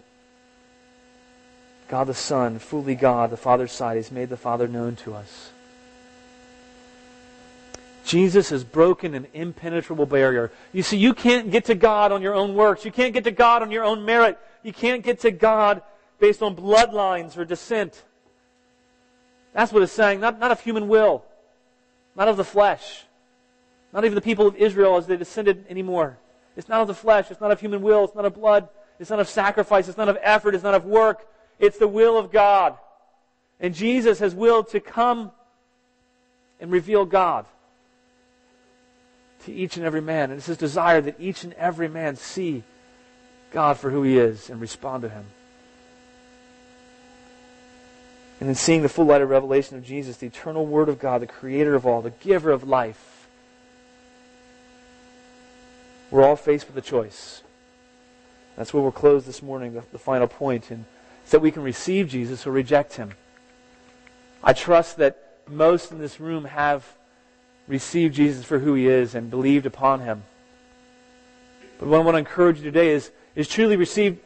God 1.89 2.07
the 2.07 2.15
Son, 2.15 2.59
fully 2.59 2.95
God, 2.95 3.31
the 3.31 3.37
Father's 3.37 3.73
side, 3.73 3.97
He's 3.97 4.13
made 4.13 4.29
the 4.29 4.37
Father 4.37 4.69
known 4.69 4.97
to 4.97 5.15
us. 5.15 5.51
Jesus 8.05 8.51
has 8.51 8.65
broken 8.65 9.15
an 9.15 9.27
impenetrable 9.35 10.07
barrier. 10.07 10.53
You 10.73 10.83
see, 10.83 10.97
you 10.97 11.15
can't 11.15 11.51
get 11.51 11.67
to 11.67 11.75
God 11.75 12.13
on 12.13 12.23
your 12.23 12.35
own 12.35 12.55
works. 12.55 12.85
You 12.85 12.93
can't 12.93 13.13
get 13.13 13.25
to 13.25 13.31
God 13.31 13.63
on 13.63 13.71
your 13.71 13.85
own 13.85 14.05
merit. 14.05 14.39
You 14.63 14.73
can't 14.73 15.03
get 15.03 15.21
to 15.21 15.31
God 15.31 15.83
based 16.19 16.43
on 16.43 16.55
bloodlines 16.55 17.37
or 17.37 17.45
descent. 17.45 18.03
That's 19.53 19.73
what 19.73 19.83
it's 19.83 19.93
saying. 19.93 20.21
Not, 20.21 20.39
not 20.39 20.51
of 20.51 20.61
human 20.61 20.89
will, 20.89 21.25
not 22.15 22.29
of 22.29 22.37
the 22.37 22.45
flesh, 22.45 23.05
not 23.93 24.05
even 24.05 24.15
the 24.15 24.21
people 24.21 24.47
of 24.47 24.57
Israel 24.57 24.97
as 24.97 25.07
they 25.07 25.17
descended 25.17 25.65
anymore. 25.69 26.19
It's 26.57 26.69
not 26.69 26.81
of 26.81 26.89
the 26.89 26.95
flesh. 26.95 27.31
It's 27.31 27.41
not 27.41 27.51
of 27.51 27.61
human 27.61 27.83
will. 27.83 28.05
It's 28.05 28.15
not 28.15 28.25
of 28.25 28.35
blood. 28.35 28.69
It's 28.99 29.11
not 29.11 29.21
of 29.21 29.29
sacrifice. 29.29 29.89
It's 29.89 29.99
not 29.99 30.09
of 30.09 30.19
effort. 30.21 30.55
It's 30.55 30.65
not 30.65 30.75
of 30.75 30.85
work. 30.85 31.27
It's 31.59 31.79
the 31.79 31.89
will 31.89 32.19
of 32.19 32.31
God. 32.31 32.77
And 33.59 33.75
Jesus 33.75 34.19
has 34.21 34.35
willed 34.35 34.69
to 34.71 34.81
come 34.81 35.33
and 36.61 36.71
reveal 36.71 37.05
God 37.05 37.47
to 39.45 39.53
each 39.53 39.77
and 39.77 39.87
every 39.87 40.01
man. 40.01 40.31
And 40.31 40.39
it's 40.39 40.47
his 40.47 40.57
desire 40.57 41.01
that 41.01 41.17
each 41.19 41.45
and 41.45 41.53
every 41.55 41.89
man 41.89 42.17
see 42.17 42.63
God 43.53 43.79
for 43.79 43.91
who 43.91 44.03
he 44.03 44.19
is 44.19 44.51
and 44.51 44.61
respond 44.61 45.03
to 45.03 45.09
him. 45.09 45.25
And 48.39 48.49
in 48.49 48.55
seeing 48.55 48.83
the 48.83 48.89
full 48.89 49.05
light 49.05 49.21
of 49.21 49.29
revelation 49.29 49.77
of 49.77 49.85
Jesus, 49.85 50.17
the 50.17 50.27
eternal 50.27 50.65
Word 50.67 50.89
of 50.89 50.99
God, 50.99 51.21
the 51.21 51.27
creator 51.27 51.75
of 51.75 51.87
all, 51.87 52.01
the 52.01 52.11
giver 52.11 52.51
of 52.51 52.67
life, 52.67 53.10
we're 56.11 56.25
all 56.25 56.37
faced 56.37 56.67
with 56.67 56.77
a 56.77 56.87
choice. 56.87 57.43
That's 58.57 58.75
where 58.75 58.83
we'll 58.83 58.93
close 58.93 59.25
this 59.25 59.43
morning, 59.43 59.75
the, 59.75 59.85
the 59.93 59.99
final 59.99 60.27
point, 60.27 60.71
and 60.71 60.85
it's 61.23 61.31
that 61.31 61.41
we 61.41 61.51
can 61.51 61.63
receive 61.63 62.09
Jesus 62.09 62.47
or 62.47 62.51
reject 62.51 62.95
him. 62.95 63.13
I 64.43 64.53
trust 64.53 64.97
that 64.97 65.43
most 65.49 65.93
in 65.93 65.99
this 65.99 66.21
room 66.21 66.45
have 66.45 66.85
received 67.69 68.15
Jesus 68.15 68.45
for 68.45 68.59
who 68.59 68.75
he 68.75 68.89
is 68.89 69.15
and 69.15 69.31
believed 69.31 69.67
upon 69.67 70.01
him. 70.01 70.25
But 71.79 71.89
what 71.89 72.01
I 72.01 72.05
want 72.05 72.15
to 72.17 72.19
encourage 72.19 72.59
you 72.59 72.65
today 72.65 72.91
is, 72.91 73.11
is 73.35 73.49
truly 73.49 73.77
receive, 73.77 74.19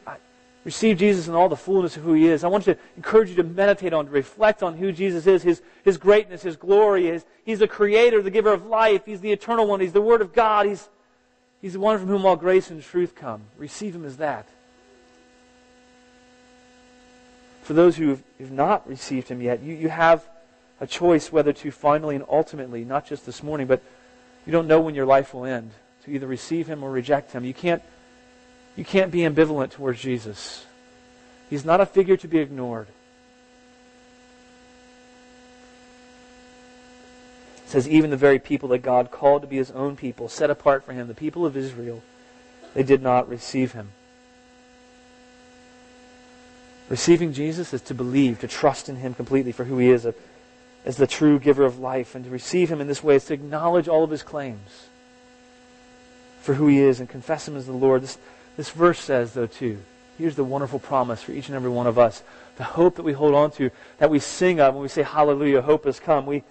receive 0.63 0.97
Jesus 0.97 1.27
in 1.27 1.35
all 1.35 1.47
the 1.47 1.55
fullness 1.55 1.95
of 1.95 2.03
who 2.03 2.13
he 2.13 2.27
is. 2.27 2.43
I 2.43 2.47
want 2.47 2.65
to 2.65 2.77
encourage 2.97 3.29
you 3.29 3.35
to 3.35 3.43
meditate 3.43 3.93
on, 3.93 4.05
to 4.05 4.11
reflect 4.11 4.63
on 4.63 4.75
who 4.75 4.91
Jesus 4.91 5.27
is, 5.27 5.43
his, 5.43 5.61
his 5.83 5.97
greatness, 5.97 6.41
his 6.41 6.57
glory. 6.57 7.05
His, 7.05 7.23
he's 7.45 7.59
the 7.59 7.67
creator, 7.67 8.21
the 8.21 8.31
giver 8.31 8.51
of 8.51 8.65
life. 8.65 9.03
He's 9.05 9.21
the 9.21 9.31
eternal 9.31 9.67
one. 9.67 9.79
He's 9.79 9.93
the 9.93 10.01
Word 10.01 10.21
of 10.21 10.33
God. 10.33 10.65
He's, 10.65 10.89
he's 11.65 11.73
the 11.73 11.79
one 11.79 11.97
from 11.97 12.07
whom 12.07 12.27
all 12.27 12.35
grace 12.35 12.69
and 12.69 12.83
truth 12.83 13.15
come. 13.15 13.41
Receive 13.57 13.95
him 13.95 14.05
as 14.05 14.17
that. 14.17 14.47
For 17.63 17.73
those 17.73 17.97
who 17.97 18.19
have 18.39 18.51
not 18.51 18.87
received 18.87 19.29
him 19.29 19.41
yet, 19.41 19.63
you, 19.63 19.73
you 19.73 19.89
have 19.89 20.23
a 20.79 20.85
choice 20.85 21.31
whether 21.31 21.51
to 21.53 21.71
finally 21.71 22.13
and 22.13 22.23
ultimately, 22.29 22.85
not 22.85 23.07
just 23.07 23.25
this 23.25 23.41
morning, 23.41 23.65
but 23.65 23.81
you 24.45 24.51
don't 24.51 24.67
know 24.67 24.79
when 24.79 24.93
your 24.93 25.07
life 25.07 25.33
will 25.33 25.43
end, 25.43 25.71
to 26.03 26.11
either 26.11 26.27
receive 26.27 26.67
him 26.67 26.83
or 26.83 26.91
reject 26.91 27.31
him. 27.31 27.43
You 27.43 27.55
can't, 27.55 27.81
you 28.75 28.85
can't 28.85 29.09
be 29.09 29.21
ambivalent 29.21 29.71
towards 29.71 29.99
Jesus. 29.99 30.67
He's 31.49 31.65
not 31.65 31.81
a 31.81 31.87
figure 31.87 32.17
to 32.17 32.27
be 32.27 32.37
ignored. 32.37 32.89
Says, 37.75 37.89
even 37.89 38.09
the 38.09 38.15
very 38.15 38.39
people 38.39 38.69
that 38.69 38.77
God 38.79 39.11
called 39.11 39.41
to 39.41 39.49
be 39.49 39.57
his 39.57 39.71
own 39.71 39.97
people, 39.97 40.29
set 40.29 40.49
apart 40.49 40.85
for 40.85 40.93
him, 40.93 41.09
the 41.09 41.13
people 41.13 41.45
of 41.45 41.57
Israel, 41.57 42.01
they 42.73 42.83
did 42.83 43.01
not 43.01 43.27
receive 43.27 43.73
him. 43.73 43.91
Receiving 46.87 47.33
Jesus 47.33 47.73
is 47.73 47.81
to 47.81 47.93
believe, 47.93 48.39
to 48.39 48.47
trust 48.47 48.87
in 48.87 48.95
him 48.95 49.13
completely 49.13 49.51
for 49.51 49.65
who 49.65 49.77
he 49.77 49.89
is, 49.89 50.07
as 50.85 50.95
the 50.95 51.05
true 51.05 51.37
giver 51.37 51.65
of 51.65 51.77
life. 51.77 52.15
And 52.15 52.23
to 52.23 52.31
receive 52.31 52.71
him 52.71 52.79
in 52.79 52.87
this 52.87 53.03
way 53.03 53.15
is 53.15 53.25
to 53.25 53.33
acknowledge 53.33 53.89
all 53.89 54.05
of 54.05 54.09
his 54.09 54.23
claims 54.23 54.87
for 56.39 56.53
who 56.53 56.67
he 56.67 56.79
is 56.79 57.01
and 57.01 57.09
confess 57.09 57.45
him 57.45 57.57
as 57.57 57.65
the 57.65 57.73
Lord. 57.73 58.03
This, 58.03 58.17
this 58.55 58.69
verse 58.69 58.99
says, 58.99 59.33
though, 59.33 59.47
too, 59.47 59.79
here's 60.17 60.37
the 60.37 60.45
wonderful 60.45 60.79
promise 60.79 61.21
for 61.21 61.33
each 61.33 61.47
and 61.47 61.57
every 61.57 61.69
one 61.69 61.87
of 61.87 61.99
us. 61.99 62.23
The 62.55 62.63
hope 62.63 62.95
that 62.95 63.03
we 63.03 63.11
hold 63.11 63.35
on 63.35 63.51
to, 63.51 63.69
that 63.97 64.09
we 64.09 64.19
sing 64.19 64.61
of 64.61 64.75
when 64.75 64.83
we 64.83 64.87
say, 64.87 65.03
Hallelujah, 65.03 65.61
hope 65.61 65.83
has 65.83 65.99
come. 65.99 66.25
We, 66.25 66.43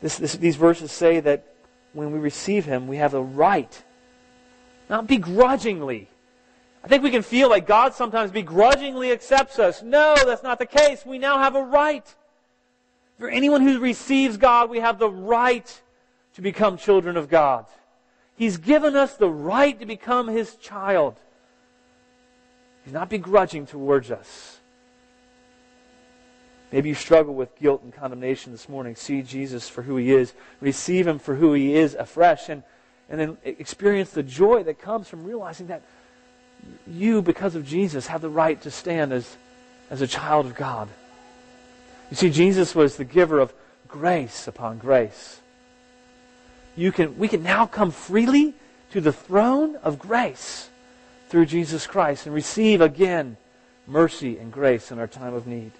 this, 0.00 0.16
this, 0.18 0.34
these 0.34 0.56
verses 0.56 0.92
say 0.92 1.20
that 1.20 1.44
when 1.92 2.12
we 2.12 2.18
receive 2.18 2.64
him, 2.64 2.86
we 2.86 2.96
have 2.98 3.12
the 3.12 3.22
right, 3.22 3.82
not 4.88 5.06
begrudgingly. 5.06 6.08
I 6.84 6.88
think 6.88 7.02
we 7.02 7.10
can 7.10 7.22
feel 7.22 7.48
like 7.50 7.66
God 7.66 7.94
sometimes 7.94 8.30
begrudgingly 8.30 9.10
accepts 9.10 9.58
us. 9.58 9.82
No, 9.82 10.14
that's 10.24 10.42
not 10.42 10.58
the 10.58 10.66
case. 10.66 11.04
We 11.04 11.18
now 11.18 11.38
have 11.38 11.56
a 11.56 11.62
right 11.62 12.04
for 13.18 13.28
anyone 13.28 13.62
who 13.62 13.80
receives 13.80 14.36
God, 14.36 14.70
we 14.70 14.78
have 14.78 14.98
the 14.98 15.10
right 15.10 15.80
to 16.34 16.42
become 16.42 16.76
children 16.76 17.16
of 17.16 17.28
God. 17.28 17.66
He's 18.36 18.56
given 18.56 18.94
us 18.94 19.16
the 19.16 19.28
right 19.28 19.78
to 19.80 19.86
become 19.86 20.28
His 20.28 20.54
child. 20.56 21.16
He's 22.84 22.94
not 22.94 23.10
begrudging 23.10 23.66
towards 23.66 24.12
us. 24.12 24.60
Maybe 26.70 26.90
you 26.90 26.94
struggle 26.94 27.34
with 27.34 27.56
guilt 27.58 27.82
and 27.82 27.92
condemnation 27.92 28.52
this 28.52 28.68
morning. 28.68 28.94
See 28.94 29.22
Jesus 29.22 29.68
for 29.68 29.82
who 29.82 29.96
He 29.96 30.12
is. 30.12 30.34
Receive 30.60 31.06
Him 31.06 31.18
for 31.18 31.34
who 31.34 31.54
He 31.54 31.74
is 31.74 31.94
afresh. 31.94 32.48
And, 32.48 32.62
and 33.08 33.18
then 33.18 33.38
experience 33.44 34.10
the 34.10 34.22
joy 34.22 34.62
that 34.64 34.78
comes 34.78 35.08
from 35.08 35.24
realizing 35.24 35.68
that 35.68 35.82
you, 36.86 37.22
because 37.22 37.54
of 37.54 37.66
Jesus, 37.66 38.08
have 38.08 38.20
the 38.20 38.28
right 38.28 38.60
to 38.62 38.70
stand 38.70 39.12
as, 39.12 39.36
as 39.90 40.02
a 40.02 40.06
child 40.06 40.46
of 40.46 40.54
God. 40.54 40.88
You 42.10 42.16
see, 42.16 42.30
Jesus 42.30 42.74
was 42.74 42.96
the 42.96 43.04
giver 43.04 43.38
of 43.38 43.54
grace 43.86 44.46
upon 44.46 44.78
grace. 44.78 45.40
You 46.76 46.92
can, 46.92 47.18
we 47.18 47.28
can 47.28 47.42
now 47.42 47.66
come 47.66 47.90
freely 47.90 48.54
to 48.90 49.00
the 49.00 49.12
throne 49.12 49.76
of 49.76 49.98
grace 49.98 50.68
through 51.28 51.46
Jesus 51.46 51.86
Christ 51.86 52.26
and 52.26 52.34
receive 52.34 52.80
again 52.80 53.36
mercy 53.86 54.38
and 54.38 54.52
grace 54.52 54.90
in 54.90 54.98
our 54.98 55.06
time 55.06 55.34
of 55.34 55.46
need. 55.46 55.72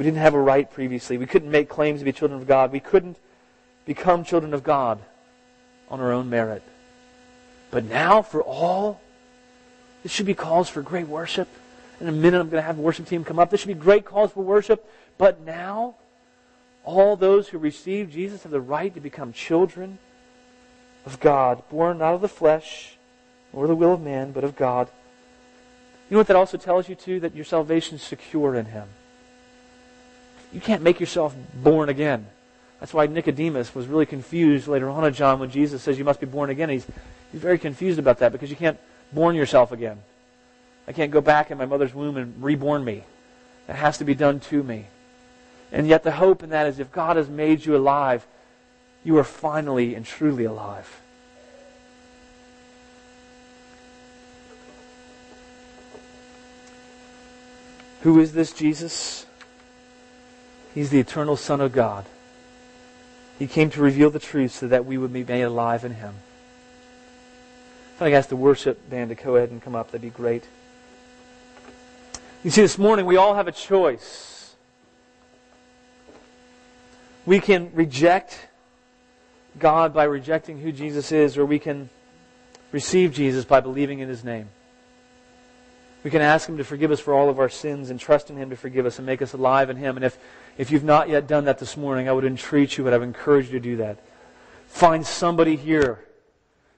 We 0.00 0.04
didn't 0.04 0.20
have 0.20 0.32
a 0.32 0.40
right 0.40 0.70
previously. 0.70 1.18
We 1.18 1.26
couldn't 1.26 1.50
make 1.50 1.68
claims 1.68 2.00
to 2.00 2.06
be 2.06 2.12
children 2.12 2.40
of 2.40 2.48
God. 2.48 2.72
We 2.72 2.80
couldn't 2.80 3.18
become 3.84 4.24
children 4.24 4.54
of 4.54 4.62
God 4.62 4.98
on 5.90 6.00
our 6.00 6.10
own 6.10 6.30
merit. 6.30 6.62
But 7.70 7.84
now, 7.84 8.22
for 8.22 8.42
all, 8.42 8.98
this 10.02 10.10
should 10.10 10.24
be 10.24 10.32
calls 10.32 10.70
for 10.70 10.80
great 10.80 11.06
worship. 11.06 11.48
In 12.00 12.08
a 12.08 12.12
minute, 12.12 12.40
I'm 12.40 12.48
going 12.48 12.62
to 12.62 12.66
have 12.66 12.76
the 12.76 12.82
worship 12.82 13.08
team 13.08 13.24
come 13.24 13.38
up. 13.38 13.50
This 13.50 13.60
should 13.60 13.68
be 13.68 13.74
great 13.74 14.06
calls 14.06 14.32
for 14.32 14.42
worship. 14.42 14.90
But 15.18 15.42
now, 15.42 15.96
all 16.82 17.14
those 17.14 17.48
who 17.48 17.58
receive 17.58 18.10
Jesus 18.10 18.44
have 18.44 18.52
the 18.52 18.58
right 18.58 18.94
to 18.94 19.00
become 19.02 19.34
children 19.34 19.98
of 21.04 21.20
God, 21.20 21.62
born 21.68 21.98
not 21.98 22.14
of 22.14 22.22
the 22.22 22.26
flesh 22.26 22.96
or 23.52 23.66
the 23.66 23.76
will 23.76 23.92
of 23.92 24.00
man, 24.00 24.32
but 24.32 24.44
of 24.44 24.56
God. 24.56 24.88
You 26.08 26.14
know 26.14 26.20
what 26.20 26.28
that 26.28 26.36
also 26.36 26.56
tells 26.56 26.88
you, 26.88 26.94
too? 26.94 27.20
That 27.20 27.36
your 27.36 27.44
salvation 27.44 27.96
is 27.96 28.02
secure 28.02 28.54
in 28.54 28.64
Him. 28.64 28.88
You 30.52 30.60
can't 30.60 30.82
make 30.82 31.00
yourself 31.00 31.34
born 31.54 31.88
again. 31.88 32.26
That's 32.80 32.94
why 32.94 33.06
Nicodemus 33.06 33.74
was 33.74 33.86
really 33.86 34.06
confused 34.06 34.66
later 34.66 34.88
on 34.88 35.04
in 35.04 35.12
John 35.12 35.38
when 35.38 35.50
Jesus 35.50 35.82
says 35.82 35.98
you 35.98 36.04
must 36.04 36.20
be 36.20 36.26
born 36.26 36.50
again. 36.50 36.70
He's, 36.70 36.86
he's 37.30 37.40
very 37.40 37.58
confused 37.58 37.98
about 37.98 38.18
that 38.18 38.32
because 38.32 38.50
you 38.50 38.56
can't 38.56 38.78
born 39.12 39.36
yourself 39.36 39.70
again. 39.70 40.00
I 40.88 40.92
can't 40.92 41.10
go 41.12 41.20
back 41.20 41.50
in 41.50 41.58
my 41.58 41.66
mother's 41.66 41.94
womb 41.94 42.16
and 42.16 42.42
reborn 42.42 42.84
me. 42.84 43.04
That 43.66 43.76
has 43.76 43.98
to 43.98 44.04
be 44.04 44.14
done 44.14 44.40
to 44.40 44.62
me. 44.62 44.86
And 45.70 45.86
yet 45.86 46.02
the 46.02 46.12
hope 46.12 46.42
in 46.42 46.50
that 46.50 46.66
is 46.66 46.78
if 46.78 46.90
God 46.90 47.16
has 47.16 47.28
made 47.28 47.64
you 47.64 47.76
alive, 47.76 48.26
you 49.04 49.16
are 49.18 49.24
finally 49.24 49.94
and 49.94 50.04
truly 50.04 50.44
alive. 50.44 51.00
Who 58.02 58.18
is 58.18 58.32
this 58.32 58.52
Jesus? 58.52 59.26
He's 60.74 60.90
the 60.90 61.00
eternal 61.00 61.36
Son 61.36 61.60
of 61.60 61.72
God. 61.72 62.06
He 63.38 63.46
came 63.46 63.70
to 63.70 63.80
reveal 63.80 64.10
the 64.10 64.18
truth 64.18 64.52
so 64.52 64.68
that 64.68 64.84
we 64.84 64.98
would 64.98 65.12
be 65.12 65.24
made 65.24 65.42
alive 65.42 65.84
in 65.84 65.94
Him. 65.94 66.14
If 67.96 68.02
I 68.02 68.12
ask 68.12 68.28
the 68.28 68.36
worship 68.36 68.88
band 68.88 69.10
to 69.10 69.14
go 69.14 69.36
ahead 69.36 69.50
and 69.50 69.62
come 69.62 69.74
up, 69.74 69.88
that'd 69.88 70.00
be 70.00 70.10
great. 70.10 70.44
You 72.44 72.50
see, 72.50 72.62
this 72.62 72.78
morning 72.78 73.06
we 73.06 73.16
all 73.16 73.34
have 73.34 73.48
a 73.48 73.52
choice. 73.52 74.54
We 77.26 77.40
can 77.40 77.70
reject 77.74 78.48
God 79.58 79.92
by 79.92 80.04
rejecting 80.04 80.60
who 80.60 80.72
Jesus 80.72 81.12
is, 81.12 81.36
or 81.36 81.44
we 81.44 81.58
can 81.58 81.90
receive 82.72 83.12
Jesus 83.12 83.44
by 83.44 83.60
believing 83.60 83.98
in 83.98 84.08
His 84.08 84.24
name. 84.24 84.48
We 86.02 86.10
can 86.10 86.22
ask 86.22 86.48
Him 86.48 86.56
to 86.56 86.64
forgive 86.64 86.90
us 86.90 87.00
for 87.00 87.12
all 87.14 87.28
of 87.28 87.38
our 87.38 87.48
sins 87.48 87.90
and 87.90 88.00
trust 88.00 88.30
in 88.30 88.36
Him 88.36 88.50
to 88.50 88.56
forgive 88.56 88.86
us 88.86 88.98
and 88.98 89.06
make 89.06 89.20
us 89.20 89.32
alive 89.32 89.68
in 89.70 89.76
Him. 89.76 89.96
And 89.96 90.04
if, 90.04 90.18
if 90.56 90.70
you've 90.70 90.84
not 90.84 91.08
yet 91.08 91.26
done 91.26 91.44
that 91.44 91.58
this 91.58 91.76
morning, 91.76 92.08
I 92.08 92.12
would 92.12 92.24
entreat 92.24 92.78
you, 92.78 92.84
but 92.84 92.94
I 92.94 92.98
would 92.98 93.08
encourage 93.08 93.46
you 93.46 93.52
to 93.52 93.60
do 93.60 93.76
that. 93.76 93.98
Find 94.66 95.06
somebody 95.06 95.56
here 95.56 96.04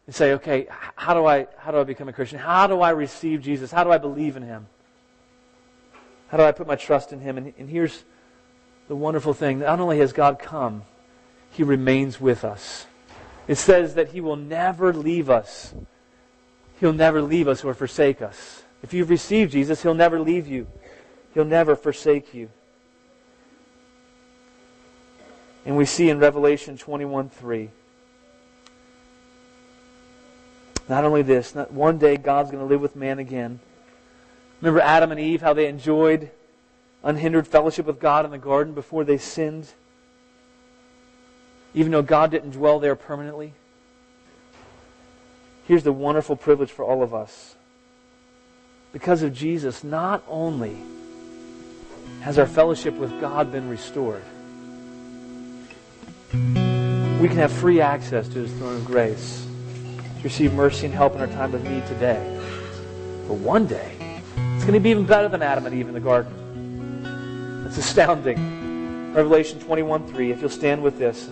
and 0.06 0.14
say, 0.14 0.32
okay, 0.32 0.66
how 0.96 1.14
do 1.14 1.24
I, 1.24 1.46
how 1.58 1.70
do 1.70 1.78
I 1.78 1.84
become 1.84 2.08
a 2.08 2.12
Christian? 2.12 2.38
How 2.38 2.66
do 2.66 2.80
I 2.80 2.90
receive 2.90 3.42
Jesus? 3.42 3.70
How 3.70 3.84
do 3.84 3.92
I 3.92 3.98
believe 3.98 4.36
in 4.36 4.42
Him? 4.42 4.66
How 6.28 6.38
do 6.38 6.42
I 6.42 6.52
put 6.52 6.66
my 6.66 6.76
trust 6.76 7.12
in 7.12 7.20
Him? 7.20 7.38
And, 7.38 7.52
and 7.58 7.68
here's 7.68 8.04
the 8.88 8.96
wonderful 8.96 9.34
thing 9.34 9.60
not 9.60 9.78
only 9.78 9.98
has 9.98 10.12
God 10.12 10.38
come, 10.38 10.82
He 11.50 11.62
remains 11.62 12.20
with 12.20 12.44
us. 12.44 12.86
It 13.46 13.56
says 13.56 13.94
that 13.94 14.08
He 14.08 14.20
will 14.20 14.36
never 14.36 14.92
leave 14.92 15.30
us. 15.30 15.74
He'll 16.80 16.92
never 16.92 17.22
leave 17.22 17.46
us 17.46 17.62
or 17.62 17.74
forsake 17.74 18.20
us. 18.22 18.61
If 18.82 18.92
you've 18.92 19.10
received 19.10 19.52
Jesus, 19.52 19.82
He'll 19.82 19.94
never 19.94 20.20
leave 20.20 20.46
you, 20.46 20.66
He'll 21.34 21.44
never 21.44 21.76
forsake 21.76 22.34
you. 22.34 22.50
And 25.64 25.76
we 25.76 25.84
see 25.84 26.10
in 26.10 26.18
Revelation 26.18 26.76
21 26.76 27.28
3. 27.28 27.70
Not 30.88 31.04
only 31.04 31.22
this, 31.22 31.54
not 31.54 31.72
one 31.72 31.98
day 31.98 32.16
God's 32.16 32.50
going 32.50 32.62
to 32.62 32.68
live 32.68 32.80
with 32.80 32.96
man 32.96 33.18
again. 33.20 33.60
Remember 34.60 34.80
Adam 34.80 35.12
and 35.12 35.20
Eve, 35.20 35.40
how 35.40 35.52
they 35.52 35.66
enjoyed 35.66 36.30
unhindered 37.04 37.46
fellowship 37.46 37.86
with 37.86 38.00
God 38.00 38.24
in 38.24 38.30
the 38.30 38.38
garden 38.38 38.74
before 38.74 39.04
they 39.04 39.18
sinned? 39.18 39.68
Even 41.74 41.92
though 41.92 42.02
God 42.02 42.30
didn't 42.30 42.50
dwell 42.50 42.78
there 42.78 42.96
permanently? 42.96 43.54
Here's 45.66 45.84
the 45.84 45.92
wonderful 45.92 46.36
privilege 46.36 46.70
for 46.70 46.84
all 46.84 47.02
of 47.02 47.14
us. 47.14 47.54
Because 48.92 49.22
of 49.22 49.32
Jesus, 49.32 49.82
not 49.82 50.22
only 50.28 50.76
has 52.20 52.38
our 52.38 52.46
fellowship 52.46 52.94
with 52.94 53.18
God 53.20 53.50
been 53.50 53.68
restored, 53.70 54.22
we 56.32 57.28
can 57.28 57.38
have 57.38 57.50
free 57.50 57.80
access 57.80 58.28
to 58.28 58.34
His 58.34 58.52
throne 58.52 58.76
of 58.76 58.84
grace 58.84 59.46
to 60.18 60.22
receive 60.22 60.52
mercy 60.52 60.86
and 60.86 60.94
help 60.94 61.14
in 61.14 61.20
our 61.22 61.26
time 61.28 61.54
of 61.54 61.64
need 61.64 61.86
today. 61.86 62.20
But 63.26 63.34
one 63.34 63.66
day, 63.66 63.96
it's 64.36 64.64
going 64.64 64.74
to 64.74 64.80
be 64.80 64.90
even 64.90 65.06
better 65.06 65.28
than 65.28 65.40
Adam 65.40 65.64
and 65.64 65.74
Eve 65.74 65.88
in 65.88 65.94
the 65.94 66.00
garden. 66.00 67.64
It's 67.66 67.78
astounding. 67.78 69.14
Revelation 69.14 69.58
21 69.60 70.06
3. 70.06 70.32
If 70.32 70.40
you'll 70.42 70.50
stand 70.50 70.82
with 70.82 70.98
this. 70.98 71.28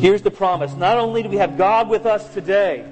Here's 0.00 0.20
the 0.20 0.30
promise. 0.30 0.74
Not 0.74 0.98
only 0.98 1.22
do 1.22 1.30
we 1.30 1.36
have 1.36 1.56
God 1.56 1.88
with 1.88 2.04
us 2.04 2.32
today, 2.34 2.84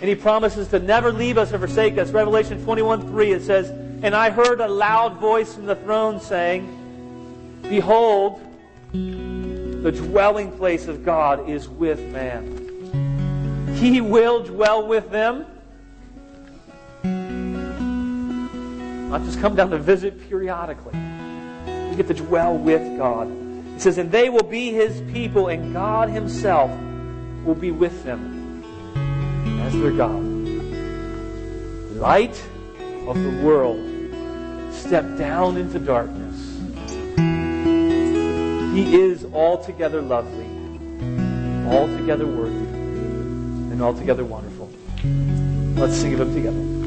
and 0.00 0.08
He 0.08 0.14
promises 0.14 0.68
to 0.68 0.78
never 0.78 1.12
leave 1.12 1.36
us 1.36 1.52
or 1.52 1.58
forsake 1.58 1.98
us. 1.98 2.10
Revelation 2.10 2.64
21 2.64 3.06
3, 3.08 3.32
it 3.32 3.42
says, 3.42 3.68
And 4.02 4.14
I 4.14 4.30
heard 4.30 4.60
a 4.60 4.68
loud 4.68 5.18
voice 5.18 5.54
from 5.54 5.66
the 5.66 5.76
throne 5.76 6.20
saying, 6.20 7.58
Behold, 7.62 8.40
the 8.92 9.92
dwelling 9.92 10.56
place 10.56 10.88
of 10.88 11.04
God 11.04 11.48
is 11.50 11.68
with 11.68 12.00
man. 12.08 13.76
He 13.76 14.00
will 14.00 14.42
dwell 14.42 14.86
with 14.86 15.10
them. 15.10 15.44
Not 19.10 19.22
just 19.24 19.38
come 19.40 19.54
down 19.54 19.70
to 19.70 19.78
visit 19.78 20.28
periodically. 20.28 20.98
We 21.90 21.96
get 21.96 22.08
to 22.08 22.14
dwell 22.14 22.56
with 22.56 22.96
God. 22.96 23.30
It 23.74 23.82
says, 23.82 23.98
and 23.98 24.10
they 24.10 24.30
will 24.30 24.44
be 24.44 24.72
his 24.72 25.00
people, 25.12 25.48
and 25.48 25.74
God 25.74 26.08
himself 26.08 26.70
will 27.44 27.54
be 27.54 27.70
with 27.70 28.04
them 28.04 28.39
as 29.60 29.72
their 29.74 29.92
God. 29.92 30.22
Light 31.96 32.42
of 33.06 33.22
the 33.22 33.42
world 33.42 33.86
step 34.72 35.18
down 35.18 35.56
into 35.56 35.78
darkness. 35.78 36.36
He 38.74 38.94
is 39.00 39.24
altogether 39.26 40.00
lovely, 40.00 40.46
altogether 41.68 42.26
worthy, 42.26 42.66
and 43.72 43.82
altogether 43.82 44.24
wonderful. 44.24 44.70
Let's 45.74 45.96
sing 45.96 46.14
of 46.14 46.20
Him 46.20 46.34
together. 46.34 46.79